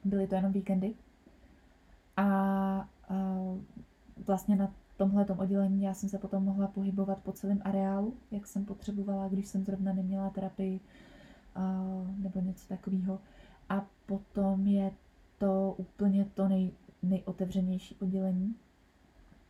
byly 0.05 0.27
to 0.27 0.35
jenom 0.35 0.53
víkendy. 0.53 0.95
A, 2.17 2.25
a 2.25 2.89
vlastně 4.27 4.57
na 4.57 4.73
tomhle 4.97 5.27
oddělení 5.27 5.83
já 5.83 5.95
jsem 5.95 6.09
se 6.09 6.19
potom 6.19 6.45
mohla 6.45 6.69
pohybovat 6.69 7.19
po 7.23 7.33
celém 7.33 7.61
areálu, 7.65 8.15
jak 8.31 8.47
jsem 8.47 8.65
potřebovala, 8.65 9.29
když 9.29 9.47
jsem 9.47 9.65
zrovna 9.65 9.93
neměla 9.93 10.31
terapii 10.31 10.81
nebo 12.17 12.41
něco 12.41 12.69
takového. 12.69 13.21
A 13.69 13.87
potom 14.07 14.67
je 14.67 14.91
to 15.39 15.75
úplně 15.77 16.25
to 16.25 16.49
nej, 16.49 16.73
nejotevřenější 17.03 17.97
oddělení. 18.01 18.55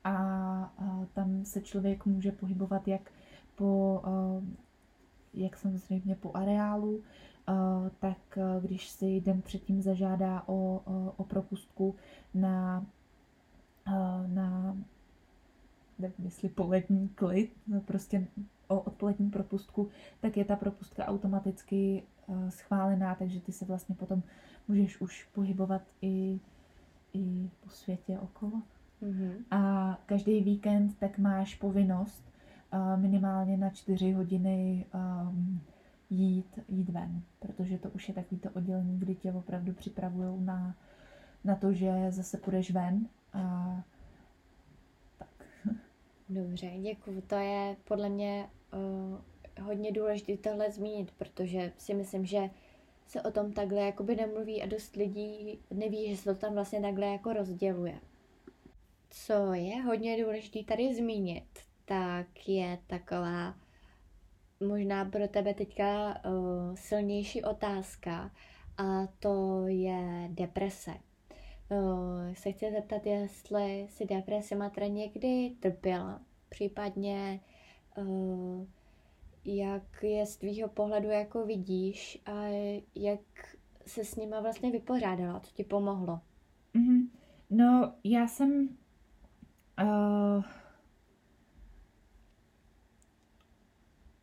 A, 0.05 0.15
a 0.79 1.07
tam 1.15 1.45
se 1.45 1.61
člověk 1.61 2.07
může 2.07 2.33
pohybovat 2.33 2.89
jak 2.89 3.13
po, 3.55 4.03
jak 5.35 5.57
samozřejmě 5.57 6.15
po 6.15 6.31
areálu, 6.35 7.03
tak 7.99 8.39
když 8.61 8.89
si 8.89 9.21
den 9.21 9.43
předtím 9.43 9.83
zažádá 9.83 10.43
o, 10.47 10.83
o, 11.17 11.25
propustku 11.25 11.95
na, 12.35 12.87
na 14.27 14.77
nevím, 15.99 16.25
jestli 16.25 16.49
polední 16.49 17.09
klid, 17.09 17.53
no 17.67 17.81
prostě 17.81 18.27
o 18.71 18.81
odpolední 18.81 19.31
propustku, 19.31 19.89
tak 20.21 20.37
je 20.37 20.45
ta 20.45 20.57
propustka 20.57 21.07
automaticky 21.07 22.03
uh, 22.27 22.49
schválená, 22.49 23.15
takže 23.15 23.41
ty 23.41 23.53
se 23.53 23.65
vlastně 23.65 23.95
potom 23.95 24.23
můžeš 24.69 25.01
už 25.01 25.25
pohybovat 25.25 25.83
i, 26.03 26.41
i 27.15 27.51
po 27.65 27.71
světě 27.71 28.19
okolo. 28.19 28.63
Mhm. 29.01 29.33
A 29.51 29.99
každý 30.07 30.41
víkend 30.41 30.99
tak 30.99 31.19
máš 31.19 31.55
povinnost 31.55 32.25
uh, 32.73 33.01
minimálně 33.01 33.57
na 33.57 33.71
čtyři 33.71 34.13
hodiny 34.13 34.87
um, 34.95 35.61
jít, 36.11 36.59
jít 36.69 36.89
ven, 36.89 37.23
protože 37.39 37.79
to 37.79 37.91
už 37.91 38.09
je 38.09 38.15
takový 38.15 38.41
to 38.41 38.51
oddělení, 38.51 38.99
kdy 38.99 39.15
tě 39.15 39.33
opravdu 39.33 39.73
připravují 39.73 40.45
na, 40.45 40.75
na 41.45 41.55
to, 41.55 41.73
že 41.73 42.07
zase 42.11 42.37
půjdeš 42.37 42.71
ven. 42.71 43.09
A 43.33 43.77
tak. 45.19 45.29
Dobře, 46.29 46.71
děkuju. 46.83 47.21
To 47.21 47.35
je 47.35 47.77
podle 47.85 48.09
mě 48.09 48.49
uh, 48.73 49.65
hodně 49.65 49.93
důležité 49.93 50.37
tohle 50.37 50.71
zmínit, 50.71 51.11
protože 51.11 51.73
si 51.79 51.95
myslím, 51.95 52.27
že 52.27 52.51
se 53.07 53.23
o 53.23 53.31
tom 53.31 53.53
takhle 53.53 53.81
jakoby 53.81 54.17
nemluví 54.17 54.63
a 54.63 54.67
dost 54.67 54.97
lidí 54.97 55.59
neví, 55.71 56.11
že 56.11 56.17
se 56.17 56.35
to 56.35 56.41
tam 56.41 56.55
vlastně 56.55 56.81
takhle 56.81 57.07
jako 57.07 57.33
rozděluje. 57.33 58.01
Co 59.11 59.53
je 59.53 59.83
hodně 59.83 60.25
důležité 60.25 60.65
tady 60.65 60.95
zmínit, 60.95 61.45
tak 61.85 62.49
je 62.49 62.79
taková 62.87 63.55
možná 64.61 65.05
pro 65.05 65.29
tebe 65.29 65.55
teďka 65.55 66.21
uh, 66.25 66.75
silnější 66.75 67.43
otázka 67.43 68.31
a 68.79 69.07
to 69.19 69.65
je 69.67 70.29
deprese. 70.29 70.95
Uh, 71.69 72.35
se 72.35 72.53
chci 72.53 72.71
zeptat, 72.71 73.07
jestli 73.07 73.87
si 73.91 74.07
depresi 74.07 74.55
Matra 74.55 74.87
někdy 74.87 75.53
trpěla, 75.61 76.21
případně 76.49 77.41
jak 79.45 80.03
je 80.03 80.27
z 80.27 80.37
tvýho 80.37 80.69
pohledu 80.69 81.09
jako 81.09 81.47
vidíš 81.47 82.23
a 82.27 82.45
jak 82.95 83.21
se 83.87 84.05
s 84.05 84.17
nima 84.17 84.41
vlastně 84.41 84.71
vypořádala, 84.71 85.41
co 85.41 85.51
ti 85.55 85.65
pomohlo? 85.65 86.21
Mm-hmm. 86.75 87.09
No, 87.51 87.95
já 88.05 88.27
jsem 88.27 88.69
uh, 89.83 90.45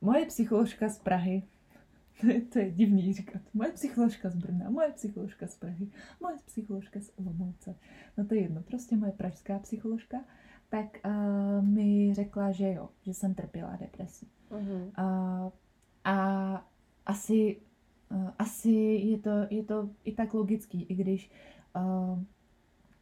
moje 0.02 0.26
psycholožka 0.26 0.90
z 0.90 1.00
Prahy, 1.00 1.44
to 2.22 2.28
je, 2.28 2.42
to 2.42 2.60
je 2.60 2.72
divný 2.72 3.14
říkat, 3.14 3.42
moje 3.54 3.72
psycholožka 3.72 4.30
z 4.30 4.36
Brna, 4.36 4.70
moje 4.70 4.92
psycholožka 4.92 5.48
z 5.48 5.56
Prahy, 5.56 5.92
moje 6.22 6.38
psycholožka 6.46 7.00
z 7.00 7.12
Olomouce, 7.16 7.76
no 8.18 8.26
to 8.26 8.36
je 8.36 8.42
jedno, 8.42 8.62
prostě 8.62 8.96
moje 8.96 9.12
pražská 9.12 9.60
psycholožka, 9.60 10.18
tak 10.70 10.98
uh, 11.06 11.66
mi 11.66 12.14
řekla, 12.14 12.52
že 12.52 12.74
jo, 12.74 12.90
že 13.02 13.14
jsem 13.14 13.34
trpěla 13.34 13.76
depresí. 13.76 14.28
Uh-huh. 14.52 14.92
Uh, 15.46 15.52
a 16.04 16.68
asi, 17.06 17.62
uh, 18.12 18.30
asi 18.40 18.72
je, 18.72 19.18
to, 19.20 19.30
je 19.50 19.64
to 19.64 19.90
i 20.04 20.12
tak 20.12 20.34
logický, 20.34 20.84
i 20.84 20.96
když, 20.96 21.32
uh, 21.76 22.20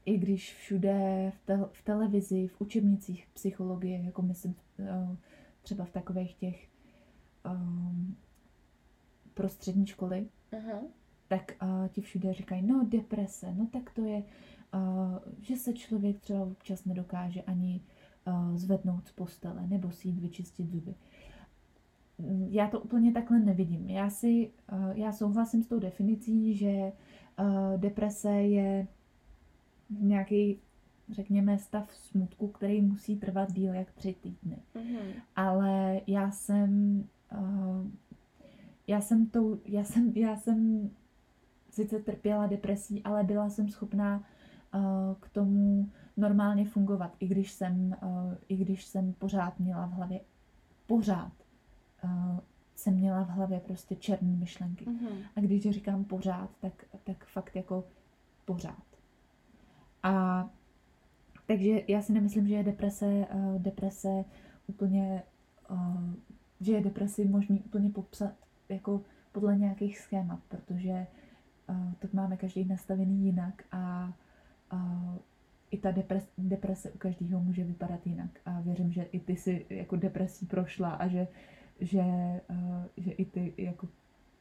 i 0.05 0.17
když 0.17 0.53
všude 0.53 1.31
v, 1.35 1.45
te, 1.45 1.59
v 1.71 1.83
televizi, 1.83 2.47
v 2.47 2.61
učebnicích 2.61 3.27
psychologie, 3.33 4.03
jako 4.03 4.21
myslím 4.21 4.55
uh, 4.77 5.15
třeba 5.61 5.85
v 5.85 5.91
takových 5.91 6.35
těch 6.35 6.67
um, 7.45 8.15
pro 9.33 9.49
střední 9.49 9.87
školy, 9.87 10.27
uh-huh. 10.51 10.79
tak 11.27 11.51
uh, 11.63 11.87
ti 11.87 12.01
všude 12.01 12.33
říkají, 12.33 12.61
no 12.61 12.85
deprese, 12.89 13.53
no 13.53 13.67
tak 13.73 13.89
to 13.93 14.05
je, 14.05 14.17
uh, 14.17 14.23
že 15.41 15.55
se 15.55 15.73
člověk 15.73 16.19
třeba 16.19 16.43
občas 16.43 16.85
nedokáže 16.85 17.41
ani 17.41 17.81
uh, 18.27 18.57
zvednout 18.57 19.07
z 19.07 19.11
postele 19.11 19.67
nebo 19.67 19.91
si 19.91 20.07
jít 20.07 20.19
vyčistit 20.19 20.69
zuby. 20.69 20.95
Já 22.49 22.67
to 22.67 22.79
úplně 22.79 23.11
takhle 23.11 23.39
nevidím. 23.39 23.89
Já 23.89 24.09
si, 24.09 24.51
uh, 24.71 24.91
já 24.97 25.11
souhlasím 25.11 25.63
s 25.63 25.67
tou 25.67 25.79
definicí, 25.79 26.55
že 26.55 26.91
deprese 27.77 28.31
je 28.31 28.87
nějaký, 29.89 30.59
řekněme, 31.09 31.57
stav 31.57 31.91
smutku, 31.95 32.47
který 32.47 32.81
musí 32.81 33.15
trvat 33.17 33.51
díl 33.51 33.73
jak 33.73 33.91
tři 33.91 34.15
týdny. 34.21 34.57
Uh-huh. 34.75 35.13
Ale 35.35 36.01
já 36.07 36.31
jsem 36.31 37.03
já 38.87 39.01
jsem, 39.01 39.27
tou, 39.27 39.59
já, 39.65 39.83
jsem, 39.83 40.11
já 40.15 40.35
jsem 40.35 40.89
sice 41.69 41.99
trpěla 41.99 42.47
depresí, 42.47 43.03
ale 43.03 43.23
byla 43.23 43.49
jsem 43.49 43.69
schopná 43.69 44.23
k 45.19 45.29
tomu 45.29 45.89
normálně 46.17 46.65
fungovat, 46.65 47.15
i 47.19 47.27
když 47.27 47.51
jsem, 47.51 47.95
uh, 48.03 48.33
i 48.47 48.55
když 48.55 48.85
jsem 48.85 49.13
pořád 49.13 49.59
měla 49.59 49.85
v 49.85 49.91
hlavě, 49.91 50.19
pořád 50.87 51.31
uh, 52.03 52.39
jsem 52.75 52.93
měla 52.93 53.23
v 53.23 53.29
hlavě 53.29 53.59
prostě 53.59 53.95
černé 53.95 54.35
myšlenky. 54.35 54.85
Uh-huh. 54.85 55.17
A 55.35 55.39
když 55.39 55.69
říkám 55.69 56.03
pořád, 56.03 56.49
tak, 56.61 56.85
tak 57.03 57.25
fakt 57.25 57.55
jako 57.55 57.83
pořád. 58.45 58.83
A 60.03 60.45
takže 61.47 61.81
já 61.87 62.01
si 62.01 62.13
nemyslím, 62.13 62.47
že 62.47 62.55
je 62.55 62.63
deprese, 62.63 63.27
deprese 63.57 64.25
úplně, 64.67 65.23
že 66.61 66.71
je 66.71 66.81
depresi 66.81 67.25
možný 67.25 67.59
úplně 67.59 67.89
popsat 67.89 68.33
jako 68.69 69.01
podle 69.31 69.57
nějakých 69.57 69.99
schémat, 69.99 70.39
protože 70.47 71.07
to 71.99 72.07
máme 72.13 72.37
každý 72.37 72.65
nastavený 72.65 73.25
jinak 73.25 73.63
a 73.71 74.13
i 75.71 75.77
ta 75.77 75.91
depres, 75.91 76.27
deprese 76.37 76.91
u 76.91 76.97
každého 76.97 77.39
může 77.39 77.63
vypadat 77.63 78.07
jinak. 78.07 78.29
A 78.45 78.61
věřím, 78.61 78.91
že 78.91 79.03
i 79.03 79.19
ty 79.19 79.35
si 79.35 79.65
jako 79.69 79.95
depresí 79.95 80.45
prošla 80.45 80.89
a 80.89 81.07
že, 81.07 81.27
že, 81.79 82.01
uh, 82.49 82.83
že 82.97 83.11
i 83.11 83.25
ty 83.25 83.53
jako... 83.57 83.87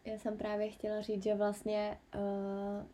Já 0.05 0.19
jsem 0.19 0.37
právě 0.37 0.71
chtěla 0.71 1.01
říct, 1.01 1.23
že 1.23 1.35
vlastně 1.35 1.99
uh, 2.15 2.87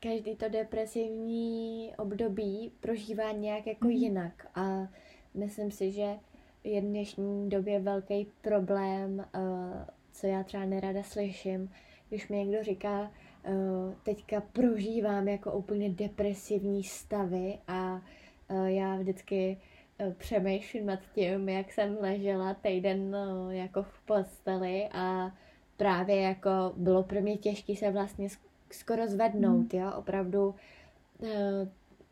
každý 0.00 0.36
to 0.36 0.48
depresivní 0.48 1.92
období 1.98 2.72
prožívá 2.80 3.32
nějak 3.32 3.66
jako 3.66 3.86
mm-hmm. 3.86 3.98
jinak 3.98 4.46
a 4.54 4.88
myslím 5.34 5.70
si, 5.70 5.92
že 5.92 6.14
je 6.64 6.80
v 6.80 6.84
dnešní 6.84 7.48
době 7.48 7.80
velký 7.80 8.26
problém 8.42 9.26
uh, 9.34 9.84
co 10.12 10.26
já 10.26 10.42
třeba 10.42 10.64
nerada 10.64 11.02
slyším, 11.02 11.70
když 12.08 12.28
mi 12.28 12.36
někdo 12.36 12.64
říká, 12.64 13.10
teďka 14.02 14.40
prožívám 14.40 15.28
jako 15.28 15.52
úplně 15.52 15.90
depresivní 15.90 16.84
stavy 16.84 17.58
a 17.68 18.02
uh, 18.50 18.64
já 18.64 18.96
vždycky 18.96 19.58
uh, 20.06 20.12
přemýšlím 20.12 20.86
nad 20.86 21.00
tím, 21.14 21.48
jak 21.48 21.72
jsem 21.72 21.96
ležela 22.00 22.54
týden 22.54 23.16
jako 23.50 23.82
v 23.82 24.00
posteli 24.06 24.88
a 24.92 25.32
právě 25.76 26.20
jako 26.20 26.50
bylo 26.76 27.02
pro 27.02 27.20
mě 27.20 27.36
těžké 27.36 27.76
se 27.76 27.90
vlastně 27.90 28.28
skoro 28.70 29.06
zvednout, 29.06 29.72
mm. 29.72 29.80
jo, 29.80 29.92
opravdu 29.96 30.54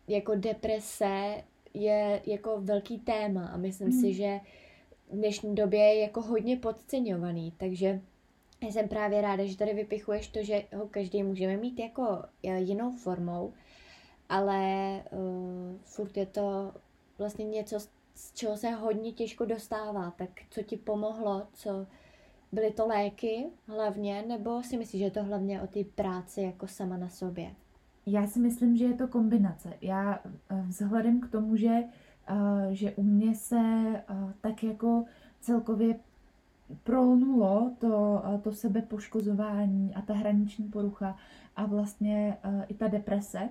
jako 0.08 0.34
deprese 0.34 1.42
je 1.74 2.22
jako 2.26 2.60
velký 2.60 2.98
téma 2.98 3.46
a 3.46 3.56
myslím 3.56 3.88
mm. 3.88 4.00
si, 4.00 4.14
že 4.14 4.40
v 5.10 5.16
dnešní 5.16 5.54
době 5.54 5.80
je 5.80 6.00
jako 6.00 6.20
hodně 6.22 6.56
podceňovaný, 6.56 7.52
takže 7.56 8.00
já 8.62 8.68
jsem 8.68 8.88
právě 8.88 9.20
ráda, 9.20 9.44
že 9.44 9.56
tady 9.56 9.74
vypichuješ 9.74 10.28
to, 10.28 10.42
že 10.42 10.64
ho 10.76 10.88
každý 10.88 11.22
můžeme 11.22 11.56
mít 11.56 11.78
jako 11.78 12.24
e, 12.42 12.60
jinou 12.60 12.92
formou, 12.92 13.52
ale 14.28 15.02
uh, 15.10 15.76
furt 15.84 16.16
je 16.16 16.26
to 16.26 16.72
vlastně 17.18 17.44
něco, 17.44 17.80
z 18.14 18.32
čeho 18.32 18.56
se 18.56 18.70
hodně 18.70 19.12
těžko 19.12 19.44
dostává. 19.44 20.10
Tak 20.10 20.28
co 20.50 20.62
ti 20.62 20.76
pomohlo, 20.76 21.46
co 21.52 21.86
byly 22.52 22.70
to 22.70 22.86
léky 22.86 23.46
hlavně, 23.66 24.24
nebo 24.28 24.62
si 24.62 24.78
myslíš, 24.78 24.98
že 24.98 25.04
je 25.04 25.10
to 25.10 25.24
hlavně 25.24 25.62
o 25.62 25.66
té 25.66 25.84
práci 25.84 26.42
jako 26.42 26.66
sama 26.66 26.96
na 26.96 27.08
sobě? 27.08 27.50
Já 28.06 28.26
si 28.26 28.38
myslím, 28.38 28.76
že 28.76 28.84
je 28.84 28.94
to 28.94 29.08
kombinace. 29.08 29.72
Já 29.80 30.14
e, 30.14 30.62
vzhledem 30.62 31.20
k 31.20 31.30
tomu, 31.30 31.56
že 31.56 31.82
že 32.70 32.92
u 32.92 33.02
mě 33.02 33.34
se 33.34 33.60
tak 34.40 34.62
jako 34.62 35.04
celkově 35.40 36.00
prolnulo 36.82 37.72
to, 37.78 38.22
to 38.42 38.52
sebepoškozování 38.52 39.94
a 39.94 40.02
ta 40.02 40.14
hraniční 40.14 40.68
porucha 40.68 41.16
a 41.56 41.66
vlastně 41.66 42.36
i 42.68 42.74
ta 42.74 42.88
deprese, 42.88 43.48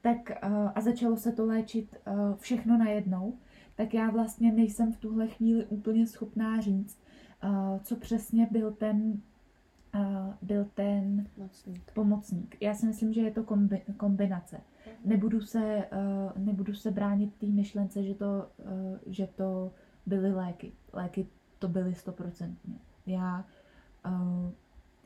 tak 0.00 0.44
a 0.74 0.80
začalo 0.80 1.16
se 1.16 1.32
to 1.32 1.46
léčit 1.46 1.96
všechno 2.36 2.78
najednou, 2.78 3.34
tak 3.74 3.94
já 3.94 4.10
vlastně 4.10 4.52
nejsem 4.52 4.92
v 4.92 4.96
tuhle 4.96 5.28
chvíli 5.28 5.66
úplně 5.66 6.06
schopná 6.06 6.60
říct, 6.60 6.98
co 7.82 7.96
přesně 7.96 8.48
byl 8.50 8.72
ten 8.72 9.20
byl 10.42 10.66
ten 10.74 11.26
pomocník. 11.34 11.92
pomocník. 11.94 12.56
Já 12.60 12.74
si 12.74 12.86
myslím, 12.86 13.12
že 13.12 13.20
je 13.20 13.30
to 13.30 13.44
kombi, 13.44 13.82
kombinace. 13.96 14.60
Nebudu 15.04 15.40
se, 15.40 15.88
nebudu 16.36 16.74
se 16.74 16.90
bránit 16.90 17.34
té 17.34 17.46
myšlence, 17.46 18.02
že 18.02 18.14
to, 18.14 18.48
že 19.06 19.26
to 19.26 19.72
byly 20.06 20.32
léky. 20.32 20.72
Léky 20.92 21.26
to 21.62 21.68
byly 21.68 21.94
stoprocentně. 21.94 22.74
Já, 23.06 23.44
uh, 24.06 24.50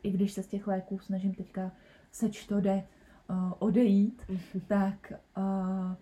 i 0.02 0.10
když 0.10 0.32
se 0.32 0.42
z 0.42 0.46
těch 0.46 0.66
léků 0.66 0.98
snažím 0.98 1.34
teďka 1.34 1.72
seč 2.12 2.46
to 2.46 2.60
jde 2.60 2.82
uh, 3.30 3.52
odejít, 3.58 4.22
tak, 4.66 5.12
uh, 5.36 5.92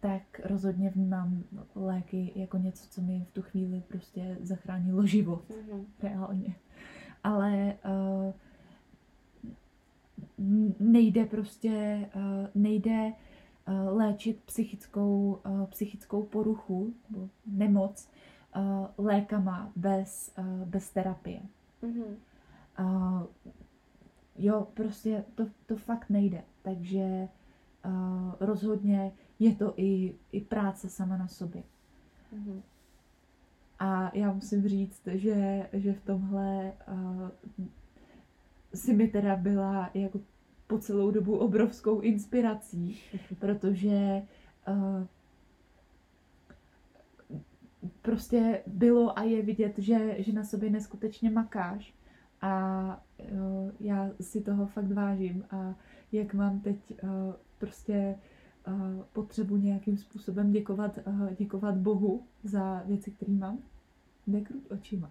tak 0.00 0.40
rozhodně 0.44 0.90
vnímám 0.90 1.44
léky 1.74 2.32
jako 2.34 2.58
něco, 2.58 2.88
co 2.90 3.00
mi 3.00 3.26
v 3.30 3.32
tu 3.32 3.42
chvíli 3.42 3.82
prostě 3.88 4.36
zachránilo 4.42 5.06
život. 5.06 5.44
Mm-hmm. 5.48 5.84
Reálně. 6.02 6.54
Ale 7.24 7.74
uh, 7.84 8.32
nejde 10.80 11.24
prostě, 11.24 12.06
nejde 12.54 13.12
léčit 13.90 14.40
psychickou, 14.46 15.40
psychickou 15.70 16.22
poruchu 16.22 16.94
nebo 17.10 17.28
nemoc 17.46 18.08
uh, 18.56 18.86
lékama 18.98 19.72
bez, 19.76 20.34
uh, 20.38 20.68
bez 20.68 20.90
terapie. 20.90 21.40
Mm-hmm. 21.82 22.16
Uh, 22.80 23.22
jo, 24.38 24.68
prostě 24.74 25.24
to, 25.34 25.46
to 25.66 25.76
fakt 25.76 26.10
nejde. 26.10 26.42
Takže 26.62 27.28
uh, 27.86 28.34
rozhodně 28.40 29.12
je 29.38 29.54
to 29.54 29.74
i, 29.76 30.14
i 30.32 30.40
práce 30.40 30.88
sama 30.88 31.16
na 31.16 31.28
sobě. 31.28 31.62
Mm-hmm. 32.34 32.62
A 33.78 34.16
já 34.16 34.32
musím 34.32 34.68
říct, 34.68 35.02
že, 35.06 35.68
že 35.72 35.92
v 35.92 36.04
tomhle 36.04 36.72
uh, 36.88 37.28
si 38.74 38.94
mi 38.94 39.08
teda 39.08 39.36
byla 39.36 39.90
jako 39.94 40.20
po 40.66 40.78
celou 40.78 41.10
dobu 41.10 41.36
obrovskou 41.36 42.00
inspirací, 42.00 43.00
protože 43.38 44.22
uh, 44.68 45.06
prostě 48.02 48.62
bylo 48.66 49.18
a 49.18 49.22
je 49.22 49.42
vidět, 49.42 49.78
že, 49.78 50.16
že 50.18 50.32
na 50.32 50.44
sobě 50.44 50.70
neskutečně 50.70 51.30
makáš 51.30 51.94
a 52.40 53.04
uh, 53.32 53.70
já 53.80 54.10
si 54.20 54.40
toho 54.40 54.66
fakt 54.66 54.92
vážím 54.92 55.44
a 55.50 55.74
jak 56.12 56.34
mám 56.34 56.60
teď 56.60 56.76
uh, 57.02 57.08
prostě 57.58 58.14
uh, 58.66 59.04
potřebu 59.12 59.56
nějakým 59.56 59.96
způsobem 59.96 60.52
děkovat, 60.52 60.98
uh, 61.06 61.32
děkovat 61.32 61.76
Bohu 61.76 62.22
za 62.44 62.82
věci, 62.86 63.10
které 63.10 63.32
mám, 63.32 63.58
nekruť 64.26 64.70
očima. 64.70 65.10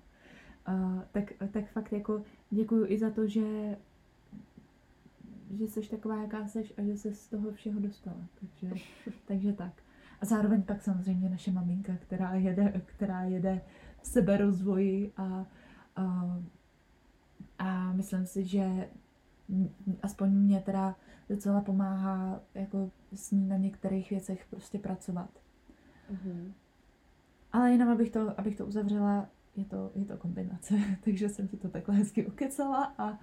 Uh, 0.68 1.02
tak, 1.12 1.34
tak 1.52 1.70
fakt 1.72 1.92
jako 1.92 2.24
děkuju 2.52 2.86
i 2.88 2.98
za 2.98 3.10
to, 3.10 3.28
že 3.28 3.78
že 5.58 5.68
jsi 5.68 5.90
taková, 5.90 6.22
jaká 6.22 6.48
seš 6.48 6.74
a 6.78 6.82
že 6.82 6.98
se 6.98 7.14
z 7.14 7.28
toho 7.28 7.52
všeho 7.52 7.80
dostala. 7.80 8.28
Takže, 8.40 8.84
takže 9.28 9.54
tak. 9.54 9.74
A 10.22 10.26
zároveň 10.26 10.64
pak 10.64 10.82
samozřejmě 10.82 11.30
naše 11.30 11.52
maminka, 11.52 11.94
která 11.98 12.36
jede, 12.36 12.82
která 12.86 13.24
jede 13.24 13.62
v 14.02 14.08
seberozvoji 14.08 15.12
a, 15.18 15.46
a, 15.96 16.38
a 17.60 17.94
myslím 17.94 18.26
si, 18.26 18.46
že 18.46 18.90
aspoň 20.04 20.30
mě 20.30 20.60
teda 20.60 20.96
docela 21.30 21.62
pomáhá 21.62 22.42
jako 22.54 22.92
s 23.14 23.32
ní 23.32 23.48
na 23.48 23.58
některých 23.58 24.10
věcech 24.10 24.46
prostě 24.50 24.80
pracovat. 24.80 25.30
Mm-hmm. 26.12 26.52
Ale 27.52 27.72
jenom 27.72 27.90
abych 27.90 28.10
to, 28.10 28.40
abych 28.40 28.56
to 28.56 28.66
uzavřela, 28.66 29.30
je 29.56 29.66
to, 29.66 29.92
je 29.96 30.06
to 30.06 30.18
kombinace, 30.18 30.76
takže 31.04 31.30
jsem 31.30 31.48
ti 31.48 31.58
to 31.58 31.70
takhle 31.70 31.96
hezky 31.96 32.26
ukecala 32.26 32.94
a 32.98 33.20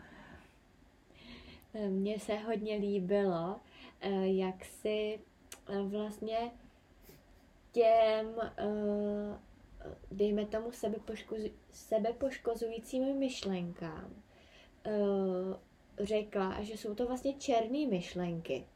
mně 1.89 2.19
se 2.19 2.35
hodně 2.35 2.77
líbilo, 2.77 3.61
eh, 4.01 4.27
jak 4.27 4.65
si 4.65 5.19
eh, 5.69 5.83
vlastně 5.83 6.37
těm, 7.77 8.35
eh, 8.59 9.39
dejme 10.11 10.47
tomu, 10.47 10.73
sebepoškozu, 10.73 11.49
sebepoškozujícím 11.71 13.19
myšlenkám 13.19 14.23
řekla, 16.01 16.63
že 16.63 16.77
jsou 16.77 16.95
to 16.95 17.07
vlastně 17.07 17.35
černé 17.35 17.87
myšlenky. 17.87 18.67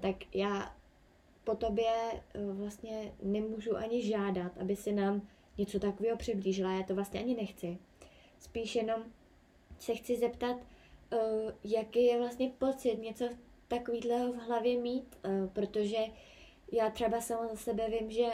Tak 0.00 0.34
já 0.34 0.76
po 1.44 1.54
tobě 1.54 1.92
vlastně 2.52 3.12
nemůžu 3.22 3.76
ani 3.76 4.02
žádat, 4.02 4.58
aby 4.58 4.76
si 4.76 4.92
nám 4.92 5.28
něco 5.58 5.80
takového 5.80 6.16
přiblížila. 6.16 6.72
Já 6.72 6.82
to 6.82 6.94
vlastně 6.94 7.20
ani 7.20 7.36
nechci. 7.36 7.78
Spíš 8.38 8.74
jenom 8.74 9.04
se 9.78 9.94
chci 9.94 10.16
zeptat, 10.16 10.56
jaký 11.64 12.04
je 12.04 12.18
vlastně 12.18 12.50
pocit 12.58 13.02
něco 13.02 13.28
takového 13.68 14.32
v 14.32 14.36
hlavě 14.36 14.80
mít, 14.80 15.18
protože 15.52 15.98
já 16.72 16.90
třeba 16.90 17.20
sama 17.20 17.46
za 17.46 17.56
sebe 17.56 17.90
vím, 17.90 18.10
že 18.10 18.26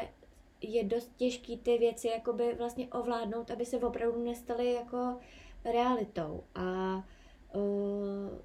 je 0.60 0.84
dost 0.84 1.16
těžký 1.16 1.58
ty 1.58 1.78
věci 1.78 2.08
jakoby 2.08 2.54
vlastně 2.54 2.88
ovládnout, 2.88 3.50
aby 3.50 3.66
se 3.66 3.78
opravdu 3.78 4.24
nestaly 4.24 4.72
jako 4.72 5.20
realitou. 5.64 6.44
A 6.54 6.96
uh, 7.54 8.38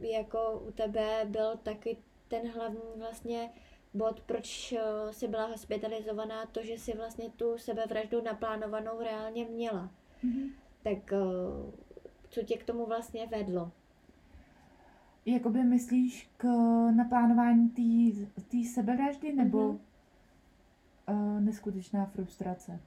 jako 0.00 0.62
u 0.68 0.72
tebe 0.72 1.20
byl 1.24 1.56
taky 1.62 1.96
ten 2.28 2.50
hlavní 2.50 2.80
vlastně 2.96 3.50
bod, 3.94 4.20
proč 4.20 4.74
si 5.10 5.28
byla 5.28 5.46
hospitalizovaná, 5.46 6.46
to, 6.46 6.62
že 6.62 6.78
si 6.78 6.96
vlastně 6.96 7.30
tu 7.30 7.58
sebevraždu 7.58 8.22
naplánovanou 8.22 9.00
reálně 9.00 9.44
měla. 9.44 9.90
Mm-hmm. 10.24 10.52
Tak 10.82 11.12
uh, 11.12 11.72
co 12.30 12.42
tě 12.42 12.56
k 12.56 12.64
tomu 12.64 12.86
vlastně 12.86 13.26
vedlo? 13.26 13.70
Jakoby 15.26 15.64
myslíš 15.64 16.30
k 16.36 16.46
naplánování 16.90 17.68
té 18.50 18.64
sebevraždy 18.74 19.32
nebo 19.32 19.58
mm-hmm. 19.58 19.78
uh, 21.10 21.40
neskutečná 21.40 22.06
frustrace? 22.06 22.80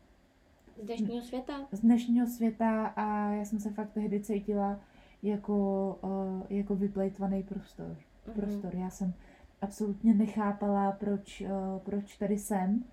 Z 0.81 0.85
dnešního 0.85 1.21
světa? 1.21 1.53
Z 1.71 1.79
dnešního 1.79 2.27
světa 2.27 2.85
a 2.87 3.31
já 3.31 3.45
jsem 3.45 3.59
se 3.59 3.69
fakt 3.69 3.91
tehdy 3.91 4.19
cítila 4.19 4.79
jako, 5.23 5.99
uh, 6.01 6.43
jako 6.49 6.75
vyplejtvaný 6.75 7.43
prostor. 7.43 7.87
Mm-hmm. 7.87 8.33
prostor. 8.33 8.75
Já 8.75 8.89
jsem 8.89 9.13
absolutně 9.61 10.13
nechápala, 10.13 10.91
proč, 10.91 11.41
uh, 11.41 11.79
proč 11.79 12.17
tady 12.17 12.37
jsem, 12.37 12.83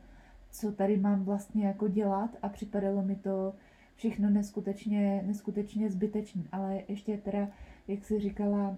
co 0.51 0.72
tady 0.72 0.97
mám 0.97 1.24
vlastně 1.24 1.66
jako 1.66 1.88
dělat 1.88 2.30
a 2.43 2.49
připadalo 2.49 3.03
mi 3.03 3.16
to 3.16 3.55
všechno 3.95 4.30
neskutečně, 4.30 5.22
neskutečně 5.26 5.90
zbytečný. 5.90 6.49
Ale 6.53 6.82
ještě 6.88 7.16
teda, 7.16 7.49
jak 7.88 8.05
jsi 8.05 8.20
říkala, 8.20 8.76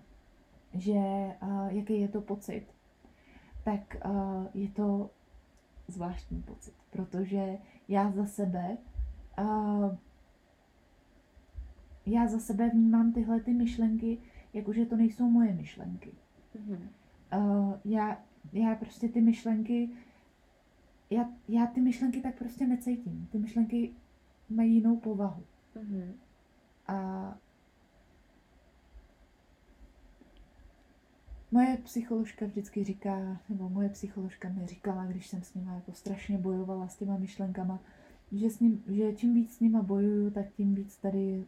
že 0.75 0.93
uh, 1.43 1.69
jaký 1.69 2.01
je 2.01 2.09
to 2.09 2.21
pocit, 2.21 2.65
tak 3.65 3.97
uh, 4.05 4.47
je 4.55 4.69
to 4.69 5.11
zvláštní 5.89 6.43
pocit, 6.43 6.75
protože 6.91 7.59
já 7.89 8.11
za 8.11 8.27
sebe 8.27 8.77
uh, 9.39 9.97
já 12.07 12.27
za 12.27 12.39
sebe 12.39 12.71
vnímám 12.71 13.13
tyhle 13.13 13.41
ty 13.41 13.53
myšlenky, 13.53 14.19
jakože 14.53 14.87
to 14.87 14.97
nejsou 14.97 15.31
moje 15.31 15.53
myšlenky. 15.53 16.13
Mm-hmm. 16.57 16.79
Uh, 17.39 17.75
já, 17.85 18.23
já 18.53 18.75
prostě 18.75 19.09
ty 19.09 19.21
myšlenky, 19.21 19.91
já, 21.11 21.31
já 21.49 21.67
ty 21.67 21.81
myšlenky 21.81 22.21
tak 22.21 22.39
prostě 22.39 22.67
necítím. 22.67 23.29
Ty 23.33 23.39
myšlenky 23.39 23.93
mají 24.51 24.75
jinou 24.75 24.97
povahu. 24.97 25.43
Mm-hmm. 25.77 26.13
A 26.87 27.39
moje 31.55 31.77
psycholožka 31.77 32.47
vždycky 32.47 32.85
říká, 32.85 33.41
nebo 33.49 33.69
moje 33.69 33.89
psycholožka 33.89 34.49
mi 34.49 34.67
říkala, 34.67 35.07
když 35.07 35.27
jsem 35.29 35.43
s 35.43 35.55
nima 35.55 35.75
jako 35.75 35.93
strašně 35.93 36.39
bojovala 36.39 36.89
s 36.89 36.97
těma 36.97 37.17
myšlenkama, 37.17 37.81
že, 38.33 38.51
s 38.51 38.61
ním, 38.61 38.85
že 38.87 39.13
čím 39.13 39.35
víc 39.35 39.57
s 39.57 39.61
nima 39.61 39.83
bojuju, 39.83 40.31
tak 40.31 40.51
tím 40.51 40.75
víc 40.75 40.97
tady 40.97 41.45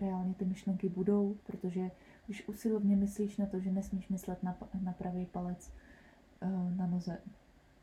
reálně 0.00 0.34
ty 0.34 0.44
myšlenky 0.44 0.88
budou, 0.88 1.36
protože 1.46 1.90
když 2.26 2.48
usilovně 2.48 2.96
myslíš 2.96 3.36
na 3.36 3.46
to, 3.46 3.60
že 3.60 3.72
nesmíš 3.72 4.08
myslet 4.08 4.42
na, 4.42 4.56
na 4.82 4.92
pravý 4.92 5.26
palec 5.26 5.72
uh, 6.42 6.76
na 6.76 6.86
noze, 6.86 7.18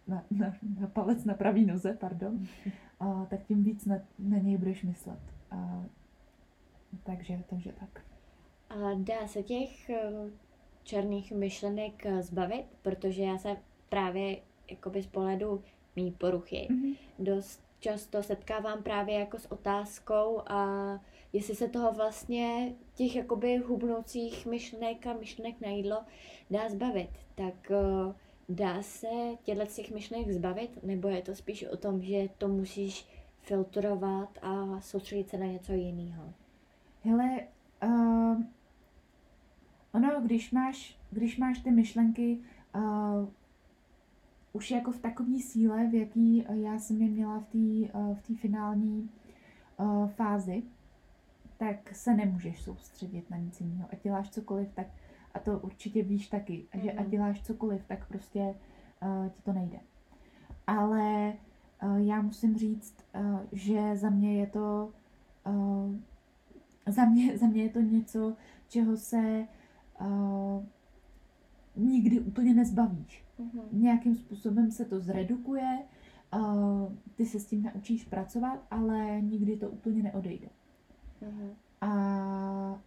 na, 0.08 0.24
na, 0.32 0.54
na 0.80 0.88
palec 0.88 1.26
na 1.26 1.34
pravý 1.34 1.66
noze, 1.66 1.94
pardon, 1.94 2.46
a, 3.00 3.26
tak 3.26 3.44
tím 3.44 3.64
víc 3.64 3.86
na, 3.86 3.96
na 4.20 4.38
něj 4.38 4.58
budeš 4.58 4.84
myslet. 4.84 5.20
A, 5.52 5.86
takže, 7.04 7.44
takže 7.50 7.74
tak. 7.80 8.02
A 8.70 8.76
dá 8.94 9.28
se 9.28 9.44
těch 9.44 9.90
eh, 9.90 10.30
černých 10.90 11.32
myšlenek 11.32 12.06
eh, 12.06 12.22
zbavit? 12.22 12.66
Protože 12.82 13.24
já 13.24 13.38
se 13.38 13.58
právě 13.90 14.38
jakoby 14.70 15.02
z 15.02 15.08
pohledu 15.08 15.64
mý 15.96 16.12
poruchy 16.12 16.68
mm-hmm. 16.70 16.96
dost 17.20 17.64
často 17.80 18.24
setkávám 18.24 18.84
právě 18.84 19.20
jako 19.20 19.40
s 19.40 19.52
otázkou 19.52 20.42
a 20.48 20.90
jestli 21.34 21.56
se 21.56 21.68
toho 21.68 21.92
vlastně 21.92 22.74
těch 22.96 23.16
jakoby 23.16 23.58
hubnoucích 23.58 24.46
myšlenek 24.46 25.08
a 25.08 25.14
myšlenek 25.14 25.62
na 25.62 25.70
jídlo 25.70 26.04
dá 26.50 26.70
zbavit. 26.70 27.10
Tak 27.36 27.72
uh, 27.72 28.14
Dá 28.50 28.82
se 28.82 29.08
těchto 29.44 29.66
těch 29.66 29.92
myšlenek 29.92 30.32
zbavit, 30.32 30.84
nebo 30.84 31.08
je 31.08 31.22
to 31.22 31.36
spíš 31.36 31.64
o 31.64 31.78
tom, 31.78 32.02
že 32.02 32.30
to 32.38 32.48
musíš 32.48 33.08
filtrovat 33.42 34.30
a 34.42 34.82
soustředit 34.82 35.30
se 35.30 35.38
na 35.38 35.46
něco 35.46 35.74
jiného? 35.74 36.34
Hele, 37.04 37.40
uh, 37.84 38.42
ono, 39.94 40.22
když 40.22 40.52
máš, 40.52 41.00
když 41.12 41.38
máš 41.38 41.60
ty 41.60 41.72
myšlenky 41.72 42.40
uh, 42.76 43.30
už 44.54 44.72
jako 44.72 44.92
v 44.92 45.00
takové 45.00 45.40
síle, 45.40 45.88
v 45.88 45.94
jaký 45.94 46.46
já 46.54 46.80
jsem 46.80 47.02
je 47.02 47.08
měla 47.08 47.40
v 47.40 47.46
té 47.46 47.94
uh, 47.94 48.16
v 48.16 48.40
finální 48.40 49.10
uh, 49.78 50.08
fázi, 50.08 50.64
tak 51.58 51.96
se 51.96 52.14
nemůžeš 52.14 52.62
soustředit 52.62 53.30
na 53.30 53.38
nic 53.38 53.62
jiného. 53.62 53.88
Ať 53.92 54.04
děláš 54.04 54.30
cokoliv, 54.30 54.74
tak 54.74 54.88
a 55.34 55.40
to 55.40 55.60
určitě 55.60 56.04
víš 56.04 56.28
taky, 56.28 56.54
mm-hmm. 56.54 56.82
že 56.82 56.92
ať 56.92 57.02
mhm. 57.02 57.10
děláš 57.10 57.42
cokoliv, 57.42 57.86
tak 57.88 58.08
prostě 58.08 58.56
uh, 59.02 59.30
ti 59.30 59.42
to 59.42 59.54
nejde. 59.54 59.80
Ale 60.68 61.34
uh, 61.84 61.98
já 61.98 62.22
musím 62.22 62.58
říct, 62.58 62.96
uh, 63.16 63.40
že 63.52 63.98
za 63.98 64.10
mě 64.10 64.40
je 64.40 64.48
to 64.48 64.94
uh, 65.48 65.96
za 66.88 67.06
mě, 67.06 67.38
za 67.38 67.48
mě 67.48 67.64
je 67.64 67.70
to 67.70 67.80
něco, 67.80 68.36
čeho 68.68 68.98
se 68.98 69.48
uh, 70.02 70.64
nikdy 71.76 72.20
úplně 72.20 72.54
nezbavíš. 72.54 73.26
Mhm. 73.40 73.62
Nějakým 73.72 74.16
způsobem 74.16 74.72
se 74.72 74.86
to 74.86 75.00
zredukuje, 75.00 75.80
uh, 76.34 76.94
ty 77.16 77.26
se 77.26 77.40
s 77.40 77.46
tím 77.46 77.64
naučíš 77.64 78.06
pracovat, 78.06 78.60
ale 78.72 79.22
nikdy 79.22 79.58
to 79.58 79.70
úplně 79.70 80.04
neodejde. 80.04 80.48
Mhm. 81.22 81.50
A 81.82 82.82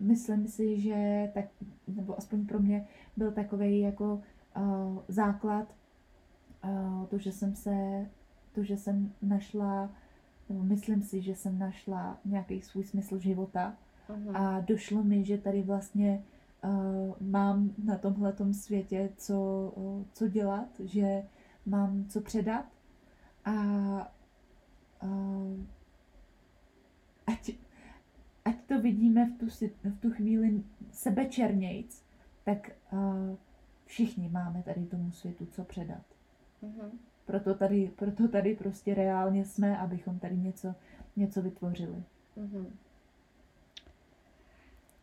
myslím 0.00 0.46
si, 0.46 0.80
že 0.80 1.30
tak, 1.34 1.44
nebo 1.88 2.18
aspoň 2.18 2.46
pro 2.46 2.58
mě 2.58 2.86
byl 3.16 3.32
takový 3.32 3.80
jako 3.80 4.22
uh, 4.56 4.98
základ 5.08 5.74
uh, 6.64 7.06
to, 7.06 7.18
že 7.18 7.32
jsem 7.32 7.54
se, 7.54 8.06
to, 8.52 8.62
že 8.64 8.76
jsem 8.76 9.12
našla, 9.22 9.90
nebo 10.48 10.62
myslím 10.62 11.02
si, 11.02 11.22
že 11.22 11.34
jsem 11.34 11.58
našla 11.58 12.18
nějaký 12.24 12.62
svůj 12.62 12.84
smysl 12.84 13.18
života 13.18 13.76
Mhm. 14.08 14.36
a 14.36 14.60
došlo 14.60 15.04
mi, 15.04 15.24
že 15.24 15.38
tady 15.38 15.62
vlastně 15.62 16.24
mám 17.20 17.74
na 17.84 17.98
tomhletom 17.98 18.54
světě 18.54 19.10
co, 19.16 19.72
co 20.12 20.28
dělat, 20.28 20.68
že 20.84 21.22
mám 21.66 22.04
co 22.04 22.20
předat 22.20 22.64
a 23.44 23.52
uh, 25.02 25.60
ať, 27.26 27.50
ať 28.44 28.56
to 28.68 28.80
vidíme 28.80 29.30
v 29.30 29.38
tu, 29.38 29.46
v 29.90 30.00
tu 30.00 30.10
chvíli 30.10 30.62
sebečernějc, 30.92 32.02
tak 32.44 32.70
uh, 32.92 33.36
všichni 33.86 34.28
máme 34.28 34.62
tady 34.62 34.86
tomu 34.86 35.12
světu 35.12 35.46
co 35.46 35.64
předat. 35.64 36.02
Mhm. 36.62 36.98
Proto 37.26 37.54
tady, 37.54 37.90
proto 37.96 38.28
tady 38.28 38.54
prostě 38.54 38.94
reálně 38.94 39.44
jsme, 39.44 39.78
abychom 39.78 40.18
tady 40.18 40.36
něco, 40.36 40.74
něco 41.16 41.42
vytvořili. 41.42 42.02
Mhm. 42.36 42.76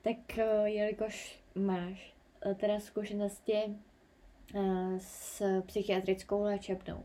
Tak 0.02 0.38
eh, 0.38 0.70
jelikož 0.70 1.40
máš 1.66 2.14
eh, 2.42 2.56
teda 2.56 2.80
zkušenosti 2.80 3.54
eh, 3.56 5.00
s 5.00 5.44
psychiatrickou 5.62 6.42
léčebnou, 6.42 7.04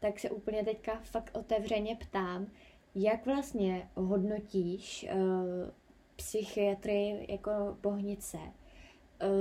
tak 0.00 0.18
se 0.20 0.30
úplně 0.30 0.64
teďka 0.64 1.00
fakt 1.02 1.30
otevřeně 1.36 1.96
ptám, 1.96 2.46
jak 2.94 3.26
vlastně 3.26 3.88
hodnotíš 3.94 5.06
eh, 5.08 5.16
psychiatry 6.16 7.26
jako 7.28 7.50
bohnice? 7.82 8.38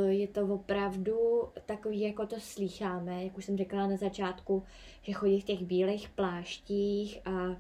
Je 0.08 0.28
to 0.28 0.48
opravdu 0.48 1.18
takový, 1.66 2.02
jako 2.02 2.28
to 2.28 2.36
slýcháme, 2.40 3.24
jak 3.24 3.38
už 3.38 3.46
jsem 3.46 3.58
řekla 3.58 3.88
na 3.88 3.98
začátku, 3.98 4.64
že 5.02 5.14
chodí 5.14 5.42
v 5.42 5.44
těch 5.44 5.62
bílých 5.62 6.10
pláštích 6.10 7.20
a 7.26 7.58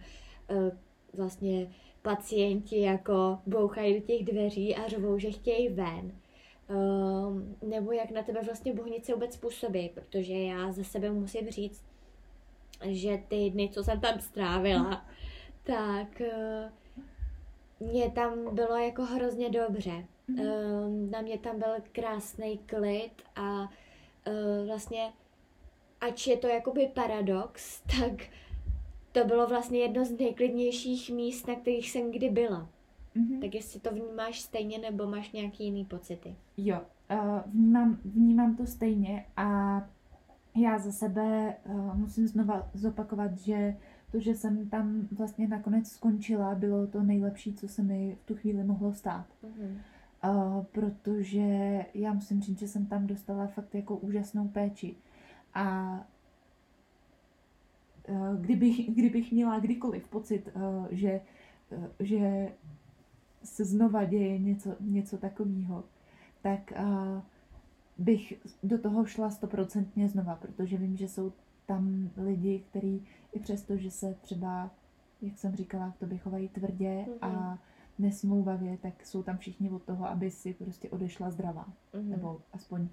vlastně 1.13 1.67
pacienti 2.01 2.81
jako 2.81 3.39
bouchají 3.45 3.99
do 3.99 4.05
těch 4.05 4.23
dveří 4.23 4.75
a 4.75 4.87
řvou, 4.87 5.19
že 5.19 5.31
chtějí 5.31 5.69
ven. 5.69 6.11
Um, 6.69 7.55
nebo 7.61 7.91
jak 7.91 8.11
na 8.11 8.23
tebe 8.23 8.41
vlastně 8.41 8.73
bohnice 8.73 9.13
vůbec 9.13 9.37
působí, 9.37 9.89
protože 9.89 10.33
já 10.33 10.71
za 10.71 10.83
sebe 10.83 11.09
musím 11.09 11.49
říct, 11.49 11.83
že 12.85 13.17
ty 13.27 13.49
dny, 13.49 13.69
co 13.73 13.83
jsem 13.83 13.99
tam 13.99 14.19
strávila, 14.19 15.05
tak 15.63 16.21
uh, 16.21 17.89
mě 17.89 18.11
tam 18.11 18.55
bylo 18.55 18.75
jako 18.77 19.03
hrozně 19.03 19.49
dobře. 19.49 20.05
Um, 20.29 21.11
na 21.11 21.21
mě 21.21 21.37
tam 21.37 21.59
byl 21.59 21.73
krásný 21.91 22.57
klid 22.57 23.11
a 23.35 23.61
uh, 23.61 24.67
vlastně, 24.67 25.13
ač 26.01 26.27
je 26.27 26.37
to 26.37 26.47
jakoby 26.47 26.87
paradox, 26.93 27.81
tak 27.99 28.13
to 29.11 29.25
bylo 29.25 29.47
vlastně 29.47 29.79
jedno 29.79 30.05
z 30.05 30.11
nejklidnějších 30.11 31.09
míst, 31.09 31.47
na 31.47 31.55
kterých 31.55 31.91
jsem 31.91 32.11
kdy 32.11 32.29
byla. 32.29 32.69
Mhm. 33.17 33.39
Tak 33.39 33.55
jestli 33.55 33.79
to 33.79 33.91
vnímáš 33.91 34.41
stejně, 34.41 34.77
nebo 34.79 35.07
máš 35.07 35.31
nějaký 35.31 35.63
jiný 35.63 35.85
pocity. 35.85 36.35
Jo, 36.57 36.81
uh, 37.11 37.39
vnímám, 37.45 37.99
vnímám 38.05 38.55
to 38.55 38.65
stejně 38.65 39.25
a 39.37 39.81
já 40.55 40.79
za 40.79 40.91
sebe 40.91 41.55
uh, 41.65 41.95
musím 41.95 42.27
znova 42.27 42.69
zopakovat, 42.73 43.37
že 43.37 43.77
to, 44.11 44.19
že 44.19 44.35
jsem 44.35 44.69
tam 44.69 45.07
vlastně 45.11 45.47
nakonec 45.47 45.87
skončila, 45.87 46.55
bylo 46.55 46.87
to 46.87 47.03
nejlepší, 47.03 47.53
co 47.53 47.67
se 47.67 47.83
mi 47.83 48.17
v 48.21 48.25
tu 48.25 48.35
chvíli 48.35 48.63
mohlo 48.63 48.93
stát. 48.93 49.25
Mhm. 49.43 49.77
Uh, 50.25 50.63
protože 50.63 51.85
já 51.93 52.13
musím 52.13 52.41
říct, 52.41 52.59
že 52.59 52.67
jsem 52.67 52.85
tam 52.85 53.07
dostala 53.07 53.47
fakt 53.47 53.75
jako 53.75 53.97
úžasnou 53.97 54.47
péči. 54.47 54.95
A 55.53 55.97
uh, 58.09 58.35
kdybych, 58.35 58.95
kdybych 58.95 59.31
měla 59.31 59.59
kdykoliv 59.59 60.07
pocit, 60.07 60.49
uh, 60.55 60.87
že, 60.91 61.21
uh, 61.77 61.85
že 61.99 62.49
se 63.43 63.65
znova 63.65 64.05
děje 64.05 64.39
něco, 64.39 64.75
něco 64.79 65.17
takového, 65.17 65.83
tak 66.41 66.73
uh, 66.79 67.21
bych 67.97 68.33
do 68.63 68.77
toho 68.77 69.05
šla 69.05 69.29
stoprocentně 69.29 70.09
znova, 70.09 70.35
protože 70.35 70.77
vím, 70.77 70.97
že 70.97 71.07
jsou 71.07 71.31
tam 71.65 72.09
lidi, 72.17 72.63
kteří 72.69 73.05
i 73.33 73.39
přesto, 73.39 73.77
že 73.77 73.91
se 73.91 74.13
třeba, 74.21 74.71
jak 75.21 75.37
jsem 75.37 75.55
říkala, 75.55 75.91
k 75.91 75.97
tobě 75.99 76.17
chovají 76.17 76.49
tvrdě 76.49 77.05
Mhm. 77.07 77.17
a 77.21 77.59
nesmlouvavě, 77.99 78.77
tak 78.77 79.05
jsou 79.05 79.23
tam 79.23 79.37
všichni 79.37 79.69
od 79.69 79.83
toho, 79.83 80.09
aby 80.09 80.31
si 80.31 80.53
prostě 80.53 80.89
odešla 80.89 81.31
zdravá. 81.31 81.65
Mhm. 81.93 82.09
Nebo 82.09 82.41
aspoň 82.53 82.87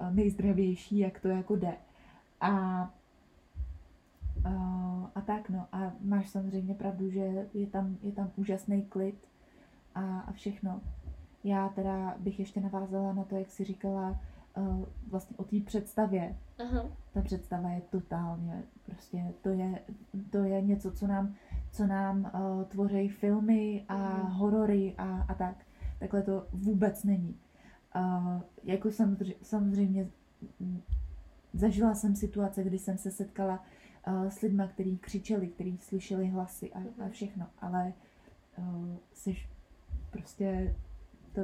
eh, 0.00 0.10
nejzdravější, 0.10 0.98
jak 0.98 1.20
to 1.20 1.28
jako 1.28 1.56
jde. 1.56 1.76
A, 2.40 2.50
a, 2.50 2.92
a 5.14 5.20
tak 5.20 5.50
no. 5.50 5.66
A 5.72 5.92
máš 6.00 6.28
samozřejmě 6.28 6.74
pravdu, 6.74 7.10
že 7.10 7.48
je 7.54 7.66
tam, 7.66 7.96
je 8.02 8.12
tam 8.12 8.30
úžasný 8.36 8.82
klid 8.82 9.14
a, 9.96 10.20
a 10.20 10.32
všechno. 10.32 10.80
Já 11.44 11.68
teda 11.68 12.14
bych 12.18 12.38
ještě 12.38 12.60
navázala 12.60 13.12
na 13.12 13.24
to, 13.24 13.36
jak 13.36 13.50
jsi 13.50 13.64
říkala 13.64 14.20
uh, 14.56 14.84
vlastně 15.10 15.36
o 15.36 15.44
té 15.44 15.56
představě. 15.60 16.36
Aha. 16.64 16.84
Ta 17.12 17.22
představa 17.22 17.70
je 17.70 17.80
totálně, 17.90 18.62
prostě 18.86 19.34
to 19.42 19.48
je, 19.48 19.78
to 20.30 20.38
je 20.38 20.62
něco, 20.62 20.92
co 20.92 21.06
nám, 21.06 21.34
co 21.72 21.86
nám 21.86 22.18
uh, 22.34 22.64
tvoří 22.64 23.08
filmy 23.08 23.84
a 23.88 23.96
Mhm. 23.96 24.26
horory 24.32 24.94
a, 24.98 25.22
a 25.28 25.34
tak. 25.34 25.56
Takhle 25.98 26.22
to 26.22 26.46
vůbec 26.52 27.04
není. 27.04 27.36
Uh, 27.96 28.42
jako 28.64 28.90
samozřejmě, 28.90 29.34
samozřejmě 29.42 30.08
mm, 30.60 30.80
zažila 31.54 31.94
jsem 31.94 32.16
situace, 32.16 32.64
kdy 32.64 32.78
jsem 32.78 32.98
se 32.98 33.10
setkala 33.10 33.64
uh, 34.08 34.28
s 34.28 34.40
lidmi, 34.40 34.62
kteří 34.68 34.98
křičeli, 34.98 35.48
kteří 35.48 35.78
slyšeli 35.78 36.26
hlasy 36.28 36.72
a, 36.72 36.78
a 36.78 36.82
Mhm. 36.98 37.10
všechno, 37.10 37.46
ale 37.60 37.92
uh, 38.58 38.64
jsi 39.12 39.36
prostě 40.16 40.74
to 41.32 41.40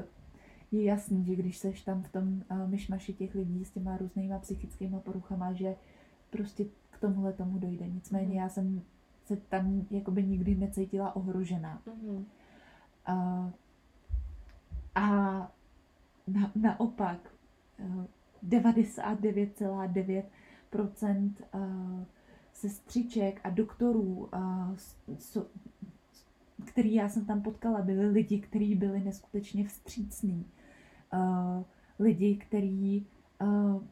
je 0.73 0.85
jasný, 0.85 1.25
že 1.25 1.37
když 1.37 1.59
seš 1.59 1.83
tam 1.83 2.03
v 2.03 2.13
tom 2.13 2.43
uh, 2.51 2.69
myšmaši 2.69 3.13
těch 3.13 3.35
lidí 3.35 3.65
s 3.65 3.71
těma 3.71 3.97
různýma 3.97 4.39
psychickýma 4.39 5.01
poruchama, 5.01 5.53
že 5.53 5.77
prostě 6.31 6.65
k 6.91 6.99
tomuhle 7.01 7.33
tomu 7.33 7.59
dojde. 7.59 7.89
Nicméně 7.89 8.27
Mhm. 8.27 8.37
já 8.37 8.49
jsem 8.49 8.83
se 9.25 9.37
tam 9.37 9.87
jakoby 9.91 10.23
nikdy 10.23 10.55
necítila 10.55 11.17
ohrožená. 11.17 11.83
Mhm. 11.87 12.27
Uh, 13.09 13.51
a 14.95 15.07
na, 16.27 16.53
naopak 16.55 17.19
uh, 17.79 18.05
99,9% 18.49 21.33
uh, 21.55 22.03
sestřiček 22.53 23.41
a 23.45 23.51
doktorů, 23.51 24.29
so, 25.19 25.51
který 26.65 26.95
já 26.95 27.09
jsem 27.09 27.25
tam 27.25 27.43
potkala, 27.43 27.83
byli 27.83 28.09
lidi, 28.09 28.41
kteří 28.41 28.75
byli 28.75 29.01
neskutečně 29.01 29.65
vstřícní. 29.65 30.47
Uh, 31.13 31.63
lidi, 31.99 32.37
který, 32.37 33.07
uh, 33.43 33.83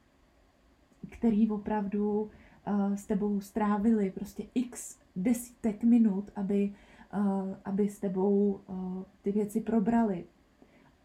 který 1.10 1.50
opravdu 1.50 2.22
uh, 2.22 2.94
s 2.94 3.06
tebou 3.06 3.40
strávili 3.40 4.10
prostě 4.10 4.46
x 4.54 4.98
desítek 5.16 5.84
minut, 5.84 6.30
aby, 6.36 6.74
uh, 7.14 7.54
aby 7.64 7.88
s 7.88 7.98
tebou 7.98 8.60
uh, 8.66 9.02
ty 9.22 9.32
věci 9.32 9.60
probrali. 9.60 10.24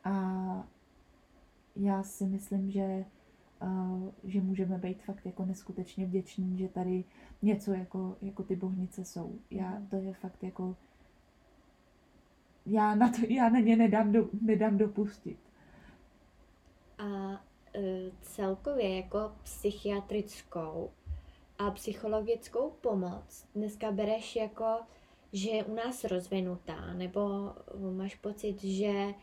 A 0.03 0.67
já 1.75 2.03
si 2.03 2.25
myslím, 2.25 2.71
že, 2.71 3.05
uh, 3.63 4.09
že 4.23 4.41
můžeme 4.41 4.77
být 4.77 5.03
fakt 5.03 5.25
jako 5.25 5.45
neskutečně 5.45 6.05
vděční, 6.05 6.57
že 6.57 6.67
tady 6.67 7.03
něco 7.41 7.73
jako, 7.73 8.17
jako 8.21 8.43
ty 8.43 8.55
bohnice 8.55 9.05
jsou. 9.05 9.39
Já, 9.51 9.81
to 9.89 9.95
je 9.95 10.13
fakt 10.13 10.43
jako 10.43 10.75
já 12.65 12.95
na, 12.95 13.09
to, 13.09 13.17
já 13.29 13.49
na 13.49 13.59
ně 13.59 13.75
nedám, 13.75 14.11
do, 14.11 14.29
nedám 14.41 14.77
dopustit. 14.77 15.39
A 16.97 17.03
e, 17.75 18.11
celkově 18.21 18.95
jako 18.95 19.31
psychiatrickou 19.43 20.91
a 21.59 21.71
psychologickou 21.71 22.69
pomoc 22.81 23.47
dneska 23.55 23.91
bereš 23.91 24.35
jako, 24.35 24.77
že 25.33 25.49
je 25.49 25.63
u 25.63 25.73
nás 25.73 26.03
rozvinutá, 26.03 26.93
nebo 26.93 27.53
máš 27.91 28.15
pocit, 28.15 28.63
že 28.63 29.13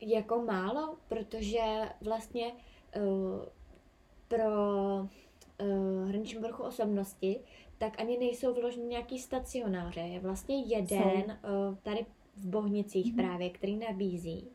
jako 0.00 0.42
málo, 0.42 0.96
protože 1.08 1.60
vlastně 2.00 2.52
uh, 2.96 3.44
pro 4.28 4.48
uh, 4.98 6.08
hraniční 6.08 6.40
poruchu 6.40 6.62
osobnosti 6.62 7.40
tak 7.78 8.00
ani 8.00 8.18
nejsou 8.18 8.54
vloženy 8.54 8.86
nějaký 8.86 9.18
stacionáře. 9.18 10.00
Je 10.00 10.20
vlastně 10.20 10.62
jeden 10.62 11.24
uh, 11.24 11.76
tady 11.82 12.06
v 12.36 12.46
Bohnicích 12.46 13.06
Mhm. 13.14 13.16
právě, 13.26 13.50
který 13.50 13.76
nabízí. 13.76 14.48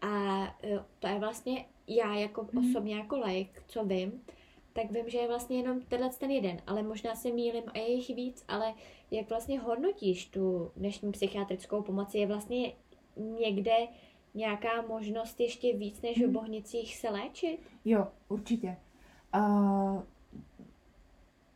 A 0.00 0.42
eh, 0.62 0.84
to 0.98 1.06
je 1.06 1.18
vlastně 1.18 1.64
já 1.88 2.14
jako 2.14 2.46
Mhm. 2.52 2.70
osobně 2.70 2.96
jako 2.96 3.18
laik, 3.18 3.62
co 3.68 3.84
vím, 3.84 4.12
tak 4.72 4.90
vím, 4.90 5.08
že 5.08 5.18
je 5.18 5.28
vlastně 5.28 5.56
jenom 5.56 5.80
tenhle 5.80 6.10
ten 6.10 6.30
jeden, 6.30 6.56
ale 6.66 6.82
možná 6.82 7.14
se 7.14 7.30
mýlim 7.32 7.64
a 7.74 7.78
je 7.78 7.92
jich 7.92 8.16
víc, 8.16 8.44
ale 8.48 8.74
jak 9.10 9.28
vlastně 9.28 9.60
hodnotíš 9.60 10.26
tu 10.26 10.70
dnešní 10.76 11.12
psychiatrickou 11.12 11.82
pomoc? 11.82 12.14
Je 12.14 12.26
vlastně 12.26 12.72
někde 13.40 13.72
nějaká 14.34 14.82
možnost 14.82 15.40
ještě 15.40 15.76
víc 15.76 16.02
než 16.02 16.18
v 16.18 16.22
Mhm. 16.22 16.32
Bohnicích 16.32 16.96
se 16.96 17.10
léčit? 17.10 17.60
Jo, 17.84 18.06
určitě. 18.28 18.76
Uh, 19.36 20.02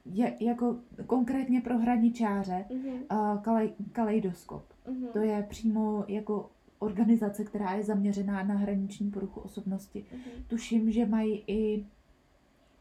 je, 0.04 0.36
jako 0.40 0.76
konkrétně 1.06 1.60
pro 1.60 1.78
hraničáře 1.78 2.64
Mhm, 2.70 3.04
uh, 3.12 3.42
kalej, 3.42 3.72
Kaleidoskop. 3.92 4.64
Mhm, 4.88 5.06
To 5.12 5.18
je 5.18 5.46
přímo 5.48 6.04
jako 6.08 6.50
organizace, 6.78 7.44
která 7.44 7.72
je 7.72 7.84
zaměřená 7.84 8.42
na 8.42 8.54
hraniční 8.54 9.10
poruchu 9.10 9.40
osobnosti. 9.40 10.04
mhm, 10.12 10.44
Tuším, 10.46 10.90
že 10.90 11.06
mají 11.06 11.44
i 11.46 11.86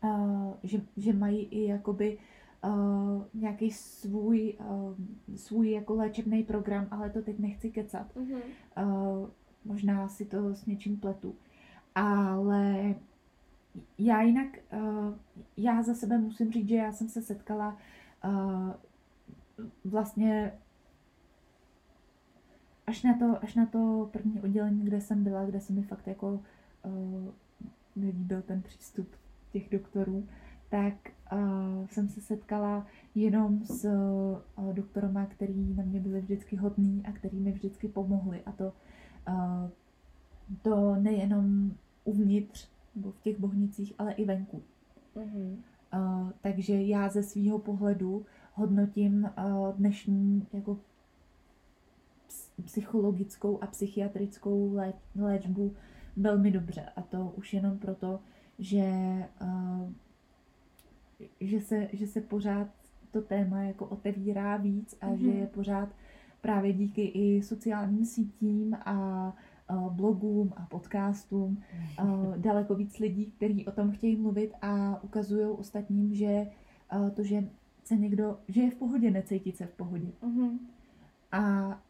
uh, 0.04 0.54
že, 0.64 0.82
že 0.98 1.14
mají 1.14 1.44
i 1.44 1.68
jakoby 1.68 2.18
uh, 2.66 3.24
nějaký 3.34 3.72
svůj, 3.72 4.54
uh, 4.60 4.94
svůj 5.36 5.72
jako 5.72 5.96
léčebný 5.96 6.44
program, 6.44 6.88
ale 6.92 7.10
to 7.10 7.22
teď 7.22 7.40
nechci 7.40 7.70
kecat. 7.72 8.16
mhm, 8.16 8.40
Uh, 8.84 9.28
možná 9.66 10.08
si 10.08 10.26
to 10.26 10.56
s 10.56 10.66
něčím 10.66 10.98
pletu. 10.98 11.36
Ale 11.96 12.96
já 13.98 14.22
jinak, 14.22 14.48
uh, 14.74 15.14
já 15.58 15.84
za 15.84 15.94
sebe 15.94 16.18
musím 16.18 16.52
říct, 16.52 16.68
že 16.68 16.76
já 16.76 16.92
jsem 16.92 17.10
se 17.10 17.22
setkala 17.22 17.78
uh, 18.26 18.72
vlastně 19.86 20.54
až 22.88 23.04
na, 23.04 23.18
to, 23.18 23.44
až 23.44 23.56
na 23.56 23.66
to 23.66 24.10
první 24.12 24.42
oddělení, 24.42 24.84
kde 24.84 25.02
jsem 25.02 25.24
byla, 25.24 25.46
kde 25.46 25.60
se 25.60 25.74
mi 25.74 25.82
fakt 25.82 26.08
jako 26.08 26.28
uh, 26.86 27.30
nelíbil 27.96 28.42
ten 28.42 28.62
přístup 28.62 29.08
těch 29.52 29.70
doktorů, 29.70 30.28
tak 30.70 30.94
uh, 31.34 31.88
jsem 31.88 32.10
se 32.10 32.22
setkala 32.22 32.88
jenom 33.16 33.66
s 33.66 33.86
uh, 33.86 34.74
doktorama, 34.74 35.26
který 35.26 35.74
na 35.74 35.84
mě 35.84 36.00
byli 36.00 36.22
vždycky 36.22 36.56
hodní 36.56 37.04
a 37.06 37.12
který 37.12 37.40
mi 37.40 37.52
vždycky 37.52 37.88
pomohli. 37.88 38.42
A 38.46 38.52
to, 38.52 38.74
uh, 39.30 39.70
to 40.62 40.96
nejenom 40.96 41.72
uvnitř, 42.04 42.70
nebo 42.96 43.12
v 43.12 43.22
těch 43.22 43.40
bohnicích, 43.40 43.94
ale 43.98 44.14
i 44.14 44.26
venku. 44.26 44.62
mhm, 45.16 45.58
Uh, 45.94 46.30
takže 46.42 46.82
já 46.82 47.10
ze 47.10 47.24
svého 47.24 47.60
pohledu 47.60 48.26
hodnotím 48.54 49.24
uh, 49.24 49.76
dnešní 49.76 50.48
jako 50.54 50.78
psychologickou 52.64 53.64
a 53.64 53.68
psychiatrickou 53.68 54.74
lé- 54.76 54.94
léčbu 55.16 55.74
velmi 56.18 56.52
dobře. 56.52 56.82
A 56.96 57.02
to 57.02 57.34
už 57.38 57.54
jenom 57.54 57.78
proto, 57.78 58.20
že, 58.60 58.84
uh, 59.42 59.92
že, 61.42 61.62
se, 61.62 61.88
že 61.94 62.08
se 62.08 62.22
pořád 62.22 62.68
to 63.12 63.22
téma 63.22 63.62
jako 63.64 63.86
otevírá 63.86 64.58
víc 64.58 64.96
a 65.02 65.08
mm-hmm. 65.08 65.18
že 65.18 65.28
Mhm. 65.28 65.38
je 65.40 65.48
pořád 65.48 65.90
právě 66.42 66.74
díky 66.74 67.02
i 67.06 67.42
sociálním 67.44 68.06
sítím 68.06 68.74
a 68.86 69.34
blogům 69.90 70.54
a 70.58 70.66
podcastům 70.66 71.62
daleko 72.38 72.76
víc 72.76 73.00
lidí, 73.00 73.26
kteří 73.26 73.66
o 73.66 73.72
tom 73.72 73.92
chtějí 73.92 74.16
mluvit 74.16 74.52
a 74.62 75.04
ukazují 75.04 75.46
ostatním, 75.46 76.14
že 76.14 76.48
to, 77.16 77.24
že 77.24 77.44
se 77.84 77.96
někdo, 77.96 78.38
že 78.48 78.62
je 78.62 78.72
v 78.72 78.76
pohodě, 78.76 79.12
necítit 79.12 79.58
se 79.58 79.66
v 79.66 79.74
pohodě. 79.74 80.08
mhm, 80.22 80.60
A, 81.32 81.82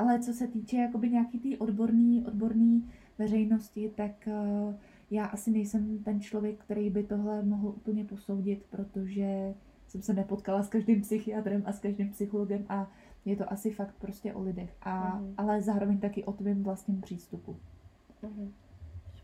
ale 0.00 0.20
co 0.20 0.32
se 0.32 0.46
týče 0.48 0.76
jakoby 0.76 1.10
nějaký 1.10 1.38
té 1.38 1.58
odborný, 1.58 2.24
odborný 2.26 2.90
veřejnosti, 3.18 3.92
tak 3.96 4.12
uh, 4.26 4.74
já 5.10 5.24
asi 5.26 5.50
nejsem 5.50 5.98
ten 5.98 6.20
člověk, 6.20 6.58
který 6.60 6.90
by 6.90 7.02
tohle 7.02 7.42
mohl 7.42 7.68
úplně 7.68 8.04
posoudit, 8.04 8.66
protože 8.70 9.54
jsem 9.88 10.02
se 10.02 10.12
nepotkala 10.14 10.62
s 10.62 10.68
každým 10.68 11.00
psychiatrem 11.00 11.62
a 11.66 11.72
s 11.72 11.78
každým 11.78 12.10
psychologem 12.10 12.64
a 12.68 12.90
je 13.24 13.36
to 13.36 13.52
asi 13.52 13.70
fakt 13.70 13.94
prostě 14.00 14.34
o 14.34 14.42
lidech. 14.42 14.76
A, 14.82 15.18
Mhm. 15.18 15.34
Ale 15.36 15.62
zároveň 15.62 15.98
taky 15.98 16.24
o 16.24 16.32
tvém 16.32 16.62
vlastním 16.62 17.00
přístupu. 17.00 17.56
mhm. 18.22 18.52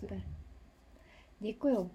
Super. 0.00 0.22
Děkuju. 1.40 1.90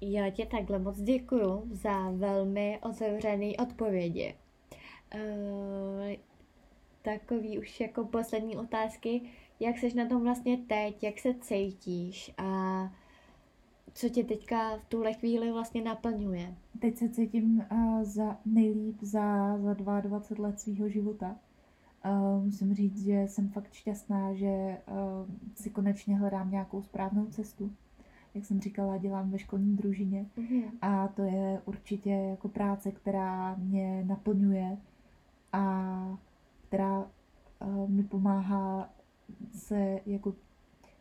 Já 0.00 0.30
ti 0.30 0.46
takhle 0.46 0.78
moc 0.78 1.00
děkuju 1.00 1.62
za 1.72 2.10
velmi 2.10 2.78
otevřený 2.82 3.56
odpovědi. 3.56 4.34
Uh, 5.14 5.20
takový 7.02 7.58
už 7.58 7.80
jako 7.80 8.04
poslední 8.04 8.56
otázky. 8.56 9.22
Jak 9.60 9.78
seš 9.78 9.94
na 9.94 10.06
tom 10.08 10.22
vlastně 10.22 10.56
teď? 10.56 11.02
Jak 11.02 11.18
se 11.18 11.34
cítíš? 11.34 12.32
A 12.38 12.92
co 13.94 14.08
tě 14.08 14.24
teďka 14.24 14.76
v 14.76 14.84
tuhle 14.84 15.12
chvíli 15.12 15.52
vlastně 15.52 15.82
naplňuje? 15.82 16.54
Teď 16.78 16.96
se 16.96 17.08
cítím 17.08 17.64
uh, 17.72 18.02
za 18.02 18.36
nejlíp 18.46 18.96
za, 19.02 19.58
za 19.58 19.74
22 19.74 20.46
let 20.48 20.60
svého 20.60 20.88
života. 20.88 21.36
Uh, 22.04 22.44
musím 22.44 22.74
říct, 22.74 23.04
že 23.04 23.20
jsem 23.22 23.48
fakt 23.48 23.72
šťastná, 23.72 24.34
že 24.34 24.46
uh, 24.46 25.34
si 25.54 25.70
konečně 25.70 26.16
hledám 26.18 26.50
nějakou 26.50 26.82
správnou 26.82 27.26
cestu. 27.26 27.72
Jak 28.34 28.44
jsem 28.44 28.60
říkala, 28.60 28.96
dělám 28.96 29.30
ve 29.30 29.38
školní 29.38 29.76
družině 29.76 30.26
Mhm. 30.36 30.62
a 30.82 31.08
to 31.08 31.22
je 31.22 31.62
určitě 31.64 32.10
jako 32.10 32.48
práce, 32.48 32.92
která 32.92 33.54
mě 33.54 34.04
naplňuje 34.06 34.78
a 35.52 36.18
která 36.70 37.10
uh, 37.60 37.90
mi 37.90 38.02
pomáhá 38.02 38.90
se 39.52 40.00
jako 40.06 40.34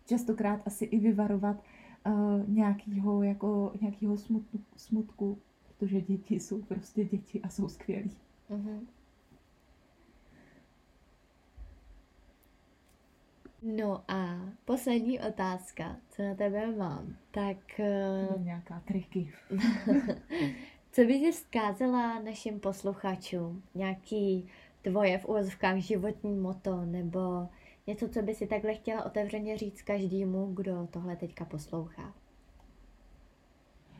častokrát 0.05 0.67
asi 0.67 0.85
i 0.85 0.99
vyvarovat 0.99 1.63
uh, 2.05 2.49
nějakýho, 2.49 3.23
jako, 3.23 3.73
nějakýho 3.81 4.17
smutku, 4.17 4.59
smutku, 4.75 5.37
protože 5.67 6.01
děti 6.01 6.39
jsou 6.39 6.61
prostě 6.61 7.05
děti 7.05 7.41
a 7.41 7.49
jsou 7.49 7.69
skvělí. 7.69 8.11
Mhm. 8.49 8.87
No 13.61 14.03
a 14.07 14.39
poslední 14.65 15.19
otázka, 15.19 15.95
co 16.09 16.23
na 16.23 16.35
tebe 16.35 16.75
mám, 16.75 17.15
tak 17.31 17.79
eh, 17.79 18.27
Uh, 18.35 18.45
nějaká 18.45 18.81
triky. 18.85 19.33
co 20.91 21.01
bys 21.01 21.21
jsi 21.21 21.31
vzkázala 21.31 22.19
našim 22.21 22.59
posluchačům? 22.59 23.63
Nějaký 23.75 24.49
tvoje 24.81 25.17
v 25.17 25.25
úvozovkách 25.25 25.77
životní 25.77 26.35
moto 26.35 26.85
nebo 26.85 27.49
něco, 27.87 28.09
co 28.09 28.21
by 28.21 28.35
si 28.35 28.47
takhle 28.47 28.73
chtěla 28.73 29.05
otevřeně 29.05 29.57
říct 29.57 29.81
každému, 29.81 30.53
kdo 30.53 30.87
tohle 30.91 31.15
teďka 31.15 31.45
poslouchá? 31.45 32.13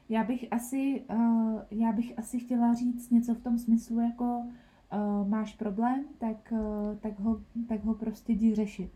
Já 0.10 0.24
bych 0.24 0.46
asi, 0.52 1.02
uh, 1.10 1.62
já 1.72 1.92
bych 1.92 2.20
asi 2.20 2.40
chtěla 2.40 2.74
říct 2.74 3.10
něco 3.10 3.36
v 3.36 3.42
tom 3.42 3.58
smyslu, 3.58 4.00
jako 4.00 4.24
uh, 4.34 5.28
máš 5.28 5.56
problém, 5.56 6.06
tak, 6.18 6.52
uh, 6.52 6.96
tak, 6.98 7.20
ho, 7.20 7.42
tak 7.68 7.84
ho 7.84 7.94
prostě 7.94 8.34
jdi 8.34 8.56
řešit. 8.56 8.92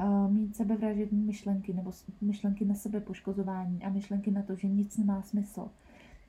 Uh, 0.00 0.30
mít 0.30 0.56
sebevražední 0.56 1.22
myšlenky 1.22 1.72
nebo 1.72 1.90
myšlenky 2.20 2.64
na 2.64 2.74
sebe 2.74 3.00
poškozování 3.00 3.84
a 3.84 3.88
myšlenky 3.88 4.30
na 4.30 4.42
to, 4.42 4.56
že 4.56 4.68
nic 4.68 4.96
nemá 4.98 5.22
smysl. 5.22 5.70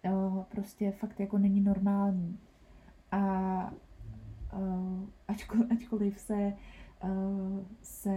Uh, 0.06 0.44
prostě 0.44 0.91
fakt 0.91 1.19
jako 1.19 1.38
není 1.38 1.61
normální. 1.61 2.40
A 3.11 3.73
uh, 4.53 5.10
ačkoliv, 5.28 5.72
ačkoliv 5.72 6.19
se, 6.19 6.53
uh, 7.03 7.65
se 7.82 8.11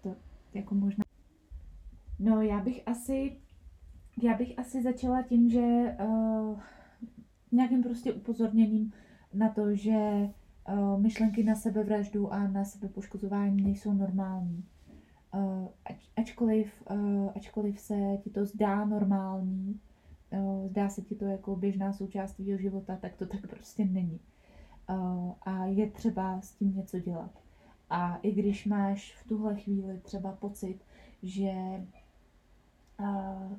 to 0.00 0.16
jako 0.54 0.74
možná... 0.74 1.04
No 2.18 2.42
já 2.42 2.60
bych 2.60 2.88
asi 2.88 3.36
já 4.22 4.34
bych 4.34 4.58
asi 4.58 4.82
začala 4.82 5.22
tím, 5.22 5.50
že 5.50 5.96
uh, 6.04 6.60
nějakým 7.52 7.82
prostě 7.82 8.12
upozorněním 8.12 8.92
na 9.34 9.48
to, 9.48 9.74
že 9.74 10.28
myšlenky 10.98 11.44
na 11.44 11.54
sebevraždu 11.54 12.32
a 12.32 12.48
na 12.48 12.64
sebepoškozování 12.64 13.62
nejsou 13.62 13.92
normální. 13.92 14.64
Uh, 15.34 15.68
ač, 15.84 16.10
ačkoliv, 16.16 16.82
ačkoliv 17.36 17.80
se 17.80 17.94
ti 18.22 18.30
to 18.30 18.46
zdá 18.46 18.84
normální, 18.84 19.80
zdá 20.66 20.88
se 20.88 21.02
ti 21.02 21.14
to 21.14 21.24
jako 21.24 21.56
běžná 21.56 21.92
součást 21.92 22.32
tvého 22.32 22.58
života, 22.58 22.96
tak 22.96 23.14
to 23.16 23.26
tak 23.26 23.46
prostě 23.46 23.84
není. 23.84 24.20
Uh, 24.88 25.32
a 25.42 25.64
je 25.64 25.90
třeba 25.90 26.40
s 26.40 26.52
tím 26.52 26.76
něco 26.76 26.98
dělat. 26.98 27.30
A 27.90 28.16
i 28.16 28.32
když 28.32 28.66
máš 28.66 29.16
v 29.16 29.28
tuhle 29.28 29.56
chvíli 29.56 29.98
třeba 29.98 30.32
pocit, 30.32 30.78
že 31.22 31.52
uh, 33.00 33.56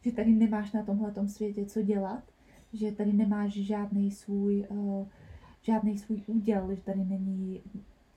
že 0.00 0.12
tady 0.12 0.32
nemáš 0.32 0.72
na 0.72 0.82
tomhle 0.82 1.28
světě 1.28 1.66
co 1.66 1.82
dělat, 1.82 2.22
že 2.72 2.92
tady 2.92 3.12
nemáš 3.12 3.52
žádný 3.52 4.10
svůj, 4.10 4.66
uh, 4.68 5.06
žádný 5.62 5.98
svůj 5.98 6.22
úděl, 6.26 6.74
že 6.74 6.80
tady 6.80 7.04
není, 7.04 7.60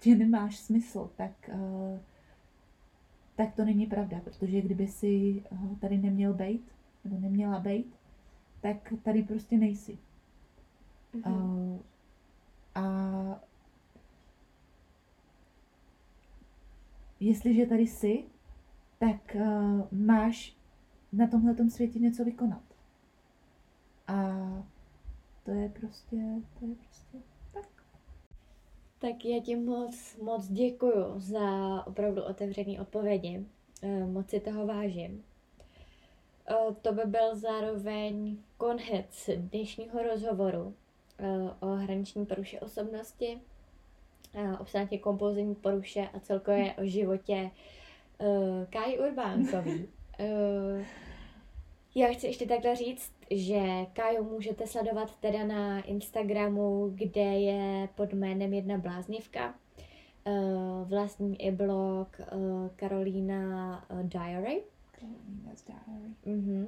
že 0.03 0.15
nemáš 0.15 0.59
smysl, 0.59 1.09
tak, 1.15 1.49
tak 3.35 3.55
to 3.55 3.65
není 3.65 3.85
pravda, 3.85 4.21
protože 4.23 4.61
kdyby 4.61 4.87
si 4.87 5.43
tady 5.79 5.97
neměl 5.97 6.33
být, 6.33 6.71
nebo 7.03 7.19
neměla 7.19 7.59
být, 7.59 7.95
tak 8.61 8.93
tady 9.03 9.23
prostě 9.23 9.57
nejsi. 9.57 9.97
Mhm. 11.13 11.79
A 12.75 12.81
jestliže 17.19 17.65
tady 17.65 17.87
jsi, 17.87 18.23
tak 18.99 19.35
uh, 19.35 19.81
máš 19.91 20.55
na 21.13 21.27
tomhle 21.27 21.69
světě 21.69 21.99
něco 21.99 22.25
vykonat. 22.25 22.63
A 24.07 24.37
to 25.45 25.51
je 25.51 25.69
prostě, 25.69 26.15
to 26.59 26.65
je 26.65 26.75
prostě 26.75 27.17
tak. 27.53 27.69
Tak 28.99 29.25
já 29.25 29.41
ti 29.41 29.55
moc, 29.55 30.17
moc 30.21 30.47
děkuju 30.47 31.19
za 31.19 31.47
opravdu 31.87 32.23
otevřené 32.23 32.81
odpovědi. 32.81 33.45
Eh, 33.81 34.05
moc 34.05 34.29
si 34.29 34.39
toho 34.39 34.67
vážím. 34.67 35.23
Eh, 36.49 36.75
to 36.81 36.93
by 36.93 37.01
byl 37.05 37.35
zároveň 37.35 38.37
konec 38.57 39.29
dnešního 39.37 40.03
rozhovoru 40.03 40.75
o 41.59 41.67
hraniční 41.67 42.25
poruše 42.25 42.59
osobnosti, 42.59 43.39
obsahnutě 44.59 44.97
kompulzivní 44.97 45.55
poruše 45.55 46.09
a 46.13 46.19
celkově 46.19 46.73
o 46.73 46.85
životě 46.85 47.51
Kai 48.69 48.99
Urbánkový. 48.99 49.87
Já 51.95 52.07
chci 52.07 52.27
ještě 52.27 52.45
takhle 52.45 52.75
říct, 52.75 53.11
že 53.31 53.61
Kaju 53.93 54.23
můžete 54.23 54.67
sledovat 54.67 55.15
teda 55.19 55.45
na 55.45 55.81
Instagramu, 55.81 56.91
kde 56.95 57.21
je 57.21 57.89
pod 57.95 58.13
jménem 58.13 58.53
jedna 58.53 58.77
bláznivka. 58.77 59.55
Vlastní 60.85 61.41
i 61.41 61.51
blog 61.51 62.21
Karolína 62.75 63.85
uh, 63.89 64.03
Diary. 64.03 64.63
Karolína's 64.91 65.63
Diary. 65.63 66.15
Uh-huh. 66.25 66.67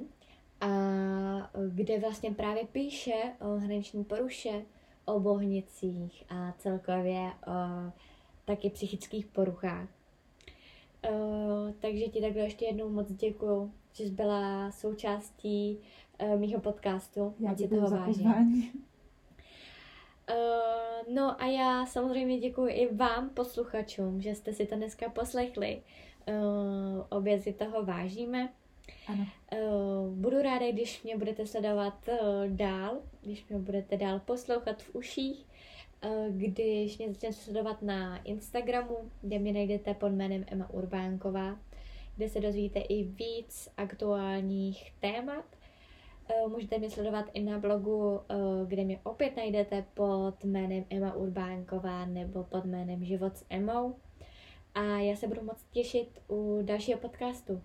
A 0.64 1.50
kde 1.68 1.98
vlastně 1.98 2.30
právě 2.30 2.66
píše 2.66 3.14
o 3.40 3.48
hraniční 3.48 4.04
poruše, 4.04 4.62
o 5.04 5.20
bohnicích 5.20 6.24
a 6.28 6.52
celkově 6.58 7.20
o 7.46 7.92
taky 8.44 8.70
psychických 8.70 9.26
poruchách. 9.26 9.88
Uh, 11.10 11.70
takže 11.80 12.04
ti 12.04 12.20
takhle 12.20 12.42
ještě 12.42 12.64
jednou 12.64 12.88
moc 12.88 13.12
děkuju, 13.12 13.72
že 13.92 14.04
jsi 14.04 14.10
byla 14.10 14.70
součástí 14.70 15.78
uh, 16.22 16.40
mýho 16.40 16.60
podcastu. 16.60 17.34
Já 17.38 17.54
ti 17.54 17.68
toho 17.68 17.90
vážím. 17.90 18.26
Uh, 20.30 21.14
no 21.14 21.42
a 21.42 21.46
já 21.46 21.86
samozřejmě 21.86 22.38
děkuji 22.38 22.68
i 22.68 22.94
vám, 22.94 23.30
posluchačům, 23.30 24.20
že 24.20 24.34
jste 24.34 24.52
si 24.52 24.66
to 24.66 24.74
dneska 24.76 25.08
poslechli. 25.08 25.82
Uh, 26.28 27.04
obě 27.08 27.40
si 27.40 27.52
toho 27.52 27.84
vážíme. 27.84 28.52
Ano. 29.06 29.26
Uh, 29.52 30.14
budu 30.14 30.42
ráda, 30.42 30.72
když 30.72 31.02
mě 31.02 31.16
budete 31.16 31.46
sledovat 31.46 32.08
uh, 32.08 32.16
dál, 32.48 32.96
když 33.22 33.48
mě 33.48 33.58
budete 33.58 33.96
dál 33.96 34.20
poslouchat 34.20 34.82
v 34.82 34.94
uších, 34.94 35.46
uh, 36.04 36.28
když 36.28 36.98
mě 36.98 37.08
začnete 37.08 37.32
sledovat 37.32 37.82
na 37.82 38.18
Instagramu, 38.18 38.96
kde 39.22 39.38
mě 39.38 39.52
najdete 39.52 39.94
pod 39.94 40.08
jménem 40.08 40.44
Emma 40.46 40.70
Urbánková, 40.70 41.58
kde 42.16 42.28
se 42.28 42.40
dozvíte 42.40 42.80
i 42.80 43.02
víc 43.02 43.68
aktuálních 43.76 44.92
témat 45.00 45.44
Eh, 46.28 46.48
můžete 46.48 46.78
mě 46.78 46.90
sledovat 46.90 47.24
i 47.32 47.42
na 47.42 47.58
blogu, 47.58 48.20
eh, 48.28 48.34
kde 48.66 48.84
mě 48.84 49.00
opět 49.02 49.36
najdete 49.36 49.84
pod 49.94 50.44
jménem 50.44 50.84
Emma 50.90 51.14
Urbánková 51.14 52.06
nebo 52.06 52.44
pod 52.44 52.64
jménem 52.64 53.04
Život 53.04 53.36
s 53.36 53.46
Emou. 53.50 53.96
A 54.74 54.82
já 54.82 55.16
se 55.16 55.26
budu 55.26 55.42
moc 55.44 55.64
těšit 55.70 56.20
u 56.28 56.60
dalšího 56.62 56.98
podcastu. 56.98 57.62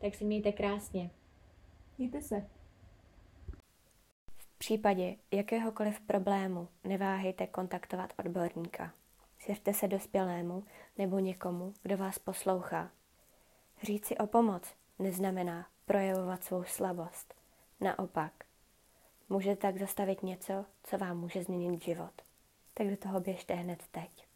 Tak 0.00 0.14
si 0.14 0.24
mějte 0.24 0.52
krásně. 0.52 1.10
Mějte 1.98 2.22
se. 2.22 2.46
V 4.38 4.58
případě 4.58 5.16
jakéhokoliv 5.30 6.00
problému 6.00 6.68
neváhejte 6.84 7.46
kontaktovat 7.46 8.12
odborníka. 8.18 8.94
Svěřte 9.38 9.74
se 9.74 9.88
dospělému 9.88 10.64
nebo 10.98 11.18
někomu, 11.18 11.74
kdo 11.82 11.96
vás 11.96 12.18
poslouchá. 12.18 12.90
Říci 13.82 14.18
o 14.18 14.26
pomoc 14.26 14.74
neznamená 14.98 15.66
projevovat 15.84 16.44
svou 16.44 16.64
slabost. 16.64 17.34
Naopak, 17.80 18.32
může 19.28 19.56
tak 19.56 19.78
zastavit 19.78 20.22
něco, 20.22 20.64
co 20.82 20.98
vám 20.98 21.18
může 21.18 21.44
změnit 21.44 21.84
život. 21.84 22.22
Tak 22.74 22.86
do 22.86 22.96
toho 22.96 23.20
běžte 23.20 23.54
hned 23.54 23.82
teď. 23.90 24.29